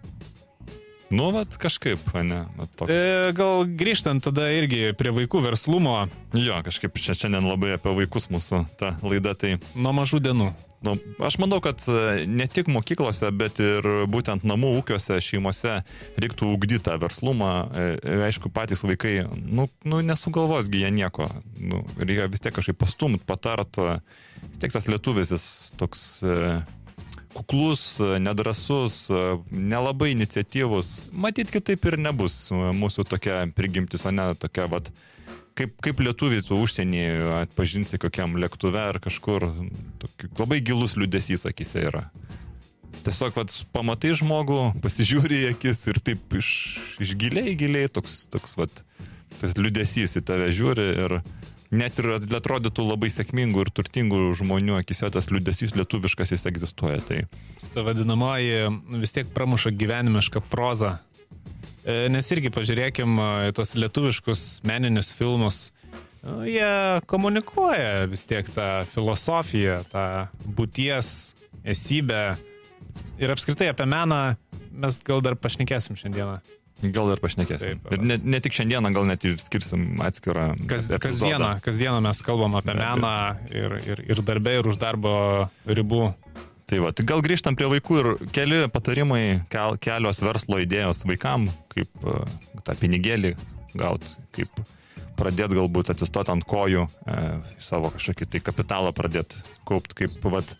Nu, 1.10 1.30
vat 1.30 1.54
kažkaip, 1.62 2.02
ne. 2.26 2.42
Vat. 2.58 2.82
E, 2.90 3.30
gal 3.36 3.62
grįžtant 3.78 4.24
tada 4.26 4.48
irgi 4.50 4.90
prie 4.98 5.12
vaikų 5.14 5.44
verslumo 5.44 6.08
Jo, 6.36 6.58
kažkaip 6.66 6.98
čia 7.00 7.14
šiandien 7.16 7.46
labai 7.46 7.76
apie 7.76 7.92
vaikus 7.94 8.26
mūsų 8.32 8.64
ta 8.80 8.96
laida, 9.06 9.36
tai 9.38 9.56
nuo 9.78 9.92
mažų 9.96 10.18
dienų. 10.26 10.48
nu, 10.84 10.96
aš 11.24 11.38
manau, 11.38 11.60
kad 11.64 11.80
e, 11.88 12.26
ne 12.26 12.48
tik 12.50 12.68
mokyklose, 12.70 13.30
bet 13.32 13.60
ir 13.62 13.86
būtent 14.10 14.44
namų 14.46 14.74
ūkiuose, 14.80 15.20
šeimose 15.22 15.78
reiktų 16.20 16.50
ugdyti 16.52 16.82
tą 16.88 16.98
verslumą. 17.00 17.52
E, 17.70 17.86
e, 18.02 18.18
Aišku, 18.26 18.50
patys 18.54 18.84
vaikai, 18.86 19.20
nu, 19.30 19.68
nu 19.86 20.02
nesugalvosgi 20.04 20.82
jie 20.82 20.90
nieko. 20.98 21.30
Nu, 21.56 21.84
reikia 21.96 22.28
vis 22.32 22.42
tiek 22.44 22.54
kažkaip 22.58 22.82
pastumt, 22.82 23.24
patart. 23.26 23.78
Vis 24.50 24.60
tiek 24.60 24.74
tas 24.74 24.90
lietuvis 24.90 25.32
jis 25.32 25.46
toks 25.80 26.08
kuklus, 27.36 28.00
e, 28.00 28.18
nedrasus, 28.22 29.10
e, 29.10 29.24
nelabai 29.50 30.10
iniciatyvus. 30.14 31.10
Matyt, 31.12 31.52
kitaip 31.52 31.84
ir 31.90 31.98
nebus 32.00 32.38
e, 32.50 32.60
mūsų 32.76 33.04
tokia 33.10 33.42
prigimtis, 33.56 34.06
o 34.08 34.12
ne 34.14 34.30
tokia, 34.40 34.68
vat, 34.72 34.88
kaip, 35.58 35.74
kaip 35.84 36.00
lietuviai 36.06 36.44
su 36.44 36.56
užsienį 36.56 37.04
atpažinsi 37.42 38.00
kokiam 38.00 38.38
lėktuve 38.40 38.80
ar 38.80 39.00
kažkur. 39.04 39.50
Tokį, 40.02 40.32
labai 40.40 40.62
gilus 40.64 40.96
liūdėsys 40.96 41.46
akise 41.50 41.84
yra. 41.90 42.06
Tiesiog 43.06 43.36
pats 43.36 43.62
pamatai 43.74 44.16
žmogų, 44.18 44.60
pasižiūri 44.84 45.44
į 45.44 45.50
akis 45.54 45.84
ir 45.92 46.00
taip 46.08 46.40
iš, 46.40 46.50
iš 47.04 47.16
giliai, 47.20 47.52
giliai 47.58 47.92
toks, 47.92 48.24
toks 48.32 48.56
vat, 48.58 48.84
tas 49.36 49.52
liūdėsys 49.58 50.16
į 50.22 50.24
tave 50.26 50.48
žiūri 50.56 50.88
ir 51.04 51.20
net 51.74 51.98
ir 52.02 52.12
atrodytų 52.16 52.86
labai 52.86 53.10
sėkmingų 53.12 53.64
ir 53.64 53.72
turtingų 53.74 54.20
žmonių 54.38 54.78
akise 54.80 55.10
tas 55.12 55.30
liūdėsys 55.32 55.74
lietuviškas 55.76 56.34
jis 56.34 56.46
egzistuoja. 56.50 57.02
Tai 57.06 57.22
Ta 57.74 57.84
vadinamoji 57.86 58.66
vis 59.02 59.14
tiek 59.16 59.30
pramuša 59.34 59.72
gyvenimišką 59.76 60.42
prozą. 60.50 60.96
E, 61.86 62.06
Nes 62.12 62.30
irgi 62.34 62.52
pažiūrėkim 62.54 63.18
e, 63.20 63.52
tos 63.56 63.74
lietuviškus 63.78 64.44
meninius 64.66 65.12
filmus. 65.16 65.70
Nu, 66.26 66.40
Jie 66.48 67.00
komunikuoja 67.06 68.06
vis 68.10 68.26
tiek 68.26 68.48
tą 68.54 68.84
filosofiją, 68.90 69.82
tą 69.92 70.06
būties 70.58 71.36
esybę. 71.66 72.36
Ir 73.22 73.32
apskritai 73.32 73.70
apie 73.72 73.86
meną 73.88 74.20
mes 74.76 74.98
gal 75.06 75.22
dar 75.24 75.38
pašnekėsim 75.40 75.96
šiandieną. 75.98 76.40
Gal 76.82 77.10
ir 77.14 77.22
pašnekėsim. 77.22 77.80
Taip. 77.80 77.94
Ir 77.96 78.04
ne, 78.04 78.18
ne 78.20 78.40
tik 78.44 78.56
šiandieną, 78.56 78.92
gal 78.96 79.08
net 79.08 79.24
ir 79.24 79.38
skirsim 79.40 80.00
atskirą. 80.04 80.50
Kas, 80.70 80.88
kasdieną, 81.02 81.56
kasdieną 81.64 82.02
mes 82.04 82.22
kalbam 82.26 82.58
apie 82.58 82.76
meną 82.76 83.16
ir, 83.50 83.78
ir, 83.86 84.04
ir 84.12 84.22
darbę, 84.26 84.58
ir 84.60 84.70
už 84.72 84.80
darbo 84.82 85.16
ribų. 85.66 86.10
Tai 86.66 86.80
va, 86.82 86.90
tai 86.90 87.04
gal 87.06 87.22
grįžtam 87.22 87.54
prie 87.54 87.68
vaikų 87.70 87.98
ir 88.00 88.08
keli 88.34 88.64
patarimai, 88.74 89.46
kel, 89.52 89.76
kelios 89.78 90.18
verslo 90.18 90.58
idėjos 90.58 91.04
vaikam, 91.06 91.46
kaip 91.70 92.02
uh, 92.02 92.24
tą 92.66 92.74
pinigėlį 92.80 93.36
gauti, 93.78 94.16
kaip 94.34 94.50
pradėti 95.18 95.56
galbūt 95.58 95.92
atsistoti 95.94 96.32
ant 96.34 96.46
kojų, 96.48 96.86
e, 97.06 97.22
savo 97.62 97.92
kažkokį 97.94 98.28
tai 98.32 98.42
kapitalą 98.44 98.92
pradėti 98.96 99.40
kaupti, 99.68 99.96
kaip, 100.02 100.18
vat, 100.32 100.54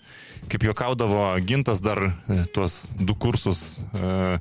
kaip 0.51 0.67
juokaudavo 0.67 1.29
gintas 1.47 1.83
dar 1.85 2.03
e, 2.09 2.41
tuos 2.55 2.91
du 2.99 3.17
kursus 3.19 3.83
e, 3.93 4.39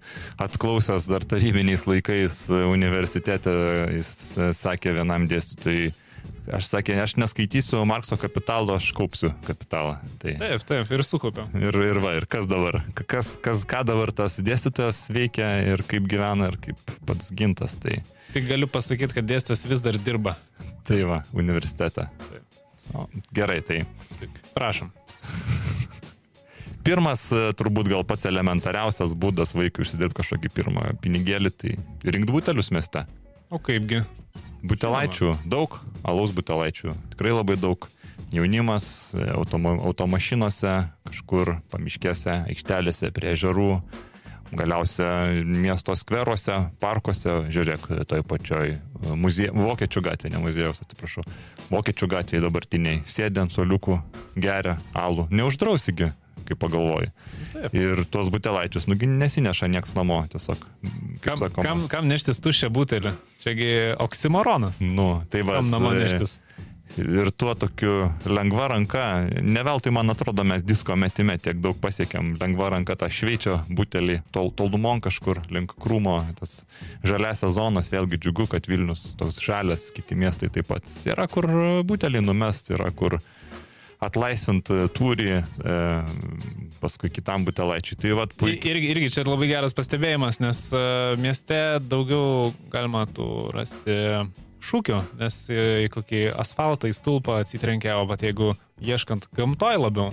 atklausęs 0.48 1.10
dar 1.12 1.28
tarybiniais 1.28 1.86
laikais 1.90 2.46
e, 2.50 2.64
universitete, 2.72 3.54
jis 3.98 4.16
e, 4.38 4.50
sakė 4.58 4.96
vienam 5.00 5.30
dėstytojui, 5.32 5.94
aš 6.54 6.68
sakė, 6.70 6.96
aš 7.02 7.16
neskaitysiu 7.22 7.82
Markso 7.90 8.18
kapitalo, 8.22 8.76
aš 8.78 8.92
kaupsiu 8.98 9.32
kapitalą. 9.48 9.98
Tai... 10.22 10.36
Taip, 10.42 10.66
taip, 10.68 10.92
ir 10.94 11.04
sukaupiau. 11.08 11.48
Ir, 11.58 11.78
ir 11.90 12.00
va, 12.04 12.16
ir 12.20 12.28
kas 12.30 12.50
dabar, 12.52 12.82
kas, 13.10 13.34
kas, 13.42 13.64
ką 13.70 13.84
dabar 13.88 14.12
tas 14.16 14.38
dėstytojas 14.44 15.06
veikia 15.16 15.50
ir 15.74 15.86
kaip 15.90 16.10
gyvena 16.12 16.52
ir 16.52 16.60
kaip 16.68 16.96
pats 17.10 17.32
gintas. 17.36 17.78
Tai, 17.82 17.98
Tik 18.36 18.50
galiu 18.50 18.68
pasakyti, 18.68 19.16
kad 19.16 19.28
dėstytojas 19.30 19.66
vis 19.70 19.82
dar 19.86 19.98
dirba. 20.02 20.36
tai 20.86 21.02
va, 21.08 21.24
universitete. 21.34 22.10
Taip. 22.30 22.60
O, 22.94 23.08
gerai, 23.34 23.62
tai 23.66 23.80
Taip, 24.20 24.36
prašom. 24.54 24.92
pirmas, 26.86 27.24
e, 27.34 27.48
turbūt 27.58 27.90
gal 27.90 28.04
pats 28.08 28.28
elementariausias 28.30 29.16
būdas 29.18 29.56
vaikui 29.58 29.86
užsidirbti 29.86 30.20
kažkokį 30.20 30.52
pirmą 30.54 30.84
pinigėlį, 31.02 31.52
tai 31.58 31.74
rinkti 32.06 32.36
butelius 32.36 32.70
mieste. 32.76 33.06
O 33.50 33.58
kaipgi? 33.62 34.04
Butelaičių 34.66 35.36
daug, 35.46 35.78
alaus 36.06 36.34
butelaičių 36.36 36.96
tikrai 37.14 37.36
labai 37.36 37.58
daug. 37.60 37.86
Jaunimas 38.34 39.14
e, 39.14 39.22
automo, 39.36 39.76
automašinose, 39.86 40.74
kažkur 41.06 41.60
pamiškėse, 41.72 42.40
aikštelėse, 42.50 43.12
prie 43.16 43.36
ežerų, 43.36 43.70
galiausia 44.56 45.10
miesto 45.46 45.96
skveruose, 45.98 46.58
parkuose, 46.82 47.38
žiūrėk, 47.54 47.88
toj 48.10 48.26
pačioj 48.28 48.76
muzie... 49.20 49.52
Vokiečių 49.54 50.04
gatvėje, 50.10 50.34
ne 50.34 50.42
muziejaus, 50.42 50.82
atsiprašau. 50.84 51.26
Vokiečių 51.70 52.10
gatvėje 52.12 52.44
dabartiniai 52.46 53.02
sėdė 53.10 53.46
ant 53.46 53.56
soliukų, 53.56 54.00
geria 54.36 54.80
alų. 54.98 55.28
Neuždrausigi, 55.34 56.12
kaip 56.48 56.62
pagalvoji. 56.62 57.12
Taip. 57.54 57.76
Ir 57.78 58.04
tuos 58.12 58.32
butelaičius, 58.34 58.90
nugi 58.92 59.10
nesineša 59.10 59.70
nieks 59.72 59.96
namo, 59.98 60.22
tiesiog. 60.32 60.66
Kam, 61.26 61.40
sakoma. 61.42 61.66
kam, 61.66 61.86
kam 61.92 62.10
neštis 62.12 62.42
tuščią 62.46 62.72
butelį? 62.76 63.16
Čiagi 63.44 63.70
oksimoronas. 64.06 64.82
Nu, 64.86 65.10
tai 65.32 65.46
va. 65.48 65.60
Kam 65.60 65.72
namo 65.74 65.94
neštis? 65.96 66.40
Ir 66.96 67.28
tuo 67.36 67.52
tokiu 67.60 68.06
lengva 68.30 68.70
ranka, 68.72 69.26
ne 69.44 69.64
veltui 69.68 69.92
man 69.92 70.14
atrodo 70.14 70.46
mes 70.48 70.64
disko 70.64 70.96
metime 70.96 71.36
tiek 71.42 71.58
daug 71.60 71.76
pasiekėm, 71.82 72.36
lengva 72.40 72.70
ranka 72.72 72.96
tą 72.96 73.10
šveičio 73.12 73.58
butelį, 73.68 74.22
tol, 74.32 74.54
tolumon 74.56 75.02
kažkur 75.04 75.42
link 75.52 75.74
krūmo, 75.82 76.22
tas 76.40 76.62
žaliasias 77.04 77.58
zonas, 77.58 77.92
vėlgi 77.92 78.22
džiugu, 78.24 78.48
kad 78.54 78.70
Vilnius 78.72 79.10
toks 79.20 79.42
žalias, 79.44 79.90
kiti 79.96 80.16
miestai 80.16 80.48
taip 80.54 80.70
pat. 80.72 80.88
Yra 81.10 81.28
kur 81.28 81.50
butelį 81.90 82.24
numest, 82.24 82.72
yra 82.72 82.88
kur 82.96 83.20
atlaisvint 84.04 84.70
tūrį, 84.98 85.30
e, 85.40 85.76
paskui 86.82 87.10
kitam 87.10 87.46
butelaičiui. 87.48 87.98
Tai 88.02 88.10
Ir, 88.12 88.26
puikiai. 88.38 88.72
irgi, 88.76 88.90
irgi 88.96 89.12
čia 89.16 89.24
labai 89.28 89.48
geras 89.50 89.74
pastebėjimas, 89.74 90.40
nes 90.44 90.60
uh, 90.76 91.16
mieste 91.18 91.58
daugiau 91.82 92.52
galima 92.74 93.06
tų 93.10 93.28
rasti 93.56 93.96
šūkių, 94.66 95.00
nes 95.22 95.40
į 95.54 95.88
kokį 95.94 96.22
asfaltą, 96.42 96.90
į 96.92 96.98
stulpą 96.98 97.40
atsitrenkia, 97.42 97.96
o 98.02 98.06
bet 98.10 98.22
jeigu 98.26 98.52
ieškant 98.82 99.28
gamtoj 99.38 99.80
labiau, 99.82 100.12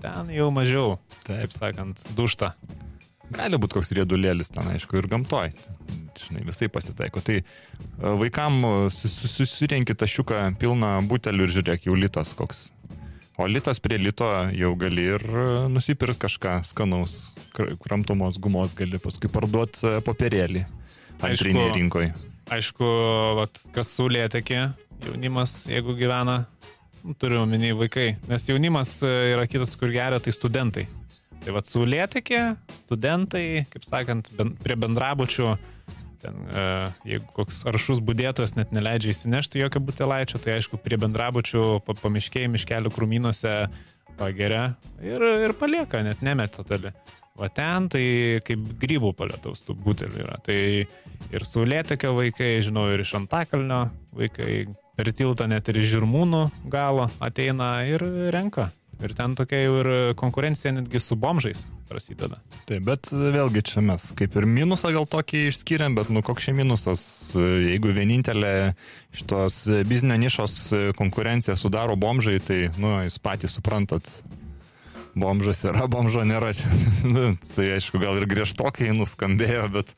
ten 0.00 0.30
jau 0.32 0.48
mažiau, 0.54 0.96
taip 1.26 1.52
sakant, 1.56 2.00
dušta. 2.16 2.54
Gali 3.34 3.56
būti 3.58 3.78
koks 3.78 3.92
riedulėlis 3.96 4.50
ten, 4.52 4.68
aišku, 4.74 4.98
ir 5.00 5.08
gamtoj. 5.10 5.50
Žinai, 6.20 6.42
visai 6.46 6.68
pasitaiko. 6.70 7.22
Tai 7.24 7.38
e, 7.40 7.44
vaikam 8.20 8.60
sus- 8.92 9.16
sus- 9.24 9.32
susirenki 9.40 9.96
tašiuką 9.98 10.42
pilną 10.60 10.90
butelių 11.08 11.48
ir 11.48 11.54
žiūrėk, 11.56 11.88
jau 11.88 11.96
litas 11.98 12.34
koks. 12.36 12.66
O 13.36 13.46
litas 13.50 13.80
prie 13.82 13.98
lito 13.98 14.26
jau 14.54 14.70
gali 14.78 15.08
ir 15.16 15.22
e, 15.26 15.44
nusipirkti 15.72 16.22
kažką 16.22 16.60
skanaus, 16.68 17.34
kr- 17.56 17.72
kramtomos 17.82 18.38
gumos 18.38 18.76
gali 18.78 19.00
paskui 19.02 19.30
parduoti 19.32 19.96
popierėlį 20.06 20.62
antrinėje 21.18 21.72
rinkoje. 21.74 22.12
Aišku, 22.54 22.86
vat, 23.40 23.58
kas 23.74 23.90
saulėtekė, 23.96 24.60
jaunimas, 25.08 25.64
jeigu 25.66 25.96
gyvena, 25.98 26.44
nu, 27.02 27.16
turiu 27.18 27.40
omeny 27.42 27.72
vaikai, 27.74 28.12
nes 28.30 28.46
jaunimas 28.46 29.00
e, 29.02 29.10
yra 29.32 29.48
kitas, 29.50 29.74
kur 29.80 29.90
geria, 29.90 30.22
tai 30.22 30.34
studentai. 30.36 30.86
Tai 31.42 31.56
vad 31.56 31.66
saulėtekė, 31.66 32.42
studentai, 32.84 33.46
kaip 33.72 33.88
sakant, 33.88 34.30
ben, 34.38 34.54
prie 34.62 34.78
bendrabučių, 34.78 35.56
ten, 36.24 36.38
e, 36.48 36.66
jeigu 37.14 37.28
koks 37.36 37.62
aršus 37.70 38.00
būdėtojas 38.04 38.56
net 38.58 38.72
neleidžia 38.74 39.12
įsinešti 39.14 39.62
jokio 39.62 39.82
butelaičio, 39.84 40.40
tai 40.42 40.58
aišku, 40.58 40.80
prie 40.82 40.98
bendrabučių, 41.00 41.64
pa- 41.86 41.96
pamiškėjai, 42.00 42.52
miškelių 42.56 42.92
krūmynuose 42.94 43.56
pageria 44.18 44.64
ir, 45.02 45.22
ir 45.46 45.54
palieka, 45.58 46.02
net 46.06 46.24
nemet 46.24 46.56
totali. 46.56 46.94
Va 47.34 47.48
ten 47.50 47.88
tai 47.90 48.04
kaip 48.46 48.62
grybų 48.78 49.10
palietaus 49.18 49.64
tų 49.66 49.74
butelių 49.82 50.20
yra. 50.22 50.36
Tai 50.46 50.58
ir 51.34 51.46
saulėtekio 51.48 52.12
vaikai, 52.14 52.52
žinau, 52.62 52.86
ir 52.94 53.02
iš 53.02 53.16
Antakalnio 53.18 53.88
vaikai, 54.14 54.68
per 54.94 55.10
tiltą 55.10 55.48
net 55.50 55.66
ir 55.72 55.80
iš 55.82 55.96
žirmūnų 55.96 56.44
galo 56.70 57.08
ateina 57.18 57.80
ir 57.90 58.04
renka. 58.34 58.70
Ir 59.02 59.14
ten 59.16 59.34
tokia 59.38 59.64
jau 59.64 59.78
ir 59.80 59.88
konkurencija 60.20 60.74
netgi 60.76 61.00
su 61.02 61.16
bomžais 61.18 61.64
prasideda. 61.88 62.38
Taip, 62.68 62.84
bet 62.86 63.10
vėlgi 63.10 63.62
čia 63.66 63.82
mes 63.84 64.10
kaip 64.16 64.36
ir 64.38 64.46
minusą 64.48 64.92
gal 64.94 65.08
tokį 65.10 65.48
išskiriam, 65.50 65.96
bet 65.98 66.10
nu 66.14 66.22
koks 66.24 66.48
čia 66.48 66.54
minusas, 66.56 67.02
jeigu 67.34 67.92
vienintelė 67.96 68.74
šitos 69.14 69.64
biznio 69.88 70.18
nišos 70.20 70.56
konkurencija 70.98 71.58
sudaro 71.60 71.96
bomžai, 72.00 72.38
tai, 72.42 72.60
nu, 72.80 72.96
jūs 73.04 73.20
patys 73.22 73.56
suprantat, 73.58 74.10
bomžas 75.14 75.64
yra, 75.68 75.86
bomžo 75.90 76.24
nėra. 76.26 76.52
Nu, 77.14 77.34
tai 77.54 77.74
aišku, 77.76 78.00
gal 78.02 78.16
ir 78.20 78.28
griežtokai 78.30 78.94
nuskambėjo, 78.96 79.68
bet 79.74 79.92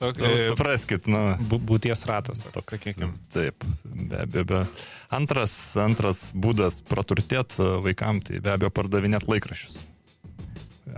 Tokia 0.00 0.24
nu, 0.24 0.36
supraskit, 0.54 1.06
nu. 1.12 1.20
būties 1.68 2.06
ratas 2.08 2.40
toks, 2.40 2.70
sakykime. 2.72 3.10
Taip, 3.34 3.66
be 3.84 4.22
abejo. 4.24 4.46
Be. 4.48 4.60
Antras, 5.12 5.52
antras 5.76 6.30
būdas 6.32 6.80
praturtėti 6.88 7.66
vaikam, 7.84 8.22
tai 8.24 8.40
be 8.40 8.54
abejo 8.54 8.72
pardavinėti 8.78 9.28
laikraščius. 9.28 9.82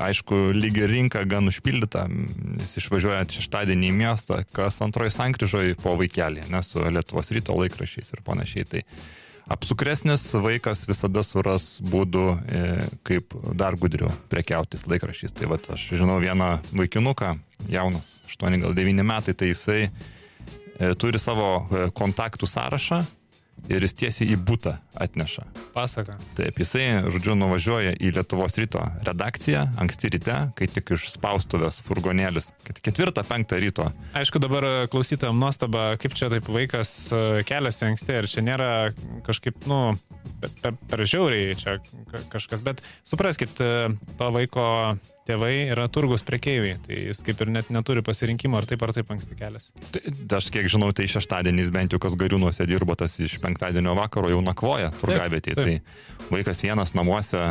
Aišku, 0.01 0.53
lygi 0.55 0.87
rinka 0.89 1.25
gan 1.29 1.51
užpildyta, 1.51 2.07
nes 2.09 2.77
išvažiuojant 2.79 3.35
šeštadienį 3.35 3.91
į 3.91 3.97
miestą, 3.99 4.39
kas 4.55 4.79
antroji 4.85 5.13
sankryžoje 5.19 5.77
po 5.83 5.97
vaikelį, 5.99 6.47
nes 6.53 6.71
su 6.73 6.87
Lietuvos 6.87 7.35
ryto 7.35 7.59
laikrašiais 7.59 8.15
ir 8.15 8.23
panašiai. 8.25 8.69
Tai 8.71 8.85
apsukresnis 9.51 10.25
vaikas 10.43 10.85
visada 10.89 11.23
suras 11.27 11.77
būdų, 11.83 12.27
e, 12.47 12.63
kaip 13.07 13.35
dar 13.59 13.77
gudriau 13.81 14.13
prekiautis 14.33 14.87
laikrašiais. 14.91 15.35
Tai 15.37 15.51
va, 15.53 15.59
aš 15.75 15.89
žinau 15.99 16.21
vieną 16.23 16.55
vaikinuką, 16.73 17.35
jaunas, 17.73 18.21
8 18.31 18.61
gal 18.63 18.77
9 18.77 19.07
metai, 19.07 19.35
tai 19.35 19.53
jisai 19.53 19.81
e, 19.89 20.95
turi 20.95 21.21
savo 21.23 21.51
e, 21.65 21.89
kontaktų 21.95 22.49
sąrašą 22.49 23.03
ir 23.71 23.85
jis 23.85 23.95
tiesiai 23.95 24.33
į 24.35 24.39
būtą 24.43 24.75
atneša. 24.99 25.45
Pasaka. 25.75 26.17
Taip, 26.37 26.59
jisai, 26.61 26.87
žodžiu, 27.13 27.37
nuvažiuoja 27.39 27.95
į 28.03 28.11
Lietuvos 28.17 28.59
ryto 28.61 28.83
redakciją 29.07 29.65
anksti 29.81 30.11
ryte, 30.17 30.39
kai 30.59 30.69
tik 30.71 30.93
iš 30.97 31.07
spaustuvės 31.15 31.79
furgonėlis, 31.87 32.51
ketvirtą, 32.83 33.25
penktą 33.29 33.61
ryto. 33.63 33.89
Aišku, 34.19 34.43
dabar 34.43 34.67
klausytojams 34.93 35.39
nuostaba, 35.39 35.93
kaip 36.03 36.17
čia 36.19 36.31
taip 36.33 36.51
vaikas 36.53 36.95
e, 37.15 37.23
keliasi 37.49 37.87
anksti 37.93 38.19
ir 38.19 38.31
čia 38.31 38.45
nėra 38.45 38.71
kažkaip, 39.27 39.65
nu, 39.71 39.81
per, 40.43 40.75
per, 40.91 41.07
žiauriai 41.09 41.57
čia 41.59 41.79
ka- 42.11 42.27
kažkas, 42.35 42.67
bet 42.67 42.83
supraskit, 43.09 43.55
e, 43.63 43.95
to 44.19 44.33
vaiko 44.35 44.67
tėvai 45.29 45.53
yra 45.71 45.87
turgus 45.93 46.25
prekeiviai, 46.27 46.79
tai 46.83 46.99
jis 47.09 47.23
kaip 47.27 47.43
ir 47.45 47.53
net 47.55 47.71
neturi 47.75 48.03
pasirinkimo, 48.07 48.59
ar 48.59 48.67
taip 48.69 48.83
ar 48.83 48.95
taip 48.97 49.13
anksti 49.15 49.39
keliasi. 49.39 49.73
Tai, 49.95 50.03
aš 50.39 50.51
kiek 50.55 50.69
žinau, 50.73 50.91
tai 50.97 51.07
šeštadieniais 51.11 51.73
bent 51.75 51.95
jau 51.95 52.03
kas 52.03 52.17
gariūnuose 52.19 52.67
dirbo, 52.71 52.97
tas 52.99 53.19
iš 53.23 53.39
penktadienio 53.43 53.95
vakaro 53.99 54.33
jau 54.33 54.43
nakvoja 54.45 54.93
turgavietėje. 55.01 55.59
Tai 55.59 56.29
vaikas 56.33 56.65
vienas 56.67 56.95
namuose, 56.99 57.45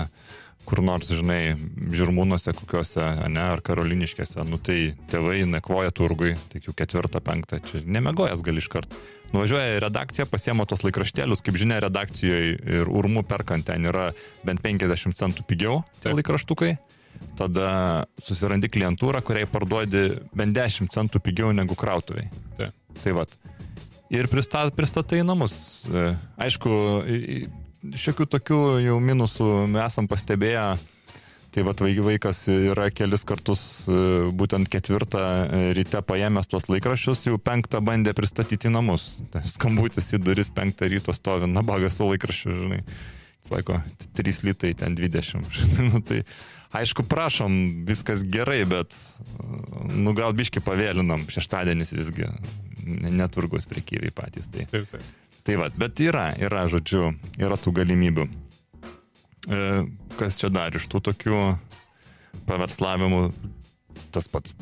kur 0.67 0.83
nors, 0.85 1.09
žinai, 1.15 1.55
žirmūnuose 1.95 2.53
kokiuose, 2.59 3.07
ne, 3.31 3.47
ar 3.55 3.63
karoliniškėse, 3.65 4.43
nu 4.47 4.59
tai 4.61 4.93
tėvai 5.11 5.41
nakvoja 5.49 5.93
turgui, 5.95 6.35
tik 6.51 6.69
jau 6.69 6.75
ketvirtą, 6.77 7.23
penktą, 7.25 7.61
čia 7.65 7.81
nemegojas 7.87 8.43
gali 8.45 8.61
iškart. 8.61 8.93
Nuvažiuoja 9.31 9.77
į 9.77 9.83
redakciją, 9.85 10.27
pasiemo 10.27 10.65
tos 10.67 10.83
laikraštėlius, 10.83 11.41
kaip 11.45 11.55
žinia, 11.59 11.79
redakcijoje 11.85 12.57
ir 12.59 12.89
urmų 12.91 13.23
perkant 13.29 13.63
ten 13.69 13.87
yra 13.87 14.09
bent 14.43 14.59
50 14.63 15.15
centų 15.15 15.47
pigiau 15.47 15.85
tie 16.01 16.09
Taip. 16.09 16.17
Tada 17.39 17.69
susirandi 18.21 18.69
klientūrą, 18.69 19.21
kuriai 19.25 19.47
parduodi 19.49 20.03
bent 20.35 20.55
10 20.57 20.91
centų 20.93 21.21
pigiau 21.23 21.53
negu 21.55 21.77
krautuviai. 21.79 22.29
Taip. 22.57 22.75
Tai 23.01 23.15
vad. 23.17 23.33
Ir 24.11 24.27
pristat, 24.27 24.73
pristatai 24.75 25.21
namus. 25.23 25.53
E, 25.87 26.11
Aišku, 26.43 26.71
šiokių 27.97 28.27
tokių 28.35 28.61
jau 28.83 28.97
minusų 29.01 29.51
mes 29.71 29.85
esam 29.87 30.09
pastebėję. 30.11 30.65
Tai 31.51 31.65
vad 31.67 31.81
vaikas 31.83 32.45
yra 32.47 32.85
kelis 32.95 33.25
kartus 33.27 33.61
e, 33.91 33.95
būtent 34.31 34.69
ketvirtą 34.71 35.19
e, 35.19 35.57
ryte 35.75 35.99
paėmęs 36.07 36.47
tuos 36.47 36.69
laikraščius, 36.71 37.25
jau 37.27 37.35
penktą 37.35 37.81
bandė 37.83 38.13
pristatyti 38.15 38.71
namus. 38.71 39.17
Tai 39.33 39.41
skambutis 39.43 40.13
į 40.15 40.21
duris 40.23 40.51
penktą 40.55 40.87
ryto 40.91 41.11
stovi, 41.11 41.49
nabagas 41.51 41.99
su 41.99 42.07
laikraščiu, 42.07 42.55
žinai. 42.55 42.79
Sako, 43.43 43.81
3 44.15 44.45
litai 44.47 44.71
ten 44.79 44.95
20. 44.95 45.51
žinai, 45.57 45.87
nu, 45.91 45.99
tai 46.07 46.21
aišku, 46.77 47.05
prašom, 47.09 47.83
viskas 47.87 48.23
gerai, 48.27 48.63
bet, 48.69 48.95
nu 49.91 50.13
gal 50.17 50.35
biški 50.37 50.63
pavėlinam, 50.63 51.27
šeštadienis 51.31 51.93
visgi 51.95 52.27
ne- 52.85 53.11
neturgus 53.21 53.67
prekyviai 53.69 54.13
patys. 54.15 54.49
Tai. 54.51 54.67
Taip, 54.71 54.87
taip. 54.91 55.03
Tai 55.41 55.57
va, 55.57 55.71
bet 55.73 55.99
yra, 56.03 56.29
yra, 56.37 56.67
žodžiu, 56.69 57.15
yra 57.41 57.57
tų 57.57 57.73
galimybių. 57.79 58.27
E, 59.49 59.61
kas 60.19 60.37
čia 60.37 60.51
dar 60.53 60.75
iš 60.77 60.85
tų 60.91 61.01
tokių 61.09 61.39
paverslavimų, 62.45 63.23
tas 64.13 64.29
pats 64.29 64.53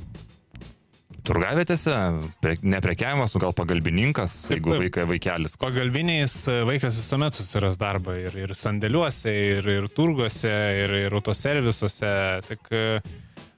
turgavietėse, 1.30 1.96
pre, 2.42 2.56
neprekiavimas, 2.66 3.36
o 3.36 3.42
gal 3.42 3.54
pagalbininkas, 3.58 4.42
Taip, 4.48 4.58
jeigu 4.58 4.76
vaikai 4.84 5.06
vaikelis. 5.10 5.58
Pagalbiniais 5.62 6.36
e, 6.50 6.60
vaikas 6.68 6.98
visuomet 7.00 7.38
susiras 7.38 7.80
darbą 7.82 8.18
ir, 8.18 8.36
ir 8.46 8.56
sandėliuose, 8.58 9.34
ir, 9.60 9.72
ir 9.78 9.90
turguose, 9.94 10.54
ir, 10.84 10.96
ir 11.06 11.18
autoservisuose. 11.20 12.14
Tik 12.50 12.72
e, 12.74 12.86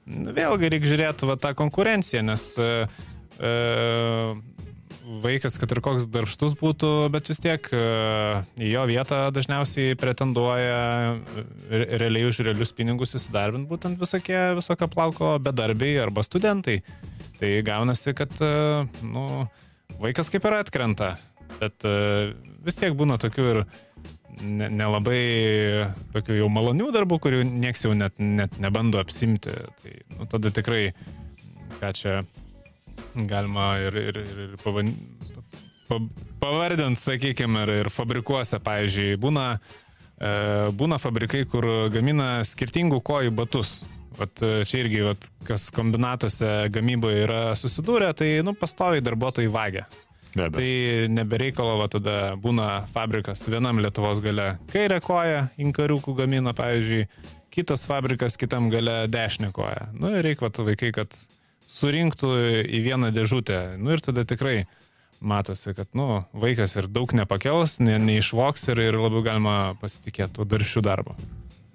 vėlgi 0.06 0.72
reikia 0.74 0.94
žiūrėti 0.94 1.30
va, 1.30 1.38
tą 1.40 1.54
konkurenciją, 1.58 2.24
nes 2.28 2.48
e, 2.60 2.72
e, 3.40 3.54
vaikas, 5.24 5.56
kad 5.62 5.72
ir 5.72 5.82
koks 5.84 6.10
darbštus 6.12 6.58
būtų, 6.60 6.92
bet 7.14 7.32
vis 7.32 7.42
tiek 7.44 7.66
į 7.72 8.68
jo 8.72 8.84
vietą 8.88 9.24
dažniausiai 9.36 9.96
pretenduoja 10.00 11.18
realiai 11.72 12.28
už 12.30 12.44
realius 12.48 12.72
pinigus 12.76 13.18
įsidarbinti 13.20 13.68
būtent 13.72 14.00
visokie 14.00 14.40
visokio 14.60 14.88
plauko 14.92 15.34
bedarbiai 15.44 15.98
arba 16.04 16.24
studentai. 16.24 16.80
Tai 17.42 17.50
gaunasi, 17.66 18.14
kad 18.14 18.36
e, 18.38 18.54
nu, 19.02 19.22
vaikas 19.98 20.30
kaip 20.30 20.44
ir 20.46 20.56
atkrenta, 20.60 21.16
bet 21.58 21.86
e, 21.90 21.94
vis 22.62 22.76
tiek 22.78 22.94
būna 22.94 23.18
tokių 23.22 23.46
ir 23.50 23.60
ne- 24.46 24.70
nelabai 24.70 25.22
tokių 26.14 26.38
jau 26.38 26.50
malonių 26.54 26.92
darbų, 26.94 27.18
kurių 27.24 27.40
nieks 27.50 27.88
jau 27.88 27.96
net, 27.98 28.20
net 28.22 28.60
nebando 28.62 29.02
apsimti. 29.02 29.56
Tai 29.82 29.94
nu, 30.20 30.28
tada 30.30 30.52
tikrai, 30.54 30.92
ką 31.80 31.90
čia 31.98 32.20
galima 33.16 33.74
ir, 33.88 33.98
ir, 34.12 34.20
ir, 34.22 34.54
pavan... 34.62 34.94
pa, 35.90 35.98
pavardinti, 36.44 37.02
sakykime, 37.02 37.66
ir, 37.66 37.74
ir 37.84 37.90
fabrikuose, 37.90 38.62
pavyzdžiui, 38.62 39.18
būna, 39.26 39.48
e, 40.22 40.36
būna 40.78 41.02
fabrikai, 41.02 41.42
kur 41.50 41.68
gamina 41.90 42.36
skirtingų 42.46 43.02
kojų 43.10 43.34
batus. 43.42 43.80
Vat 44.20 44.44
e, 44.44 44.54
čia 44.68 44.84
irgi, 44.84 45.02
vat, 45.06 45.28
kas 45.48 45.70
kombinatuose 45.76 46.70
gamyboje 46.74 47.26
yra 47.26 47.42
susidūrę, 47.60 48.12
tai, 48.18 48.34
nu, 48.46 48.54
pastoviai 48.58 49.04
darbuotojai 49.04 49.52
vagia. 49.52 49.86
Be 50.32 50.46
abejo. 50.48 50.60
Tai 50.62 51.12
nebereikalo, 51.12 51.76
va 51.82 51.88
tada 51.92 52.16
būna 52.40 52.68
fabrikas 52.94 53.44
vienam 53.52 53.82
Lietuvos 53.84 54.22
gale 54.24 54.54
kairę 54.72 55.02
koją, 55.04 55.46
inkariukų 55.60 56.16
gamina, 56.22 56.54
pavyzdžiui, 56.56 57.08
kitas 57.52 57.84
fabrikas 57.88 58.40
kitam 58.40 58.70
gale 58.72 59.04
dešinę 59.12 59.52
koją. 59.56 59.90
Nu 60.00 60.14
ir 60.16 60.24
reikia, 60.28 60.48
va, 60.48 60.68
vaikai, 60.72 60.94
kad 60.96 61.18
surinktų 61.72 62.32
į 62.64 62.84
vieną 62.88 63.12
dėžutę. 63.16 63.60
Nu 63.80 63.96
ir 63.96 64.04
tada 64.04 64.24
tikrai 64.28 64.66
matosi, 65.22 65.76
kad, 65.78 65.92
nu, 65.98 66.24
vaikas 66.34 66.76
ir 66.80 66.88
daug 66.92 67.12
nepakels, 67.16 67.80
ne, 67.84 68.00
neišvoks 68.02 68.72
ir, 68.72 68.82
ir 68.88 69.00
labiau 69.00 69.24
galima 69.26 69.56
pasitikėti 69.84 70.40
tuo 70.40 70.48
daršių 70.48 70.84
darbu. 70.88 71.16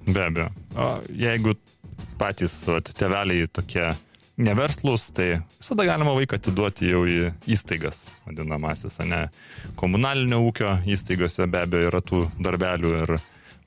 Be 0.06 0.22
abejo. 0.26 0.50
O 0.78 0.88
jeigu 1.12 1.56
patys 2.18 2.58
vat, 2.70 2.90
teveliai 2.96 3.46
tokie 3.48 3.92
neverslus, 4.36 5.10
tai 5.16 5.40
visada 5.60 5.86
galima 5.88 6.12
vaiką 6.16 6.36
atiduoti 6.36 6.90
jau 6.90 7.04
į 7.08 7.30
įstaigas, 7.48 8.04
vadinamasis, 8.26 8.98
ne 9.08 9.26
komunalinio 9.80 10.42
ūkio 10.44 10.76
įstaigose 10.92 11.48
be 11.48 11.64
abejo 11.64 11.90
yra 11.90 12.02
tų 12.04 12.26
darbelių 12.36 12.92
ir 13.02 13.16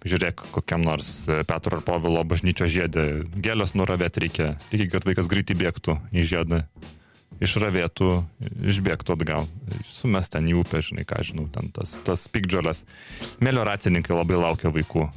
žiūrėk, 0.05 0.45
kokiam 0.53 0.83
nors 0.85 1.25
e, 1.27 1.41
Petro 1.47 1.79
ar 1.79 1.83
Povilo 1.83 2.21
bažnyčio 2.23 2.69
žiedė 2.71 3.05
gėlės 3.35 3.75
nuravėti 3.75 4.23
reikia, 4.23 4.53
reikia, 4.71 4.93
kad 4.95 5.07
vaikas 5.09 5.29
greitai 5.31 5.57
bėgtų 5.59 5.97
į 6.13 6.23
žiedą, 6.29 6.61
išravėtų, 7.43 8.11
išbėgtų 8.71 9.15
atgal, 9.15 9.49
sumes 9.89 10.31
ten 10.31 10.47
į 10.47 10.59
upę, 10.61 10.83
žinai, 10.85 11.03
ką 11.07 11.23
žinau, 11.25 11.49
ten 11.51 11.71
tas, 11.75 11.97
tas 12.05 12.27
pikdžolės. 12.31 12.85
Melioracininkai 13.43 14.15
labai 14.15 14.39
laukia 14.39 14.71
vaikų, 14.75 15.09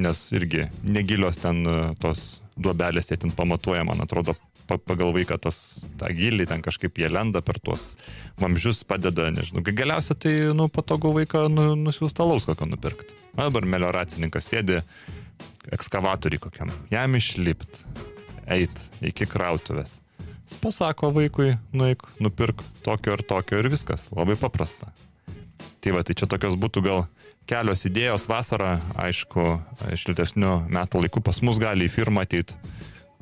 nes 0.00 0.22
irgi 0.36 0.68
negilios 0.86 1.40
ten 1.42 1.64
e, 1.66 1.78
tos 2.02 2.39
duobelės, 2.62 3.10
jie 3.10 3.16
ten 3.22 3.32
pamatuoja, 3.36 3.82
man 3.88 4.00
atrodo, 4.04 4.34
pa- 4.68 4.78
pagal 4.78 5.10
vaiką 5.16 5.38
tas, 5.42 5.86
tą 6.00 6.10
gilį 6.14 6.46
ten 6.50 6.62
kažkaip 6.62 6.98
jie 7.00 7.08
lenda 7.10 7.42
per 7.42 7.58
tuos 7.64 7.94
vamzdžius, 8.40 8.82
padeda, 8.88 9.30
nežinau. 9.34 9.64
Ga- 9.66 9.74
Galiausia 9.82 10.14
tai, 10.14 10.34
nu, 10.56 10.68
patogu 10.72 11.12
vaiką 11.16 11.46
nu, 11.52 11.70
nusiųsti 11.80 12.22
alaus 12.24 12.46
kokio 12.48 12.68
nupirkti. 12.70 13.16
O 13.36 13.42
dabar 13.48 13.66
melioracininkas 13.66 14.46
sėdi 14.52 14.80
ekskavatoriai 15.74 16.40
kokiam, 16.42 16.70
jam 16.92 17.14
išlipt, 17.18 17.82
eit 18.50 18.86
iki 19.04 19.26
krautuvės. 19.30 19.98
Jis 20.50 20.58
pasako 20.58 21.12
vaikui, 21.14 21.52
nueik, 21.76 22.02
nupirk 22.22 22.62
tokio 22.82 23.14
ir 23.14 23.22
tokio 23.22 23.60
ir 23.62 23.68
viskas. 23.70 24.08
Labai 24.10 24.34
paprasta. 24.40 24.88
Tai 25.80 25.92
va, 25.94 26.02
tai 26.04 26.16
čia 26.18 26.26
tokios 26.28 26.56
būtų 26.60 26.82
gal 26.84 27.04
kelios 27.48 27.84
idėjos 27.88 28.26
vasarą, 28.30 28.76
aišku, 29.00 29.46
šiltesnių 29.98 30.52
metų 30.70 31.04
laikų 31.04 31.22
pas 31.24 31.40
mus 31.46 31.60
gali 31.62 31.88
į 31.88 31.92
firmą 31.92 32.24
ateiti, 32.26 32.56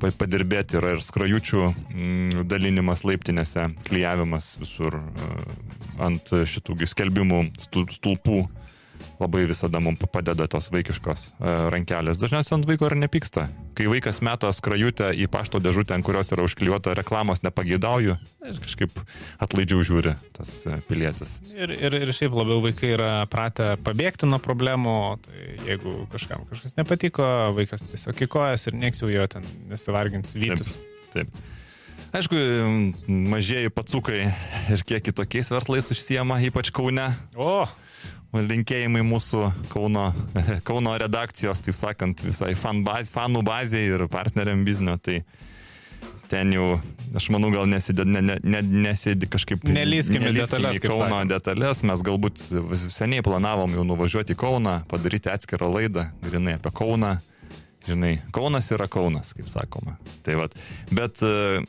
pa- 0.01 0.11
padirbėti 0.15 0.79
yra 0.79 0.95
ir 0.95 1.03
skrajučių 1.05 1.63
mm, 1.69 2.45
dalinimas 2.49 3.03
laiptinėse, 3.07 3.69
klyjavimas 3.87 4.53
visur 4.61 4.99
e, 4.99 5.29
ant 6.05 6.33
šitų 6.53 6.77
skelbimų 6.93 7.43
stul- 7.59 7.89
stulpų. 7.95 8.43
Labai 9.19 9.43
visada 9.49 9.81
mums 9.83 9.99
padeda 10.13 10.45
tos 10.47 10.69
vaikiškos 10.71 11.25
e, 11.27 11.53
rankelės. 11.73 12.19
Dažniausiai 12.21 12.55
ant 12.55 12.67
vaiko 12.69 12.87
ir 12.87 12.95
nepyksta. 13.01 13.49
Kai 13.75 13.89
vaikas 13.91 14.21
meta 14.23 14.51
skrajutę 14.55 15.09
į 15.11 15.27
pašto 15.31 15.59
dėžutę, 15.59 15.91
ant 15.97 16.07
kurios 16.07 16.31
yra 16.31 16.45
užklijuota 16.47 16.93
reklamos 16.95 17.43
nepageidauju, 17.43 18.15
aš 18.47 18.61
kažkaip 18.63 19.01
atlaidžiau 19.43 19.83
žiūri 19.89 20.15
tas 20.37 20.53
e, 20.63 20.79
pilietis. 20.87 21.35
Ir, 21.51 21.73
ir, 21.75 21.99
ir 21.99 22.13
šiaip 22.15 22.37
labiau 22.39 22.63
vaikai 22.63 22.93
yra 22.95 23.11
pratę 23.31 23.73
pabėgti 23.83 24.29
nuo 24.29 24.39
problemų, 24.43 24.95
tai 25.27 25.43
jeigu 25.67 25.97
kažkam 26.15 26.47
kažkas 26.47 26.79
nepatiko, 26.79 27.27
vaikas 27.59 27.83
tiesiog 27.91 28.23
įkojas 28.29 28.69
ir 28.71 28.79
nieks 28.79 29.03
jau 29.03 29.11
jo 29.11 29.27
ten 29.35 29.47
nesivargins 29.67 30.31
vytis. 30.39 30.77
Taip. 31.11 31.35
Aišku, 32.09 32.39
mažieji 33.05 33.69
pacukai 33.69 34.23
ir 34.73 34.81
kiek 34.87 35.03
kitokiais 35.11 35.51
verslais 35.53 35.91
užsiema, 35.93 36.39
ypač 36.47 36.71
Kaune. 36.73 37.05
O, 37.37 37.67
Linkėjimai 38.29 39.01
mūsų 39.07 39.45
Kauno, 39.71 40.09
Kauno 40.67 40.93
redakcijos, 41.01 41.61
taip 41.65 41.77
sakant, 41.77 42.21
visai 42.27 42.53
fan 42.59 42.83
baz, 42.85 43.09
fanų 43.13 43.41
bazė 43.47 43.81
ir 43.87 44.05
partneriam 44.11 44.61
biznio. 44.67 44.99
Tai 45.01 45.23
ten 46.29 46.53
jau, 46.53 46.67
aš 47.17 47.29
manau, 47.33 47.49
gal 47.53 47.65
nesidė, 47.71 48.05
ne, 48.05 48.21
ne, 48.21 48.35
ne, 48.45 48.61
nesėdi 48.85 49.29
kažkaip. 49.33 49.65
Nelįskim 49.73 50.27
į 50.29 50.35
detalės, 50.37 50.77
į 50.77 50.85
Kauno 50.85 51.07
sakant. 51.07 51.33
detalės. 51.33 51.81
Mes 51.89 52.05
galbūt 52.05 52.45
seniai 52.93 53.25
planavom 53.25 53.73
jau 53.79 53.87
nuvažiuoti 53.89 54.37
į 54.37 54.41
Kauną, 54.45 54.75
padaryti 54.91 55.33
atskirą 55.33 55.71
laidą, 55.73 56.11
grinai 56.25 56.59
apie 56.59 56.73
Kauną. 56.75 57.17
Žinai, 57.89 58.19
Kaunas 58.35 58.69
yra 58.75 58.87
Kaunas, 58.91 59.33
kaip 59.33 59.49
sakoma. 59.49 59.95
Tai 60.25 60.35
vat. 60.43 60.55
Bet 60.93 61.23
e, 61.25 61.63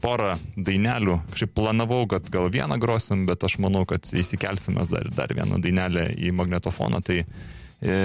porą 0.00 0.34
dainelių, 0.56 1.18
kažkaip 1.34 1.52
planavau, 1.58 2.06
kad 2.10 2.28
gal 2.32 2.48
vieną 2.52 2.78
grosim, 2.80 3.26
bet 3.28 3.44
aš 3.44 3.58
manau, 3.60 3.84
kad 3.88 4.08
įsikelsime 4.08 4.86
dar, 4.90 5.10
dar 5.16 5.34
vieną 5.36 5.60
dainelę 5.60 6.06
į 6.16 6.32
magnetofoną. 6.38 7.02
Tai 7.04 7.18
e, 7.20 7.98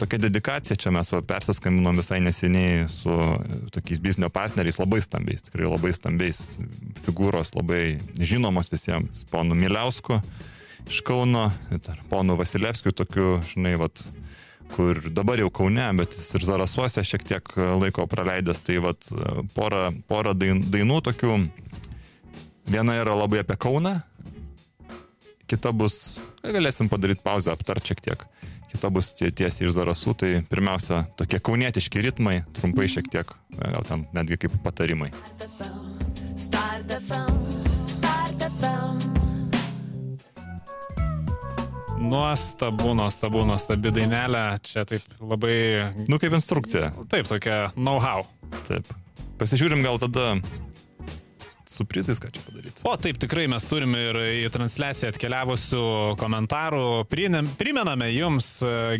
tokia 0.00 0.22
dedikacija 0.26 0.78
čia 0.80 0.92
mes 0.94 1.14
va, 1.14 1.22
persiskambinom 1.34 2.02
visai 2.02 2.20
neseniai 2.24 2.88
su 2.90 3.14
e, 3.14 3.62
tokiais 3.78 4.02
biznio 4.02 4.32
partneriais, 4.34 4.82
labai 4.82 5.02
stambiais, 5.04 5.46
tikrai 5.46 5.70
labai 5.70 5.94
stambiais 5.94 6.42
figūros, 7.04 7.54
labai 7.54 7.98
žinomos 8.18 8.74
visiems, 8.74 9.22
ponu 9.30 9.58
Miliausku 9.58 10.22
iš 10.88 11.02
Kauno, 11.04 11.50
ponu 12.08 12.36
Vasilevskiu, 12.38 12.92
tokiu, 12.96 13.38
žinai, 13.50 13.74
vat, 13.80 14.00
kur 14.74 15.00
dabar 15.10 15.40
jau 15.40 15.50
Kaune, 15.50 15.86
bet 15.98 16.14
jis 16.18 16.28
ir 16.38 16.44
Zarasuose 16.46 17.02
šiek 17.06 17.24
tiek 17.26 17.48
laiko 17.56 18.06
praleidęs, 18.10 18.60
tai 18.66 18.78
vat 18.84 19.08
porą, 19.56 19.88
porą 20.08 20.34
dain- 20.38 20.64
dainų 20.70 21.00
tokių. 21.08 21.38
Viena 22.68 22.98
yra 23.00 23.14
labai 23.16 23.40
apie 23.40 23.56
Kauną, 23.56 23.94
kita 25.48 25.72
bus, 25.72 26.18
galėsim 26.44 26.90
padaryti 26.92 27.24
pauzę, 27.24 27.52
aptart 27.54 27.84
šiek 27.88 28.02
tiek. 28.04 28.26
Kita 28.68 28.90
bus 28.92 29.14
tie- 29.16 29.30
tiesiai 29.32 29.66
iš 29.70 29.72
Zarasų, 29.78 30.12
tai 30.20 30.30
pirmiausia, 30.44 31.06
tokie 31.16 31.40
kaunietiški 31.40 32.02
ritmai, 32.04 32.44
trumpai 32.52 32.84
šiek 32.84 33.08
tiek, 33.08 33.26
gal 33.56 33.84
ten 33.88 34.06
netgi 34.12 34.36
kaip 34.36 34.58
patarimai. 34.62 35.08
Start 35.16 35.48
FM, 35.56 36.36
Start 36.36 36.90
nuostabu, 42.00 42.94
nuostabu, 42.96 43.42
nuostabi 43.48 43.90
dainelė. 43.94 44.44
Čia 44.64 44.84
taip 44.88 45.04
labai, 45.20 45.92
Nu, 46.08 46.18
kaip 46.22 46.32
instrukcija. 46.38 46.92
taip, 47.10 47.28
tokia 47.28 47.68
know-how. 47.76 48.24
Taip. 48.68 48.86
Pasižiūrim 49.38 49.82
gal 49.84 49.98
tada 50.02 50.38
su 51.68 51.84
prizais, 51.84 52.16
ką 52.18 52.30
čia 52.32 52.42
padaryti. 52.46 52.80
O 52.88 52.94
taip, 52.96 53.18
tikrai 53.20 53.44
mes 53.50 53.66
turime 53.68 54.00
ir 54.08 54.16
į 54.46 54.48
transliaciją 54.54 55.10
atkeliavusių 55.12 55.82
komentarų. 56.18 56.84
Primename 57.12 58.08
jums, 58.14 58.48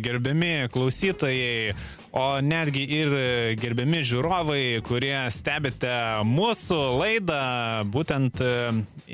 gerbiami 0.05 0.69
klausytojai, 0.71 1.73
o 2.11 2.25
netgi 2.41 2.83
ir 2.99 3.11
gerbiami 3.59 4.01
žiūrovai, 4.07 4.81
kurie 4.85 5.15
stebite 5.33 5.91
mūsų 6.25 6.79
laidą, 6.97 7.41
būtent 7.93 8.41
e, 8.41 8.53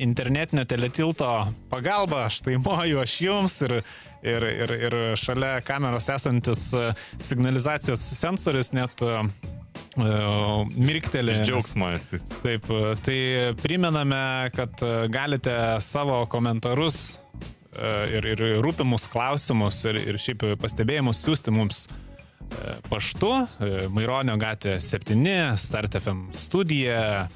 internetinio 0.06 0.66
teletilto 0.70 1.32
pagalba, 1.72 2.26
štai 2.32 2.58
moju 2.62 3.02
aš 3.04 3.18
jums 3.26 3.58
ir, 3.68 3.76
ir, 4.24 4.48
ir, 4.66 4.76
ir 4.88 4.98
šalia 5.20 5.58
kameros 5.66 6.08
esantis 6.14 6.70
e, 6.76 6.88
signalizacijos 7.20 8.06
sensoris 8.16 8.72
net 8.76 9.04
e, 9.04 9.20
mirktelė. 9.96 11.42
Džiaugsmo 11.44 11.92
esi. 11.96 12.22
Taip, 12.44 12.72
tai 13.04 13.20
primename, 13.60 14.24
kad 14.56 14.84
galite 15.12 15.54
savo 15.84 16.24
komentarus 16.32 17.22
ir, 17.76 18.28
ir 18.28 18.44
rūpimus 18.64 19.08
klausimus 19.12 19.82
ir, 19.88 20.00
ir 20.12 20.20
šiaip 20.20 20.44
pastebėjimus 20.60 21.24
siūsti 21.24 21.56
mums 21.56 21.86
paštu, 22.90 23.32
Maironio 23.96 24.36
gatvė 24.42 24.78
7, 24.84 25.26
Start 25.60 25.98
FM 26.00 26.30
studija, 26.38 27.28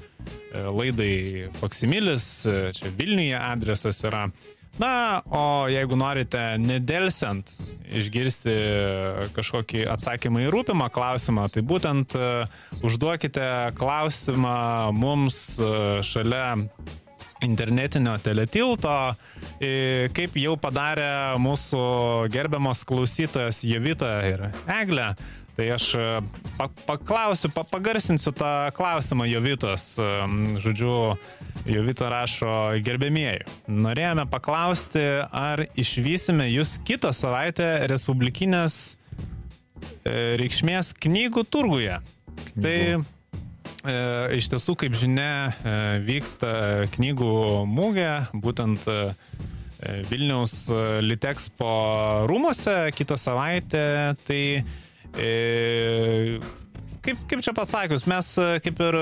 laidai 0.52 1.50
Faksimilis, 1.60 2.30
čia 2.76 2.94
Vilniuje 2.96 3.36
adresas 3.38 4.02
yra. 4.06 4.28
Na, 4.80 5.20
o 5.26 5.66
jeigu 5.68 5.96
norite 5.98 6.40
nedelsiant 6.62 7.50
išgirsti 7.90 8.54
kažkokį 9.36 9.82
atsakymą 9.92 10.44
į 10.46 10.52
rūpimą 10.54 10.86
klausimą, 10.94 11.48
tai 11.52 11.64
būtent 11.66 12.14
užduokite 12.86 13.48
klausimą 13.76 14.56
mums 14.96 15.58
šalia 16.06 16.54
internetinio 17.46 18.16
teletilto, 18.22 18.94
kaip 20.16 20.38
jau 20.40 20.54
padarė 20.60 21.10
mūsų 21.40 21.82
gerbiamos 22.32 22.84
klausytojas 22.88 23.62
Jovita 23.66 24.14
ir 24.28 24.48
Eglė. 24.80 25.12
Tai 25.60 25.66
aš 25.74 25.86
pa 26.56 26.70
paklausiu, 26.86 27.50
pa 27.52 27.66
pagarsinsiu 27.68 28.32
tą 28.32 28.70
klausimą 28.72 29.26
Jovitos. 29.28 29.92
Žodžiu, 30.62 30.94
Jovita 31.68 32.08
rašo 32.08 32.54
gerbėmieji. 32.80 33.44
Norėjome 33.68 34.24
paklausti, 34.30 35.02
ar 35.28 35.66
išvysime 35.76 36.48
jūs 36.48 36.78
kitą 36.86 37.12
savaitę 37.12 37.68
Respublikinės 37.92 38.78
e, 38.94 40.38
reikšmės 40.40 40.94
knygų 40.96 41.44
turguje. 41.52 42.00
Knygų. 42.00 42.62
Tai 42.64 42.76
E, 42.80 43.19
iš 44.36 44.50
tiesų, 44.52 44.74
kaip 44.76 44.96
žinia, 44.98 45.52
e, 45.64 45.74
vyksta 46.04 46.50
knygų 46.96 47.34
mūgė, 47.70 48.12
būtent 48.36 48.84
e, 48.90 48.98
Vilniaus 50.10 50.68
Litexpo 51.00 51.70
rūmose 52.28 52.90
kitą 52.92 53.16
savaitę. 53.16 53.84
Tai 54.28 54.42
kaip, 57.00 57.22
kaip 57.30 57.40
čia 57.40 57.54
pasakius, 57.56 58.04
mes 58.04 58.28
kaip 58.60 58.82
ir 58.84 58.98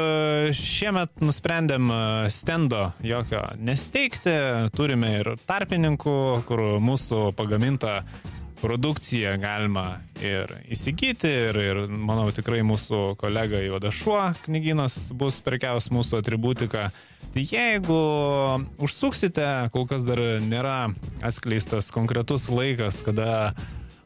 šiemet 0.55 1.19
nusprendėm 1.19 1.91
stendo 2.31 2.93
jokio 3.03 3.43
nesteigti, 3.59 4.39
turime 4.79 5.17
ir 5.19 5.35
tarpininkų, 5.51 6.19
kur 6.47 6.63
mūsų 6.79 7.33
pagaminta 7.37 8.05
produkciją 8.63 9.37
galima 9.41 10.01
ir 10.23 10.51
įsigyti 10.73 11.31
ir, 11.49 11.59
ir 11.63 11.81
manau 11.89 12.29
tikrai 12.35 12.61
mūsų 12.67 13.15
kolega 13.21 13.61
Juodašuo 13.63 14.21
knyginas 14.47 15.09
bus 15.17 15.41
prekiaus 15.45 15.91
mūsų 15.95 16.21
atributiką. 16.23 16.89
Tai 17.35 17.45
jeigu 17.45 17.99
užsuksite, 18.83 19.47
kol 19.75 19.87
kas 19.91 20.07
dar 20.09 20.21
nėra 20.43 20.91
atskleistas 21.25 21.91
konkretus 21.95 22.49
laikas, 22.51 23.03
kada 23.07 23.53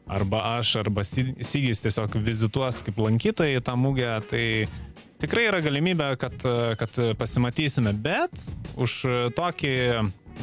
arba 0.07 0.41
aš, 0.57 0.75
arba 0.83 1.05
Sygis 1.07 1.81
tiesiog 1.83 2.17
vizituos 2.25 2.81
kaip 2.85 2.99
lankytojai 2.99 3.61
tą 3.63 3.77
mūgę, 3.79 4.09
tai 4.29 4.45
tikrai 5.23 5.47
yra 5.51 5.61
galimybė, 5.63 6.13
kad, 6.19 6.35
kad 6.79 6.99
pasimatysime, 7.19 7.95
bet 7.95 8.43
už 8.75 8.99
tokį 9.37 9.77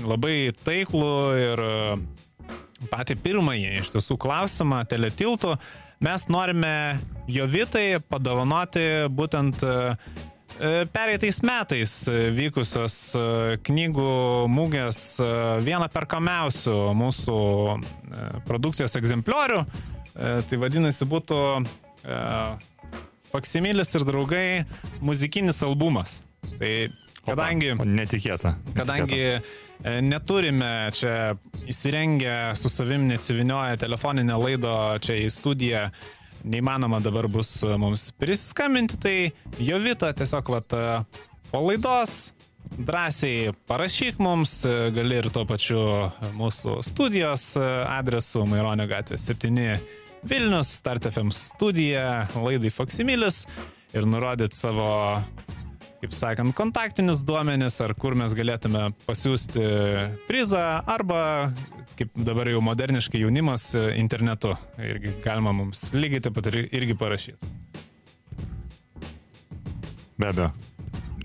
labai 0.06 0.52
taiklų 0.64 1.14
ir 1.42 1.64
patį 2.88 3.16
pirmąjį 3.20 3.70
iš 3.80 3.92
tiesų 3.94 4.16
klausimą 4.20 4.82
teletiltų, 4.88 5.56
mes 6.04 6.26
norime 6.32 6.74
Jovitai 7.30 8.00
padovanoti 8.08 8.84
būtent 9.12 9.62
e, 9.62 9.74
e, 10.56 10.70
pereitais 10.92 11.42
metais 11.46 11.96
vykusios 12.36 12.96
e, 13.14 13.24
knygų 13.66 14.14
mūgės 14.50 15.02
vieną 15.66 15.90
perkamiausių 15.92 16.78
mūsų 16.96 17.38
produkcijos 18.48 18.96
egzempliorių. 19.00 19.64
Tai 20.20 20.56
vadinasi 20.58 21.06
būtų 21.08 21.36
Faksimilis 23.30 23.94
ir 23.94 24.02
draugai 24.04 24.46
muzikinis 25.06 25.62
albumas. 25.62 26.16
Tai 26.58 26.72
kadangi... 27.26 27.74
Opa, 27.74 27.88
netikėta. 27.88 28.54
netikėta. 28.56 28.78
Kadangi 28.78 29.24
E, 29.80 30.00
neturime 30.04 30.90
čia 30.92 31.34
įsirengę 31.68 32.52
su 32.56 32.68
savim 32.68 33.06
neatsivinioję 33.08 33.78
telefoninę 33.80 34.36
laido 34.36 34.74
čia 35.00 35.16
į 35.22 35.30
studiją. 35.32 35.86
Neįmanoma 36.44 37.00
dabar 37.04 37.28
bus 37.28 37.58
mums 37.80 38.10
prisiskambinti, 38.16 38.96
tai 39.00 39.16
Jovita 39.60 40.12
tiesiog 40.16 40.52
vat, 40.52 40.76
po 41.50 41.60
laidos 41.64 42.32
drąsiai 42.76 43.52
parašyk 43.68 44.20
mums, 44.20 44.62
gali 44.96 45.18
ir 45.20 45.28
tuo 45.32 45.44
pačiu 45.48 45.80
mūsų 46.36 46.78
studijos 46.86 47.52
adresu 47.60 48.46
Maironio 48.48 48.88
gatvė 48.88 49.20
7 49.20 49.68
Vilnius, 50.28 50.74
Start 50.80 51.08
FM 51.08 51.32
studija, 51.32 52.28
laidai 52.36 52.72
Faksimilis 52.72 53.46
ir 53.96 54.08
nurodyti 54.08 54.56
savo 54.56 54.90
kaip 56.00 56.14
sakant, 56.16 56.54
kontaktinius 56.56 57.20
duomenis, 57.26 57.76
ar 57.84 57.92
kur 57.98 58.16
mes 58.18 58.32
galėtume 58.36 58.88
pasiūsti 59.04 59.64
prizą, 60.28 60.62
arba, 60.88 61.50
kaip 61.98 62.14
dabar 62.16 62.48
jau 62.48 62.62
moderniškai 62.64 63.20
jaunimas, 63.20 63.70
internetu. 64.00 64.54
Irgi 64.80 65.12
galima 65.24 65.52
mums 65.56 65.90
lygiai 65.92 66.24
taip 66.24 66.38
pat 66.38 66.48
ir, 66.52 66.62
irgi 66.80 66.96
parašyti. 67.00 67.52
Be 70.20 70.32
abejo. 70.32 70.50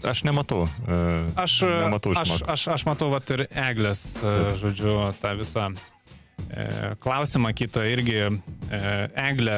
Aš 0.05 0.21
nematau. 0.28 0.67
Uh, 0.86 1.32
aš, 1.39 1.61
nematau 1.65 2.11
aš, 2.19 2.36
aš, 2.45 2.67
aš 2.76 2.84
matau 2.86 3.07
vat 3.13 3.32
ir 3.34 3.47
eglės, 3.49 4.03
uh, 4.21 4.53
žodžiu, 4.59 4.97
tą 5.23 5.34
visą 5.39 5.71
klausimą 7.01 7.49
kitą 7.55 7.82
irgi 7.89 8.19
eglė 8.69 9.55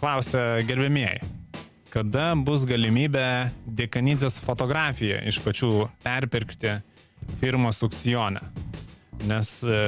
klausia 0.00 0.40
gerbėmieji 0.66 1.20
kada 1.92 2.32
bus 2.44 2.64
galimybė 2.68 3.50
Dekanidzės 3.78 4.38
fotografiją 4.42 5.20
iš 5.28 5.40
pačių 5.44 5.72
perpirkti 6.04 6.78
firmos 7.40 7.82
aukcione. 7.84 8.42
Nes 9.26 9.48
e, 9.66 9.78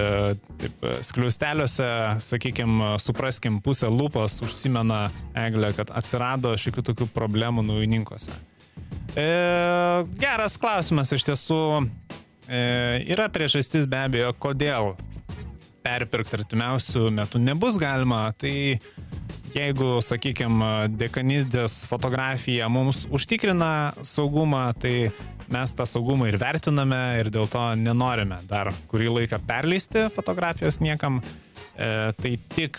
taip, 0.59 0.87
skliausteliuose, 1.07 1.87
sakykime, 2.27 2.97
supraskim, 2.99 3.61
pusę 3.63 3.87
lūpos 3.93 4.41
užsimena 4.43 5.05
eglė, 5.39 5.71
kad 5.77 5.93
atsirado 5.95 6.57
šiokių 6.59 6.87
tokių 6.89 7.07
problemų 7.15 7.63
naujininkose. 7.69 8.35
E, 9.15 9.29
geras 10.19 10.59
klausimas 10.59 11.15
iš 11.15 11.29
tiesų. 11.31 11.61
E, 12.51 12.61
yra 13.15 13.29
priežastis 13.31 13.87
be 13.87 14.03
abejo, 14.03 14.35
kodėl 14.43 14.97
perpirkti 15.87 16.41
artimiausių 16.41 17.07
metų 17.15 17.41
nebus 17.43 17.79
galima. 17.81 18.25
Tai 18.35 18.55
jeigu, 19.55 19.99
sakykime, 20.05 20.91
dekanidės 20.99 21.83
fotografija 21.91 22.69
mums 22.73 23.07
užtikrina 23.11 23.93
saugumą, 24.07 24.71
tai 24.81 25.11
mes 25.51 25.75
tą 25.75 25.87
saugumą 25.89 26.29
ir 26.31 26.39
vertiname 26.41 27.01
ir 27.21 27.31
dėl 27.35 27.51
to 27.51 27.63
nenorime 27.81 28.41
dar 28.51 28.73
kurį 28.91 29.11
laiką 29.19 29.41
perleisti 29.49 30.09
fotografijos 30.15 30.81
niekam. 30.83 31.21
E, 31.81 32.13
tai 32.13 32.35
tik 32.55 32.79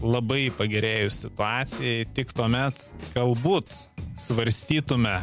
labai 0.00 0.48
pagerėjus 0.54 1.24
situacijai, 1.26 2.06
tik 2.16 2.30
tuomet 2.36 2.84
galbūt 3.16 3.74
svarstytume 4.20 5.18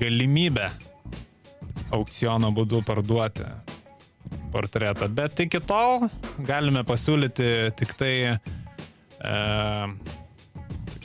galimybę 0.00 0.68
aukciono 1.94 2.50
būdu 2.54 2.82
parduoti 2.84 3.46
portretą. 4.52 5.08
Bet 5.08 5.40
iki 5.44 5.60
tol 5.64 6.08
galime 6.46 6.84
pasiūlyti 6.86 7.48
tik 7.78 7.94
tai 7.98 8.14
e, 8.34 8.36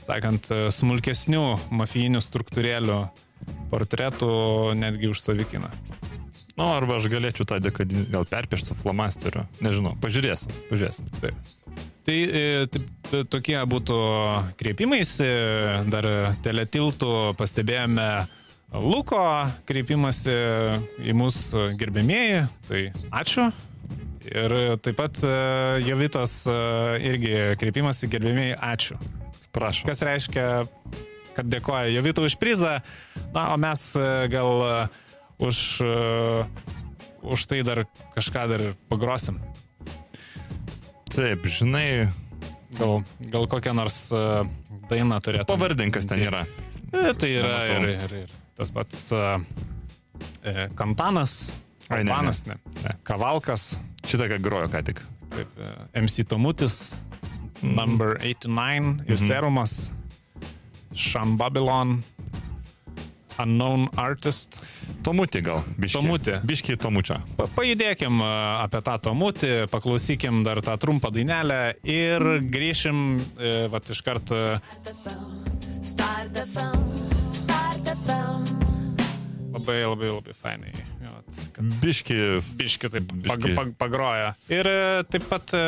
sakant, 0.02 0.50
smulkesnių 0.74 1.46
mafijinių 1.72 2.22
struktūrėlių 2.24 3.00
portretų 3.70 4.32
netgi 4.80 5.12
už 5.12 5.22
savikiną. 5.24 5.70
Nu, 6.60 6.66
arba 6.76 6.98
aš 7.00 7.08
galėčiau 7.08 7.46
tą 7.48 7.62
dekadį 7.64 8.10
gal 8.12 8.26
perpiešti 8.28 8.74
su 8.74 8.76
flomasteriu. 8.76 9.46
Nežinau, 9.64 9.94
pažiūrėsim, 10.04 10.52
pažiūrėsim. 10.68 11.08
Taip. 11.22 11.38
Tai 12.04 12.18
taip, 12.74 12.90
tokie 13.32 13.56
būtų 13.70 14.00
kreipimaisi, 14.60 15.30
dar 15.94 16.10
teletiltų 16.44 17.14
pastebėjome 17.40 18.10
Luko 18.70 19.22
kreipimasi 19.66 20.36
į 21.02 21.16
mūsų 21.18 21.64
gerbėmėjai, 21.80 22.44
tai 22.68 22.84
ačiū. 23.22 23.48
Ir 24.30 24.54
taip 24.84 25.00
pat 25.00 25.24
Jovitos 25.86 26.44
irgi 26.50 27.56
kreipimasi 27.62 28.12
gerbėmėjai, 28.12 28.60
ačiū 28.74 29.00
Prašau. 29.56 29.88
kas 29.90 30.02
reiškia, 30.06 30.46
kad 31.36 31.50
dėkoja 31.50 31.90
Jovitų 31.96 32.28
už 32.30 32.36
prizą, 32.42 32.76
na, 33.34 33.48
o 33.54 33.58
mes 33.62 33.84
e, 33.98 34.08
gal 34.32 34.64
e, 34.66 34.74
už, 35.46 35.60
e, 35.82 35.94
už 37.26 37.46
tai 37.50 37.62
dar 37.68 37.84
kažką 38.18 38.48
dar 38.52 38.64
pagrosim. 38.92 39.40
Taip, 41.10 41.46
žinai, 41.50 42.10
Gal, 42.78 43.00
gal 43.34 43.48
kokią 43.50 43.72
nors 43.74 43.96
dainą 44.92 45.18
turėtų. 45.26 45.48
pavardink, 45.50 45.96
kas 45.96 46.06
ten 46.06 46.22
yra. 46.22 46.44
E, 46.94 47.14
tai 47.18 47.32
yra 47.40 47.56
ir, 47.66 47.88
ir, 47.96 48.14
ir 48.28 48.36
tas 48.58 48.70
pats 48.74 49.08
e, 49.18 50.68
Kantanas, 50.78 51.50
Ai, 51.90 52.04
ne, 52.04 52.12
Kampanas, 52.12 52.44
ne, 52.46 52.60
ne, 52.84 52.94
Kavalkas, 53.08 53.72
Šitą, 54.06 54.28
ką 54.30 54.38
grojo 54.46 54.70
ką 54.70 54.84
tik. 54.86 55.02
taip, 55.34 55.58
e, 55.58 55.72
MC 56.04 56.28
Tomutis, 56.30 56.94
Number 57.62 58.16
89 58.22 59.04
ir 59.08 59.18
Serumas, 59.20 59.92
Sham 60.96 61.38
Babylon, 61.38 62.04
Unknown 63.40 63.88
Artist. 64.00 64.62
Tomutį 65.04 65.42
gal, 65.46 65.62
biški. 65.80 65.96
Tomutį. 65.96 66.34
Biški 66.48 66.76
Tomučio. 66.80 67.20
Pa, 67.40 67.48
pajudėkim 67.56 68.20
e, 68.20 68.32
apie 68.66 68.82
tą 68.84 68.98
Tomutį, 69.10 69.54
paklausykim 69.72 70.42
dar 70.48 70.60
tą 70.66 70.76
trumpą 70.82 71.12
dainelę 71.16 71.60
ir 71.88 72.26
grįšim, 72.52 73.04
e, 73.40 73.54
vat 73.72 73.92
iš 73.96 74.04
karto 74.04 74.42
phone. 75.04 75.60
labai 79.60 79.84
labai 79.86 80.10
labai 80.12 80.34
fainai. 80.34 80.74
Biški. 81.82 82.16
biški 82.60 82.90
taip 82.92 83.08
pag, 83.10 83.40
Biškį. 83.40 83.56
pag, 83.58 83.74
pagroja. 83.80 84.34
Ir 84.52 84.70
e, 84.70 85.04
taip 85.12 85.28
pat 85.30 85.54
e, 85.54 85.64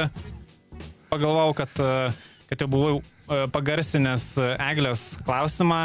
pagalvojau, 1.12 1.54
kad, 1.54 1.70
e, 1.80 2.12
kad 2.50 2.64
jau 2.64 2.70
buvau 2.72 3.02
e, 3.02 3.44
pagarsinęs 3.52 4.32
e, 4.40 4.48
Eglės 4.72 5.06
klausimą. 5.28 5.84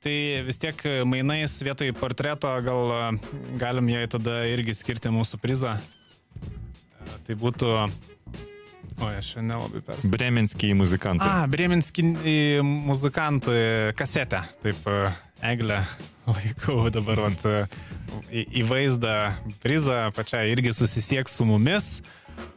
Tai 0.00 0.12
vis 0.46 0.56
tiek 0.56 0.78
mainais 1.04 1.58
vietoj 1.60 1.90
portreto 1.92 2.54
gal 2.64 3.18
galim 3.60 3.90
jai 3.92 4.06
tada 4.08 4.38
irgi 4.48 4.72
skirti 4.78 5.12
mūsų 5.12 5.40
prizą. 5.42 5.74
Tai 7.26 7.36
būtų... 7.42 7.74
O, 9.00 9.08
aš 9.08 9.34
šiandien 9.34 9.50
nelabai 9.52 9.82
persu. 9.84 10.08
Bremenskiai 10.12 10.76
muzikantai. 10.76 11.28
A, 11.28 11.44
Breminski 11.52 12.06
muzikantai 12.64 13.92
kasetę. 13.96 14.40
Taip, 14.64 14.88
Eglė 15.44 15.82
laikau 16.30 16.88
dabar 16.92 17.22
e, 17.28 17.54
į, 18.30 18.44
į 18.60 18.64
vaizdą 18.68 19.16
prizą, 19.62 20.08
pačią 20.16 20.44
irgi 20.52 20.74
susisieks 20.76 21.38
su 21.38 21.46
mumis. 21.48 22.00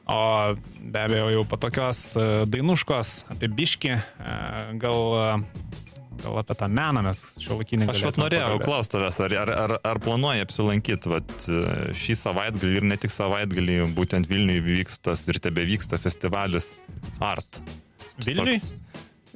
O 0.03 0.53
be 0.83 0.99
abejo, 0.99 1.29
jau 1.31 1.43
po 1.47 1.57
tokios 1.57 1.99
e, 2.19 2.23
dainuškos 2.51 3.11
apie 3.31 3.47
biški, 3.47 3.93
e, 3.95 4.33
gal, 4.81 5.13
e, 5.15 5.61
gal 6.25 6.39
apie 6.41 6.57
tą 6.59 6.67
meną 6.67 7.05
mes 7.05 7.21
šio 7.39 7.55
laikinį 7.61 7.87
Aš 7.93 8.03
vat 8.09 8.19
norėjau 8.19 8.57
klausti 8.65 8.97
tavęs, 8.97 9.19
ar, 9.23 9.35
ar, 9.45 9.53
ar, 9.63 9.75
ar 9.93 10.01
planuoji 10.03 10.43
apsilankyti 10.43 11.11
vat, 11.13 11.33
šį 12.03 12.17
savaitgalį 12.19 12.81
ir 12.81 12.87
ne 12.91 12.99
tik 12.99 13.15
savaitgalį, 13.15 13.79
būtent 13.95 14.27
Vilniuje 14.31 14.65
vyks 14.67 14.99
tas 15.07 15.23
ir 15.31 15.39
tebe 15.43 15.63
vyksta 15.71 15.99
festivalis 16.03 16.73
Art. 17.23 17.63
Vilniui? 18.19 18.59
Toks- 18.59 18.73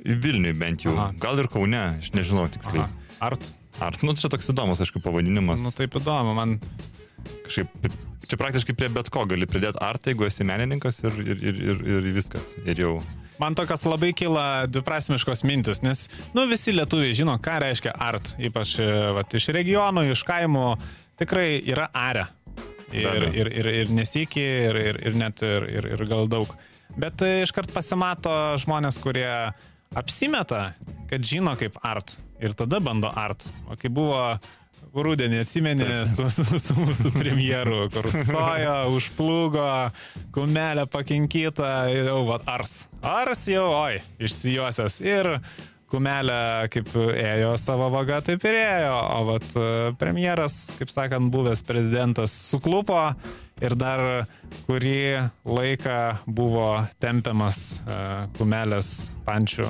Vilniui 0.07 0.53
bent 0.55 0.83
jau. 0.85 0.93
Aha. 0.99 1.13
Gal 1.19 1.39
ir 1.41 1.47
Kaune, 1.51 1.79
aš 1.97 2.11
nežinau 2.15 2.45
tiksliai. 2.51 2.85
Art. 3.23 3.43
Art, 3.79 4.03
nu 4.05 4.13
čia 4.17 4.29
toks 4.33 4.51
įdomus, 4.51 4.79
aišku, 4.83 4.99
pavadinimas. 5.05 5.61
Nu 5.63 5.71
taip 5.75 5.95
įdomu, 5.99 6.35
man 6.37 6.57
Kažkaip, 7.45 7.87
čia 8.27 8.39
praktiškai 8.39 8.75
prie 8.77 8.89
bet 8.93 9.09
ko 9.13 9.23
gali 9.29 9.47
pridėti 9.49 9.79
art, 9.83 10.09
jeigu 10.09 10.27
esi 10.27 10.45
menininkas 10.47 11.01
ir, 11.05 11.17
ir, 11.23 11.41
ir, 11.51 11.63
ir, 11.71 11.81
ir 11.97 12.11
viskas. 12.15 12.55
Ir 12.65 12.83
jau. 12.83 12.93
Man 13.37 13.53
tokios 13.57 13.85
labai 13.85 14.13
kyla 14.17 14.65
dviprasmiškos 14.71 15.43
mintis, 15.45 15.83
nes, 15.85 16.07
nu, 16.33 16.47
visi 16.49 16.73
lietuviai 16.73 17.13
žino, 17.17 17.35
ką 17.43 17.59
reiškia 17.61 17.93
art, 17.93 18.33
ypač 18.41 18.77
e, 18.81 18.87
vat, 19.13 19.35
iš 19.37 19.51
regionų, 19.53 20.07
iš 20.09 20.23
kaimų, 20.25 20.71
tikrai 21.21 21.59
yra 21.61 21.91
are. 21.93 22.25
Ir, 22.95 23.27
ir, 23.35 23.49
ir, 23.51 23.67
ir 23.83 23.89
nesikį, 23.91 24.45
ir, 24.69 24.77
ir, 24.89 24.99
ir 25.09 25.17
net 25.19 25.43
ir, 25.43 25.65
ir, 25.69 25.89
ir 25.97 26.05
gal 26.09 26.29
daug. 26.31 26.53
Bet 26.97 27.21
e, 27.21 27.43
iškart 27.43 27.73
pasimato 27.75 28.31
žmonės, 28.63 28.97
kurie 29.03 29.27
apsimeta, 29.97 30.71
kad 31.11 31.27
žino 31.27 31.53
kaip 31.59 31.77
art 31.85 32.15
ir 32.41 32.55
tada 32.57 32.79
bando 32.83 33.11
art. 33.13 33.45
O 33.69 33.77
kai 33.79 33.91
buvo 33.93 34.17
Rūdienį 35.05 35.39
atsimeni 35.43 35.87
su, 36.09 36.27
su, 36.33 36.45
su 36.61 36.75
mūsų 36.77 37.13
premjeru, 37.15 37.85
kur 37.93 38.09
stojo, 38.13 38.75
užplūgo, 38.97 39.69
kumelę 40.35 40.87
pakinkytą 40.91 41.71
ir 41.93 42.11
jau, 42.11 42.21
va, 42.29 42.41
ars. 42.57 42.79
Ars 43.05 43.45
jau, 43.51 43.67
oi, 43.77 44.01
išsijosias. 44.23 44.99
Ir 45.05 45.37
kumelė 45.91 46.67
kaip 46.73 46.91
ėjo 46.97 47.53
savo 47.61 47.91
vaga, 47.93 48.19
taip 48.25 48.43
ir 48.49 48.59
ėjo. 48.59 48.95
O 49.17 49.19
vat 49.31 49.55
e, 49.55 49.67
premjeras, 49.99 50.59
kaip 50.79 50.91
sakant, 50.91 51.31
buvęs 51.33 51.63
prezidentas 51.67 52.33
suklupo 52.49 52.99
ir 53.63 53.75
dar 53.79 54.03
kurį 54.67 55.29
laiką 55.47 55.99
buvo 56.25 56.69
tempiamas 57.01 57.79
uh, 57.83 58.27
kumelės 58.37 59.09
pančių. 59.27 59.67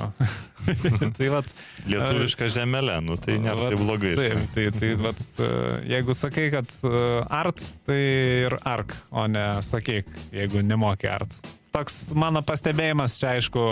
tai 1.18 1.28
vat, 1.32 1.50
Lietuviška 1.88 2.48
žemelė, 2.52 2.98
nu 3.04 3.16
tai 3.20 3.38
nėra 3.42 3.68
Vat 3.68 3.74
taip 3.74 3.84
blogai. 3.84 4.14
Taip, 4.18 4.42
tai, 4.54 4.66
tai 4.74 4.90
vat, 5.00 5.22
e, 5.40 5.50
jeigu 5.94 6.16
sakai, 6.16 6.48
kad 6.52 6.74
e, 6.84 7.04
art, 7.40 7.62
tai 7.88 8.00
ir 8.48 8.58
ark, 8.68 8.94
o 9.10 9.24
ne 9.30 9.46
sakyk, 9.64 10.10
jeigu 10.34 10.62
nemoki 10.66 11.08
art. 11.10 11.38
Toks 11.74 12.08
mano 12.18 12.42
pastebėjimas, 12.46 13.18
čia 13.20 13.36
aišku, 13.36 13.64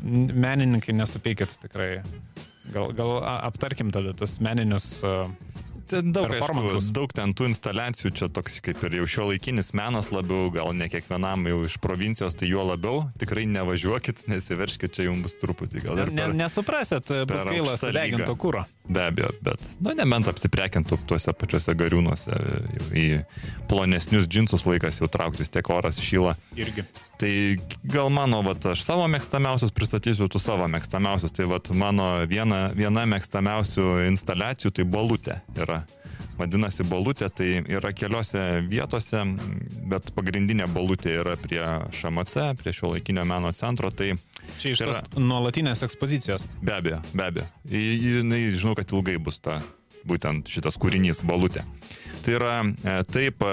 menininkai 0.00 0.94
nesupykit 0.96 1.56
tikrai. 1.64 1.92
Gal, 2.70 2.92
gal 2.94 3.16
aptarkim 3.40 3.90
tada 3.94 4.14
tas 4.16 4.38
meninius. 4.44 4.92
e, 5.04 5.16
Ten 5.90 6.12
daug, 6.14 6.30
aišku, 6.30 6.80
daug 6.94 7.12
ten 7.14 7.32
tų 7.34 7.48
instaliacijų, 7.50 8.12
čia 8.14 8.28
toks 8.30 8.60
kaip 8.62 8.82
ir 8.86 9.00
jau 9.00 9.06
šio 9.10 9.28
laikinis 9.32 9.72
menas 9.74 10.12
labiau, 10.14 10.50
gal 10.54 10.70
ne 10.76 10.86
kiekvienam 10.92 11.48
jau 11.50 11.64
iš 11.66 11.80
provincijos, 11.82 12.36
tai 12.38 12.50
juo 12.50 12.62
labiau. 12.68 13.08
Tikrai 13.18 13.48
nevažiuokit, 13.50 14.24
nesiverškit, 14.32 14.94
čia 14.94 15.08
jums 15.08 15.26
bus 15.26 15.38
truputį 15.42 15.84
gal 15.86 15.98
Ne, 16.00 16.06
per... 16.14 16.36
nesuprasit, 16.38 17.10
bus 17.26 17.46
gaila 17.48 17.74
sudeginto 17.80 18.36
kūro. 18.38 18.64
Be 18.90 19.04
abejo, 19.06 19.28
bet, 19.44 19.62
nu, 19.78 19.92
nebent 19.94 20.26
apsiprekintų 20.30 20.96
tuose 21.06 21.30
pačiuose 21.38 21.76
gariūnuose, 21.78 22.38
į 22.90 23.04
plonesnius 23.70 24.26
džinsus 24.26 24.66
laikas 24.66 24.98
jau 24.98 25.06
trauktis, 25.12 25.52
tiek 25.54 25.70
oras 25.70 26.00
šyla. 26.02 26.34
Irgi. 26.58 26.82
Tai 27.20 27.32
gal 27.86 28.10
mano, 28.10 28.40
vat, 28.42 28.64
aš 28.72 28.82
savo 28.82 29.04
mėgstamiausius 29.12 29.74
pristatysiu, 29.76 30.26
tu 30.32 30.40
savo 30.42 30.66
mėgstamiausius. 30.72 31.36
Tai 31.36 31.46
vat, 31.52 31.70
mano 31.70 32.08
viena, 32.26 32.64
viena 32.74 33.06
mėgstamiausių 33.12 34.08
instaliacijų 34.08 34.74
tai 34.74 34.88
bolutė 34.88 35.38
yra. 35.54 35.84
Vadinasi, 36.40 36.84
bolutė 36.88 37.28
tai 37.34 37.48
yra 37.68 37.90
keliose 37.92 38.40
vietose, 38.68 39.20
bet 39.90 40.10
pagrindinė 40.16 40.66
bolutė 40.72 41.18
yra 41.20 41.36
prie 41.40 41.60
ŠMC, 41.92 42.46
prie 42.62 42.72
šio 42.72 42.94
laikinio 42.94 43.24
meno 43.28 43.52
centro. 43.52 43.90
Tai 43.92 44.14
Čia 44.58 44.72
iš 44.72 44.80
Yra. 44.86 44.94
tos 45.04 45.20
nuolatinės 45.20 45.84
ekspozicijos. 45.86 46.46
be 46.64 46.72
abejo, 46.78 47.02
be 47.12 47.26
abejo. 47.28 47.46
Ji- 47.68 47.98
Jinai, 48.00 48.40
žinau, 48.56 48.74
kad 48.78 48.90
ilgai 48.90 49.18
bus 49.20 49.38
ta, 49.44 49.60
būtent 50.08 50.48
šitas 50.48 50.78
kūrinys 50.80 51.20
bolutė. 51.28 51.62
Tai 52.24 52.32
yra 52.36 52.54
e, 52.64 52.94
taip 53.12 53.42
e, 53.44 53.52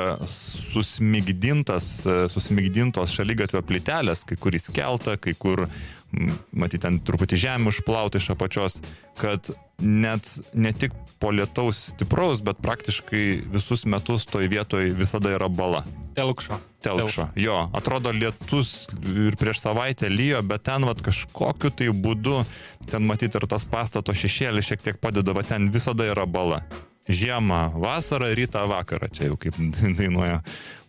susmigdintas, 0.77 1.85
e, 2.05 2.15
susmigdintos 2.31 3.13
šalygatvio 3.15 3.61
plytelės, 3.67 4.23
kai 4.27 4.37
kur 4.39 4.55
įskelta, 4.57 5.17
kai 5.21 5.33
kur, 5.39 5.65
m, 6.13 6.33
matyt, 6.51 6.83
ten 6.85 6.99
truputį 7.03 7.39
žemė 7.47 7.71
užplauta 7.71 8.21
iš 8.21 8.31
apačios, 8.35 8.79
kad 9.19 9.51
net 9.81 10.29
ne 10.53 10.73
tik 10.73 10.95
po 11.19 11.31
lietaus 11.33 11.79
stipraus, 11.93 12.41
bet 12.45 12.61
praktiškai 12.61 13.23
visus 13.53 13.85
metus 13.89 14.25
toj 14.29 14.49
vietoj 14.49 14.91
visada 14.97 15.33
yra 15.33 15.49
bala. 15.49 15.83
Telkšo. 16.17 16.57
Telkšo. 16.81 17.27
Jo, 17.37 17.67
atrodo 17.77 18.13
lietus 18.13 18.87
ir 19.05 19.37
prieš 19.37 19.61
savaitę 19.65 20.09
lyjo, 20.09 20.41
bet 20.45 20.65
ten 20.69 20.85
vat 20.85 21.01
kažkokiu 21.05 21.73
tai 21.73 21.89
būdu, 21.93 22.43
ten 22.89 23.05
matyti 23.05 23.37
ir 23.37 23.47
tas 23.49 23.65
pastato 23.69 24.13
šešėlis 24.13 24.69
šiek 24.69 24.85
tiek 24.85 25.01
padeda, 25.01 25.33
va 25.37 25.45
ten 25.45 25.69
visada 25.73 26.09
yra 26.09 26.25
bala. 26.29 26.63
Žiemą, 27.07 27.71
vasarą, 27.79 28.33
rytą, 28.35 28.65
vakarą, 28.67 29.07
čia 29.15 29.29
jau 29.29 29.37
kaip 29.39 29.55
dainuoja 29.99 30.41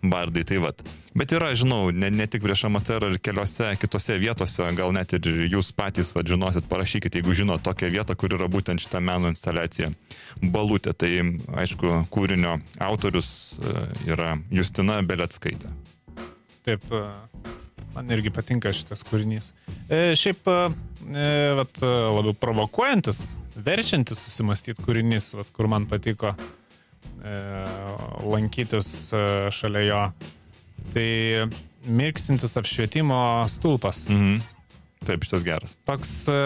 bardai, 0.03 0.45
tai 0.47 0.59
vad. 0.63 0.83
Bet 1.19 1.33
yra, 1.35 1.51
žinau, 1.59 1.91
ne, 1.95 2.11
ne 2.15 2.27
tik 2.31 2.43
prieš 2.45 2.65
amateur 2.69 3.09
ir 3.09 3.19
keliose 3.23 3.73
kitose 3.81 4.19
vietose, 4.19 4.67
gal 4.79 4.93
net 4.95 5.15
ir 5.19 5.29
jūs 5.51 5.73
patys, 5.75 6.13
vad, 6.15 6.29
žinosit, 6.31 6.69
parašykite, 6.71 7.19
jeigu 7.19 7.35
žinot 7.39 7.65
tokią 7.67 7.91
vietą, 7.95 8.17
kur 8.19 8.35
yra 8.35 8.51
būtent 8.51 8.83
šita 8.83 9.03
meno 9.03 9.31
instaliacija. 9.33 9.91
Balutė, 10.43 10.95
tai 10.95 11.13
aišku, 11.65 12.05
kūrinio 12.15 12.59
autorius 12.83 13.31
e, 13.59 13.77
yra 14.11 14.37
Justina 14.55 15.01
Beletskaitė. 15.07 15.71
Taip, 16.67 16.85
e, 16.95 17.07
man 17.95 18.15
irgi 18.15 18.31
patinka 18.35 18.71
šitas 18.75 19.03
kūrinys. 19.09 19.51
E, 19.91 20.15
šiaip, 20.19 20.47
e, 20.47 21.27
vat, 21.59 21.83
e, 21.83 21.93
labiau 22.19 22.37
provokuojantis, 22.39 23.29
verčiantis 23.65 24.21
susimastyti 24.23 24.83
kūrinys, 24.85 25.33
vat, 25.39 25.49
kur 25.55 25.69
man 25.71 25.87
patiko 25.91 26.35
e, 26.35 27.33
lankytis 28.29 28.91
e, 29.13 29.23
šalia 29.55 29.85
jo. 29.89 30.03
Tai 30.95 31.09
mirksintis 31.89 32.57
apšvietimo 32.61 33.19
stulpas. 33.51 34.05
Mhm. 34.11 34.39
Taip, 35.07 35.25
šitas 35.27 35.45
geras. 35.47 35.77
Toks, 35.87 36.13
e, 36.33 36.39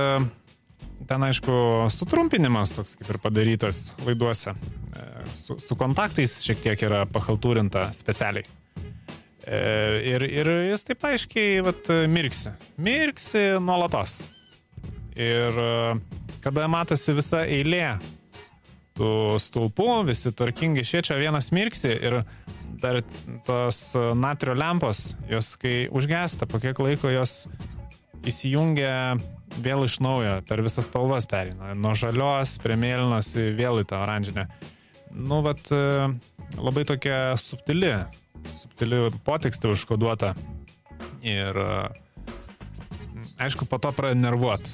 ten 1.09 1.25
aišku 1.27 1.55
sutrumpinimas 1.93 2.75
toks 2.77 2.97
kaip 3.01 3.15
ir 3.15 3.21
padarytas 3.23 3.91
laiduose. 4.07 4.57
E, 4.97 5.09
Su, 5.39 5.55
su 5.63 5.77
kontaktais 5.79 6.35
šiek 6.45 6.59
tiek 6.61 6.83
yra 6.85 7.05
pahaltūrinta 7.09 7.87
specialiai. 7.97 8.45
E, 9.47 9.61
Ir, 10.13 10.23
ir 10.27 10.51
jis 10.69 10.85
taip 10.87 11.05
aiškiai 11.09 11.63
vat, 11.65 11.89
mirksi. 12.11 12.53
Mirksi 12.83 13.43
nuolatos. 13.63 14.19
Ir 15.17 15.57
e, 15.63 15.71
kada 16.43 16.67
matosi 16.71 17.15
visa 17.17 17.45
eilė 17.47 17.97
tų 18.99 19.39
stulpų, 19.41 20.03
visi 20.09 20.33
tvarkingai 20.37 20.85
šviečia, 20.85 21.17
vienas 21.21 21.53
mirksi 21.55 21.93
ir 21.95 22.23
dar 22.83 23.01
tos 23.47 23.81
e, 23.97 24.03
natrio 24.19 24.57
lempos, 24.59 25.13
jos 25.31 25.55
kai 25.61 25.87
užgesta, 25.95 26.49
po 26.51 26.61
kiek 26.63 26.79
laiko 26.83 27.13
jos 27.13 27.47
įsijungia 28.29 29.17
vėl 29.63 29.87
iš 29.87 29.99
naujo, 30.03 30.39
per 30.49 30.63
visas 30.65 30.89
spalvas 30.89 31.29
perina. 31.31 31.73
Nuo 31.79 31.95
žalios 31.99 32.57
prie 32.63 32.77
mėlynos 32.81 33.33
vėl 33.37 33.83
į 33.83 33.89
tą 33.89 34.03
oranžinę. 34.05 34.47
Nu, 35.13 35.43
bet 35.45 35.69
labai 36.57 36.85
tokia 36.89 37.35
subtili, 37.41 37.93
subtili 38.57 39.05
potekstė 39.27 39.73
užkoduota. 39.73 40.33
Ir 41.23 41.59
e, 41.63 41.75
aišku, 43.43 43.69
po 43.69 43.79
to 43.83 43.93
pradeda 43.95 44.21
nervuot. 44.25 44.73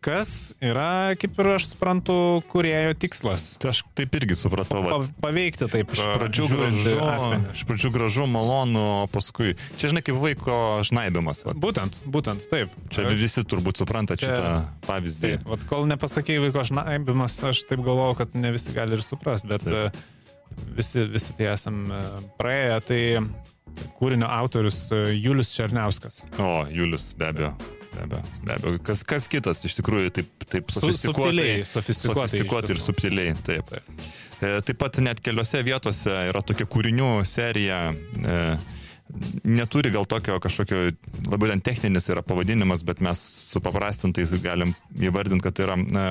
Kas 0.00 0.54
yra, 0.64 1.12
kaip 1.20 1.36
ir 1.42 1.48
aš 1.58 1.66
suprantu, 1.74 2.14
kuriejo 2.48 2.94
tikslas. 2.96 3.58
Tai 3.60 3.68
aš 3.74 3.82
taip 3.98 4.14
irgi 4.16 4.32
supratau. 4.38 4.80
Pa, 4.86 4.98
paveikti 5.26 5.66
taip. 5.68 5.90
Iš 5.92 6.00
pradžių 6.14 6.46
gražu, 6.48 6.94
asmenį. 7.04 7.50
iš 7.52 7.64
pradžių 7.68 7.90
gražu, 7.92 8.24
malonu, 8.32 8.84
paskui. 9.12 9.58
Čia 9.76 9.90
žinai, 9.92 10.00
kaip 10.06 10.16
vaiko 10.22 10.54
žnaibimas. 10.88 11.42
Vat. 11.44 11.58
Būtent, 11.60 11.98
būtent, 12.08 12.46
taip. 12.48 12.72
Čia 12.88 13.04
visi 13.12 13.44
turbūt 13.44 13.82
supranta 13.82 14.16
Čia- 14.16 14.30
šitą 14.30 14.54
pavyzdį. 14.86 15.34
Taip, 15.34 15.44
vat 15.52 15.66
kol 15.68 15.84
nepasakėjai 15.92 16.46
vaiko 16.46 16.64
šnaibimas, 16.70 17.36
aš 17.50 17.60
taip 17.68 17.84
galvojau, 17.84 18.16
kad 18.22 18.32
ne 18.40 18.54
visi 18.56 18.72
gali 18.72 18.96
ir 18.96 19.04
suprast, 19.04 19.44
bet 19.52 19.66
Taip. 19.68 19.92
e, 19.92 20.64
visi, 20.80 21.04
visi 21.12 21.36
tai 21.36 21.50
esam 21.52 21.82
e, 21.92 22.00
praėję. 22.40 22.80
Tai 22.88 23.84
kūrinio 24.00 24.32
autorius 24.32 24.86
e, 24.96 25.02
Julius 25.20 25.52
Černiauskas. 25.52 26.22
O, 26.40 26.64
Julius, 26.72 27.12
be 27.20 27.28
abejo. 27.28 27.52
Be 27.90 28.02
abejo, 28.04 28.22
be 28.44 28.54
abejo. 28.54 28.78
Kas, 28.86 29.02
kas 29.06 29.26
kitas 29.30 29.64
iš 29.66 29.74
tikrųjų 29.80 30.12
taip, 30.20 30.28
taip 30.46 30.70
sofistikuotai. 30.74 31.62
sofistikuotai 31.66 32.28
sofistikuotai 32.28 32.74
ir 32.76 32.82
subtiliai. 32.84 33.36
Taip. 33.46 33.72
Taip. 33.72 34.04
E, 34.40 34.52
Taip 34.64 34.78
pat 34.80 35.00
net 35.04 35.20
keliose 35.24 35.62
vietose 35.66 36.14
yra 36.30 36.42
tokia 36.46 36.68
kūrinių 36.70 37.10
serija. 37.28 37.80
E, 37.90 38.36
neturi 39.44 39.90
gal 39.90 40.04
tokio 40.08 40.38
kažkokio, 40.40 40.90
labai 41.30 41.50
ten 41.52 41.62
techninis 41.64 42.08
yra 42.12 42.22
pavadinimas, 42.26 42.84
bet 42.86 43.02
mes 43.04 43.20
supaprastintais 43.50 44.32
galim 44.42 44.74
įvardinti, 44.98 45.44
kad 45.44 45.56
tai 45.56 45.66
yra 45.66 45.76
e, 45.78 46.04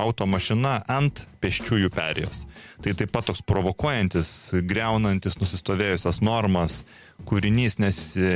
automašina 0.00 0.76
ant 0.90 1.24
pėsčiųjų 1.42 1.90
perėjos. 1.94 2.44
Tai 2.84 2.94
taip 2.98 3.12
pat 3.14 3.28
toks 3.30 3.42
provokuojantis, 3.48 4.30
greunantis 4.68 5.38
nusistovėjusias 5.40 6.20
normas 6.24 6.82
kūrinys, 7.28 7.78
nes 7.82 8.00
e, 8.18 8.32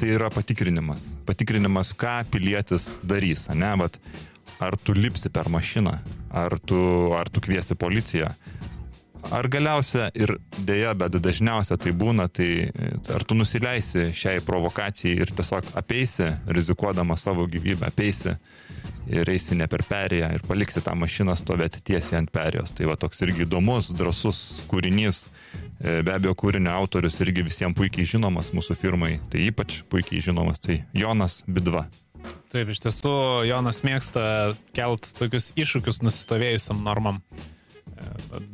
tai 0.00 0.14
yra 0.16 0.30
patikrinimas. 0.34 1.14
Patikrinimas, 1.28 1.94
ką 1.98 2.20
pilietis 2.32 2.98
darys, 3.06 3.48
ne, 3.54 3.74
bet 3.80 4.00
ar 4.60 4.76
tu 4.76 4.94
lipsi 4.96 5.32
per 5.32 5.48
mašiną, 5.48 5.96
ar 6.36 6.58
tu, 6.60 6.80
ar 7.16 7.30
tu 7.32 7.42
kviesi 7.44 7.76
policiją. 7.78 8.32
Ar 9.28 9.46
galiausia 9.52 10.08
ir 10.16 10.32
dėja, 10.66 10.94
bet 10.98 11.18
dažniausia 11.22 11.76
tai 11.80 11.92
būna, 11.96 12.26
tai 12.32 12.70
ar 13.12 13.24
tu 13.28 13.36
nusileisi 13.36 14.08
šiai 14.16 14.40
provokacijai 14.44 15.20
ir 15.20 15.32
tiesiog 15.36 15.74
apeisi, 15.78 16.30
rizikuodama 16.48 17.18
savo 17.20 17.44
gyvybę, 17.50 17.90
apeisi 17.92 18.34
ir 19.10 19.30
eisi 19.30 19.56
ne 19.58 19.66
per 19.70 19.84
perėją 19.86 20.30
ir 20.34 20.44
paliksi 20.46 20.82
tą 20.84 20.94
mašiną 20.98 21.34
stovėti 21.38 21.82
tiesiai 21.90 22.20
ant 22.20 22.32
perėjos. 22.34 22.74
Tai 22.76 22.90
va 22.90 22.96
toks 23.00 23.22
irgi 23.26 23.44
įdomus, 23.46 23.92
drasus 23.96 24.40
kūrinys. 24.70 25.26
E, 25.80 26.00
Be 26.06 26.14
abejo, 26.14 26.34
kūrinio 26.38 26.72
autorius 26.74 27.20
irgi 27.24 27.44
visiems 27.46 27.76
puikiai 27.78 28.08
žinomas 28.08 28.52
mūsų 28.56 28.76
firmai, 28.78 29.16
tai 29.32 29.48
ypač 29.50 29.80
puikiai 29.90 30.22
žinomas, 30.30 30.62
tai 30.62 30.82
Jonas 30.96 31.40
Bidva. 31.46 31.86
Taip, 32.52 32.68
iš 32.68 32.82
tiesų 32.84 33.14
Jonas 33.48 33.80
mėgsta 33.86 34.22
kelt 34.76 35.12
tokius 35.18 35.50
iššūkius 35.58 36.02
nusistovėjusiam 36.04 36.82
normam. 36.84 37.22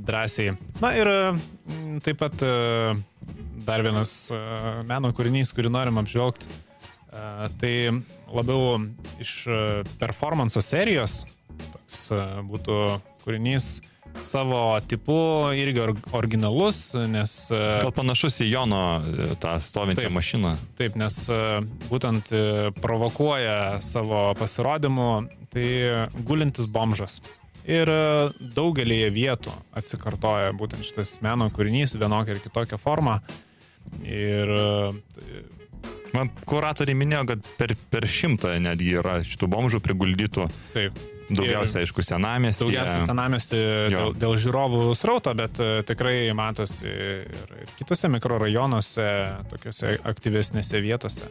Drąsiai. 0.07 0.55
Na 0.81 0.93
ir 0.97 1.09
mm, 1.09 1.99
taip 2.05 2.19
pat 2.23 2.43
e, 2.43 2.53
dar 3.67 3.83
vienas 3.85 4.31
e, 4.33 4.39
meno 4.89 5.11
kūrinys, 5.17 5.53
kurį 5.57 5.73
norim 5.75 6.01
apžvelgti. 6.03 6.47
E, 6.47 7.51
Tai 7.61 7.75
labiau 8.37 8.79
iš 9.23 9.35
performanso 10.01 10.61
serijos 10.65 11.23
toks 11.73 12.01
būtų 12.51 12.75
kūrinys 13.25 13.79
savo 14.21 14.59
tipu 14.89 15.17
irgi 15.57 15.81
or- 15.83 15.95
originalus, 16.17 16.95
nes 17.09 17.33
Gal 17.53 17.93
panašus 17.97 18.39
į 18.45 18.51
Jono 18.51 18.81
tą 19.41 19.57
stovinčią 19.61 20.07
Taip. 20.07 20.15
mašiną. 20.17 20.53
Taip, 20.79 20.97
nes 21.01 21.17
būtent 21.91 22.33
provokuoja 22.81 23.81
savo 23.85 24.31
pasirodymu, 24.39 25.09
tai 25.53 25.67
gulintis 26.29 26.69
bomžas. 26.69 27.21
Ir 27.67 27.91
e, 27.91 27.99
daugelį 28.55 29.01
vietų 29.15 29.53
atsikartoja 29.77 30.53
būtent 30.55 30.87
šitas 30.87 31.17
meno 31.25 31.49
kūrinys 31.51 31.97
vienokia 31.99 32.37
ir 32.37 32.43
kitokia 32.45 32.79
forma. 32.79 33.21
Ir 34.07 34.53
e, 34.55 34.71
Man 36.17 36.31
kuratoriai 36.49 36.97
minėjo, 36.97 37.27
kad 37.29 37.49
per, 37.59 37.75
per 37.93 38.07
šimtą 38.09 38.55
netgi 38.63 38.95
yra 38.97 39.19
šitų 39.27 39.49
bomžų 39.53 39.83
priguldytų. 39.85 40.47
taip. 40.73 41.05
Daugiausia, 41.27 41.81
aišku, 41.83 42.05
senamestį. 42.07 42.69
Daugiausia 42.69 43.01
senamesti 43.03 43.59
Jo. 43.59 43.89
dėl, 43.91 44.13
dėl 44.23 44.35
žiūrovų 44.45 44.83
srauto, 44.95 45.33
bet 45.35 45.59
e, 45.59 45.83
tikrai 45.83 46.31
matosi 46.39 46.87
ir, 46.87 47.51
ir 47.65 47.73
kitose 47.81 48.07
mikrorajonuose, 48.15 49.09
tokiuose 49.51 49.97
aktyvesnėse 50.07 50.79
vietose. 50.85 51.27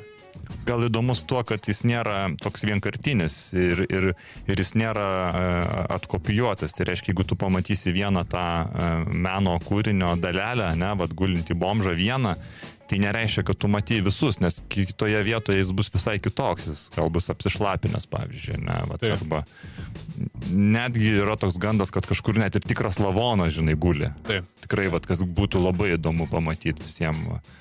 Gal 0.66 0.88
įdomus 0.88 1.22
tuo, 1.30 1.44
kad 1.46 1.68
jis 1.70 1.84
nėra 1.86 2.32
toks 2.42 2.66
vienkartinis 2.66 3.36
ir, 3.54 3.84
ir, 3.86 4.08
ir 4.50 4.62
jis 4.62 4.74
nėra 4.78 5.06
e, 5.06 5.50
atkopijuotas. 5.94 6.74
Tai 6.74 6.88
reiškia, 6.90 7.12
jeigu 7.14 7.26
tu 7.28 7.38
pamatysi 7.38 7.94
vieną 7.94 8.26
tą 8.30 8.46
e, 8.66 8.88
meno 9.14 9.60
kūrinio 9.62 10.16
dalelę, 10.18 10.72
ne, 10.80 10.94
vad 10.98 11.14
gulinti 11.18 11.54
bomžą 11.54 11.94
vieną, 12.00 12.34
tai 12.90 13.00
nereiškia, 13.02 13.44
kad 13.46 13.60
tu 13.62 13.70
matai 13.72 14.00
visus, 14.06 14.40
nes 14.42 14.62
kitoje 14.70 15.22
vietoje 15.26 15.62
jis 15.62 15.72
bus 15.76 15.90
visai 15.94 16.18
kitoks, 16.22 16.68
jis 16.70 16.84
gal 16.96 17.10
bus 17.14 17.30
apsišlapinęs, 17.34 18.10
pavyzdžiui, 18.12 18.60
ne, 18.66 18.78
vat, 18.90 19.02
Taip. 19.02 19.18
arba 19.18 19.44
netgi 20.54 21.16
yra 21.24 21.38
toks 21.40 21.58
gandas, 21.62 21.94
kad 21.94 22.08
kažkur 22.10 22.38
net 22.42 22.58
ir 22.58 22.66
tikras 22.66 23.00
lavonas, 23.02 23.56
žinai, 23.58 23.78
guli. 23.78 24.12
Taip. 24.28 24.50
Tikrai, 24.66 24.90
vat, 24.94 25.06
kas 25.10 25.22
būtų 25.26 25.62
labai 25.66 25.96
įdomu 25.96 26.30
pamatyti 26.32 26.86
visiems. 26.86 27.54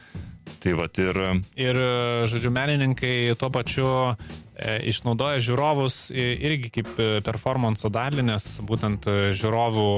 Tai 0.64 0.72
vat 0.78 0.98
ir 1.00 1.18
Ir, 1.60 1.76
e, 1.76 2.26
žodžiu, 2.30 2.50
menininkai 2.52 3.34
tuo 3.40 3.50
pačiu 3.52 3.88
e, 4.10 4.78
išnaudoja 4.90 5.42
žiūrovus 5.44 5.98
irgi 6.14 6.70
kaip 6.78 6.90
e, 6.98 7.08
performanso 7.24 7.90
dalį, 7.92 8.24
nes 8.30 8.48
būtent 8.66 9.08
e, 9.10 9.16
žiūrovų 9.36 9.88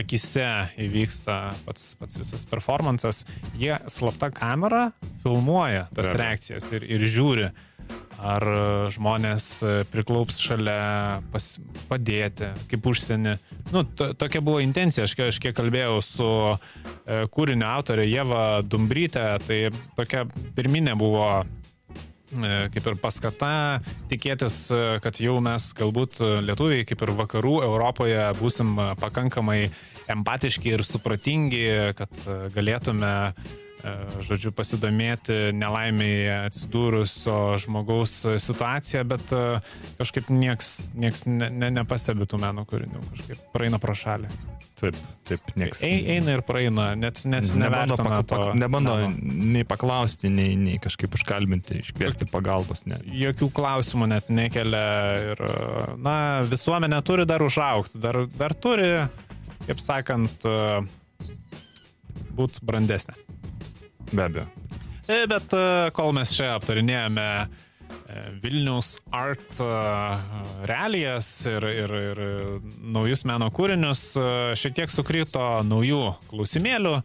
akise 0.00 0.48
įvyksta 0.80 1.38
pats, 1.66 1.94
pats 2.00 2.20
visas 2.20 2.46
performances. 2.48 3.24
Jie 3.58 3.76
slapta 3.90 4.30
kamera 4.34 4.90
filmuoja 5.24 5.88
tas 5.94 6.10
abejo. 6.10 6.20
reakcijas 6.22 6.70
ir, 6.76 6.86
ir 6.88 7.06
žiūri, 7.08 7.50
ar 8.20 8.44
e, 8.44 8.62
žmonės 8.94 9.46
e, 9.64 9.72
priklaups 9.90 10.40
šalia 10.42 11.20
pas, 11.32 11.46
padėti, 11.88 12.50
kaip 12.70 12.88
užsienį. 12.90 13.36
Nu, 13.72 13.84
to, 13.96 14.12
tokia 14.18 14.42
buvo 14.44 14.60
intencija, 14.62 15.06
aš, 15.08 15.16
aš 15.28 15.40
kiek 15.42 15.56
kalbėjau 15.56 16.00
su 16.04 16.28
e, 16.50 17.24
kūrinio 17.32 17.68
autorė 17.70 18.06
Jeva 18.08 18.44
Dumbrytė, 18.66 19.24
tai 19.46 19.60
tokia 19.96 20.26
pirminė 20.56 20.96
buvo 21.00 21.28
e, 21.40 22.50
kaip 22.74 22.90
ir 22.92 22.98
paskata 23.02 23.52
tikėtis, 24.12 24.58
e, 24.74 24.82
kad 25.04 25.22
jau 25.22 25.38
mes 25.44 25.70
galbūt 25.78 26.20
lietuviai, 26.44 26.84
kaip 26.88 27.06
ir 27.06 27.14
vakarų 27.22 27.56
Europoje, 27.68 28.20
būsim 28.40 28.76
pakankamai 29.00 29.62
empatiški 30.10 30.74
ir 30.74 30.84
supratingi, 30.84 31.64
kad 31.94 32.22
galėtume 32.50 33.14
žodžiu, 34.26 34.52
pasidomėti 34.56 35.50
nelaimiai 35.56 36.46
atsidūrusio 36.46 37.36
žmogaus 37.64 38.12
situaciją, 38.42 39.04
bet 39.08 39.34
e, 39.34 39.42
kažkaip 40.00 40.30
nieks, 40.32 40.90
nieks 40.98 41.24
ne, 41.28 41.48
ne, 41.50 41.70
nepastebi 41.80 42.28
tų 42.28 42.40
meno 42.42 42.66
kūrinių, 42.68 43.02
kažkaip 43.14 43.46
praeina 43.54 43.80
pro 43.82 43.96
šalį. 43.96 44.30
taip, 44.80 44.96
taip, 45.28 45.50
nieks. 45.60 45.82
Ei, 45.84 46.02
eina 46.16 46.36
ir 46.38 46.44
praeina, 46.46 46.90
net, 46.96 47.22
net 47.28 47.48
Nebando, 47.56 47.96
to. 47.96 48.06
paka, 48.28 48.52
nebando 48.56 48.94
nei 49.16 49.64
paklausti, 49.68 50.30
nei, 50.32 50.54
nei 50.60 50.78
kažkaip 50.82 51.16
užkalbinti, 51.18 51.80
iškviesti 51.84 52.28
pagalbos. 52.30 52.86
Ne. 52.88 53.00
jokių 53.04 53.50
klausimų 53.56 54.08
net 54.14 54.30
nekelia 54.32 54.86
ir, 55.32 55.44
na, 56.00 56.14
visuomenė 56.48 57.02
turi 57.04 57.28
dar 57.28 57.44
užaukti, 57.44 58.00
dar, 58.00 58.22
dar 58.40 58.56
turi, 58.56 58.92
kaip 59.66 59.84
sakant, 59.84 60.48
būti 62.36 62.64
brandesnė. 62.64 63.16
Be 64.12 64.24
abejo. 64.24 64.46
E, 65.10 65.26
Bet 65.26 65.52
e, 65.52 65.90
kol 65.94 66.12
mes 66.14 66.32
čia 66.34 66.52
aptarinėjame 66.54 67.26
e, 67.42 67.46
Vilniaus 68.42 68.96
art 69.14 69.58
realijas 70.70 71.28
ir, 71.50 71.66
ir, 71.66 71.94
ir 72.12 72.20
naujus 72.94 73.24
meno 73.28 73.50
kūrinius. 73.54 74.04
Šiek 74.58 74.76
tiek 74.78 74.92
sukrito 74.92 75.46
naujų 75.66 76.04
klausimėlių 76.30 77.00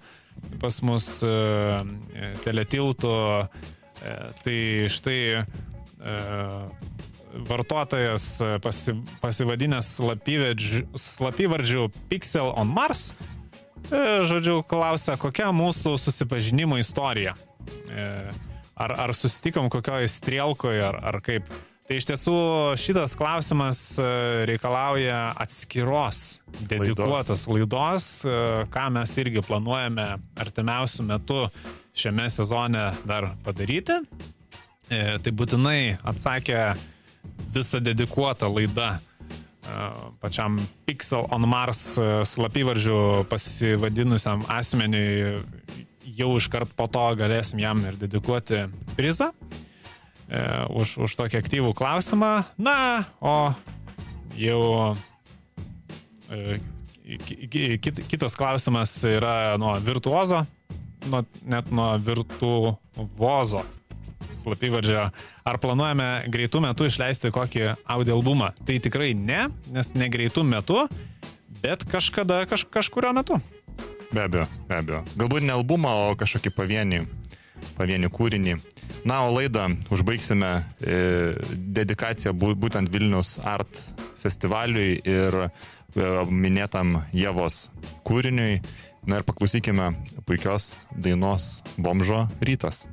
pas 0.61 0.81
mus 0.85 1.07
teletiltų. 2.43 3.15
Tai 4.45 4.57
štai 4.91 5.19
vartotojas 7.47 8.25
pasi, 8.61 8.93
pasivadinęs 9.23 9.95
slapyvardžiu 10.99 11.87
Pixel 12.11 12.51
on 12.59 12.69
Mars, 12.75 13.13
žodžiu, 13.91 14.59
klausia, 14.67 15.17
kokia 15.21 15.51
mūsų 15.55 15.95
susipažinimo 16.01 16.79
istorija 16.81 17.35
ar, 18.75 18.95
ar 18.99 19.13
susitikom 19.15 19.69
kokioje 19.69 20.07
strielkoje, 20.11 20.83
ar, 20.83 20.99
ar 21.03 21.21
kaip. 21.23 21.47
Tai 21.85 21.99
iš 21.99 22.07
tiesų 22.09 22.35
šitas 22.81 23.13
klausimas 23.13 23.79
e, 24.01 24.05
reikalauja 24.49 25.35
atskiros, 25.37 26.39
dedikuotos 26.65 27.43
laidos, 27.45 27.51
laidos 27.51 28.07
e, 28.25 28.37
ką 28.73 28.87
mes 28.95 29.13
irgi 29.21 29.43
planuojame 29.45 30.07
artimiausių 30.41 31.05
metų 31.11 31.43
šiame 31.93 32.25
sezone 32.33 32.87
dar 33.05 33.29
padaryti. 33.45 33.99
E, 34.89 35.03
tai 35.21 35.33
būtinai 35.37 35.99
atsakė 36.01 36.63
visą 37.53 37.83
dedikuotą 37.85 38.49
laidą 38.49 38.95
pačiam 40.21 40.59
Pixel 40.85 41.25
on 41.33 41.47
Mars 41.49 41.95
slapyvardžiu 42.29 43.25
pasivadinusiam 43.29 44.43
asmeniui 44.51 45.39
jau 46.15 46.35
iškart 46.37 46.75
po 46.77 46.87
to 46.91 47.05
galėsim 47.19 47.59
jam 47.61 47.81
ir 47.87 47.97
dedikuoti 47.99 48.65
prizą 48.95 49.31
e, 50.29 50.41
už, 50.69 50.97
už 51.07 51.17
tokį 51.19 51.41
aktyvų 51.41 51.73
klausimą. 51.77 52.31
Na, 52.61 52.77
o 53.19 53.53
jau 54.37 54.95
e, 56.29 56.59
kit, 57.81 58.03
kitas 58.09 58.37
klausimas 58.37 58.97
yra 59.09 59.55
nuo 59.61 59.75
virtuozo, 59.83 60.45
nuo, 61.09 61.25
net 61.45 61.71
nuo 61.73 61.95
virtuozo 62.01 63.65
slapyvardžio. 64.37 65.09
Ar 65.45 65.59
planuojame 65.61 66.09
greitų 66.31 66.61
metų 66.67 66.89
išleisti 66.89 67.33
kokį 67.35 67.67
audio 67.83 68.17
albumą? 68.19 68.51
Tai 68.67 68.77
tikrai 68.83 69.13
ne, 69.17 69.47
nes 69.73 69.93
ne 69.95 70.09
greitų 70.11 70.45
metų, 70.47 70.85
bet 71.63 71.85
kažkada, 71.89 72.43
kaž, 72.49 72.67
kažkurio 72.71 73.13
metu. 73.15 73.39
Be 74.13 74.25
abejo, 74.25 74.47
be 74.69 74.79
abejo. 74.79 75.03
Galbūt 75.17 75.45
ne 75.45 75.55
albumą, 75.55 75.91
o 76.07 76.15
kažkokį 76.19 76.53
pavienį, 76.55 77.01
pavienį 77.79 78.11
kūrinį. 78.13 78.57
Na, 79.05 79.21
o 79.25 79.33
laidą 79.33 79.67
užbaigsime 79.93 80.51
e, 80.81 80.99
dedikaciją 81.77 82.33
būtent 82.33 82.89
Vilnius 82.93 83.35
Art 83.45 83.81
festivaliui 84.23 85.01
ir 85.05 85.39
e, 85.45 85.49
minėtam 86.29 87.01
Jėvos 87.13 87.69
kūriniui. 88.07 88.61
Na 89.05 89.19
ir 89.19 89.25
paklausykime 89.27 89.91
puikios 90.25 90.71
dainos 90.97 91.61
Bomžo 91.77 92.23
rytas. 92.41 92.85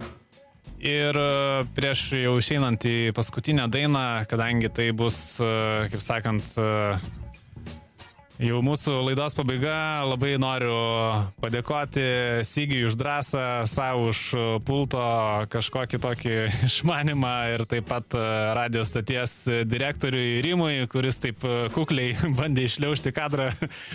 Ir 0.83 1.14
e, 1.14 1.62
prieš 1.76 2.09
jau 2.18 2.35
išeinant 2.41 2.83
į 2.91 3.12
paskutinę 3.14 3.68
dainą, 3.70 4.24
kadangi 4.26 4.66
tai 4.74 4.89
bus, 4.91 5.39
e, 5.39 5.51
kaip 5.93 6.03
sakant, 6.03 6.57
Jau 8.43 8.57
mūsų 8.59 8.97
laidos 9.07 9.36
pabaiga. 9.38 10.03
Labai 10.03 10.32
noriu 10.43 10.74
padėkoti 11.38 12.03
Sigiui 12.43 12.88
už 12.88 12.97
drąsą, 12.99 13.43
savo 13.70 14.09
už 14.11 14.22
pulto 14.66 15.03
kažkokį 15.53 16.01
tokį 16.03 16.32
išmanimą 16.68 17.30
ir 17.53 17.62
taip 17.70 17.86
pat 17.86 18.16
e, 18.18 18.24
radio 18.59 18.82
stoties 18.82 19.36
direktoriui 19.70 20.43
Rimui, 20.43 20.88
kuris 20.90 21.22
taip 21.22 21.47
e, 21.47 21.68
kukliai 21.76 22.16
bandė 22.40 22.66
išliaužti 22.66 23.14
kadrą, 23.14 23.53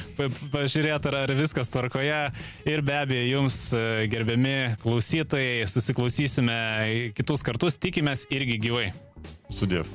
pažiūrėti, 0.55 1.11
ar 1.11 1.35
viskas 1.35 1.67
tvarkoje. 1.73 2.23
Ir 2.71 2.87
be 2.87 2.95
abejo, 3.01 3.27
jums 3.33 3.59
e, 3.75 4.07
gerbiami 4.07 4.77
klausytojai, 4.85 5.67
susiklausysime 5.67 6.59
kitus 7.19 7.43
kartus, 7.43 7.75
tikimės 7.83 8.23
irgi 8.31 8.61
gyvai. 8.69 8.91
Sudėv. 9.51 9.91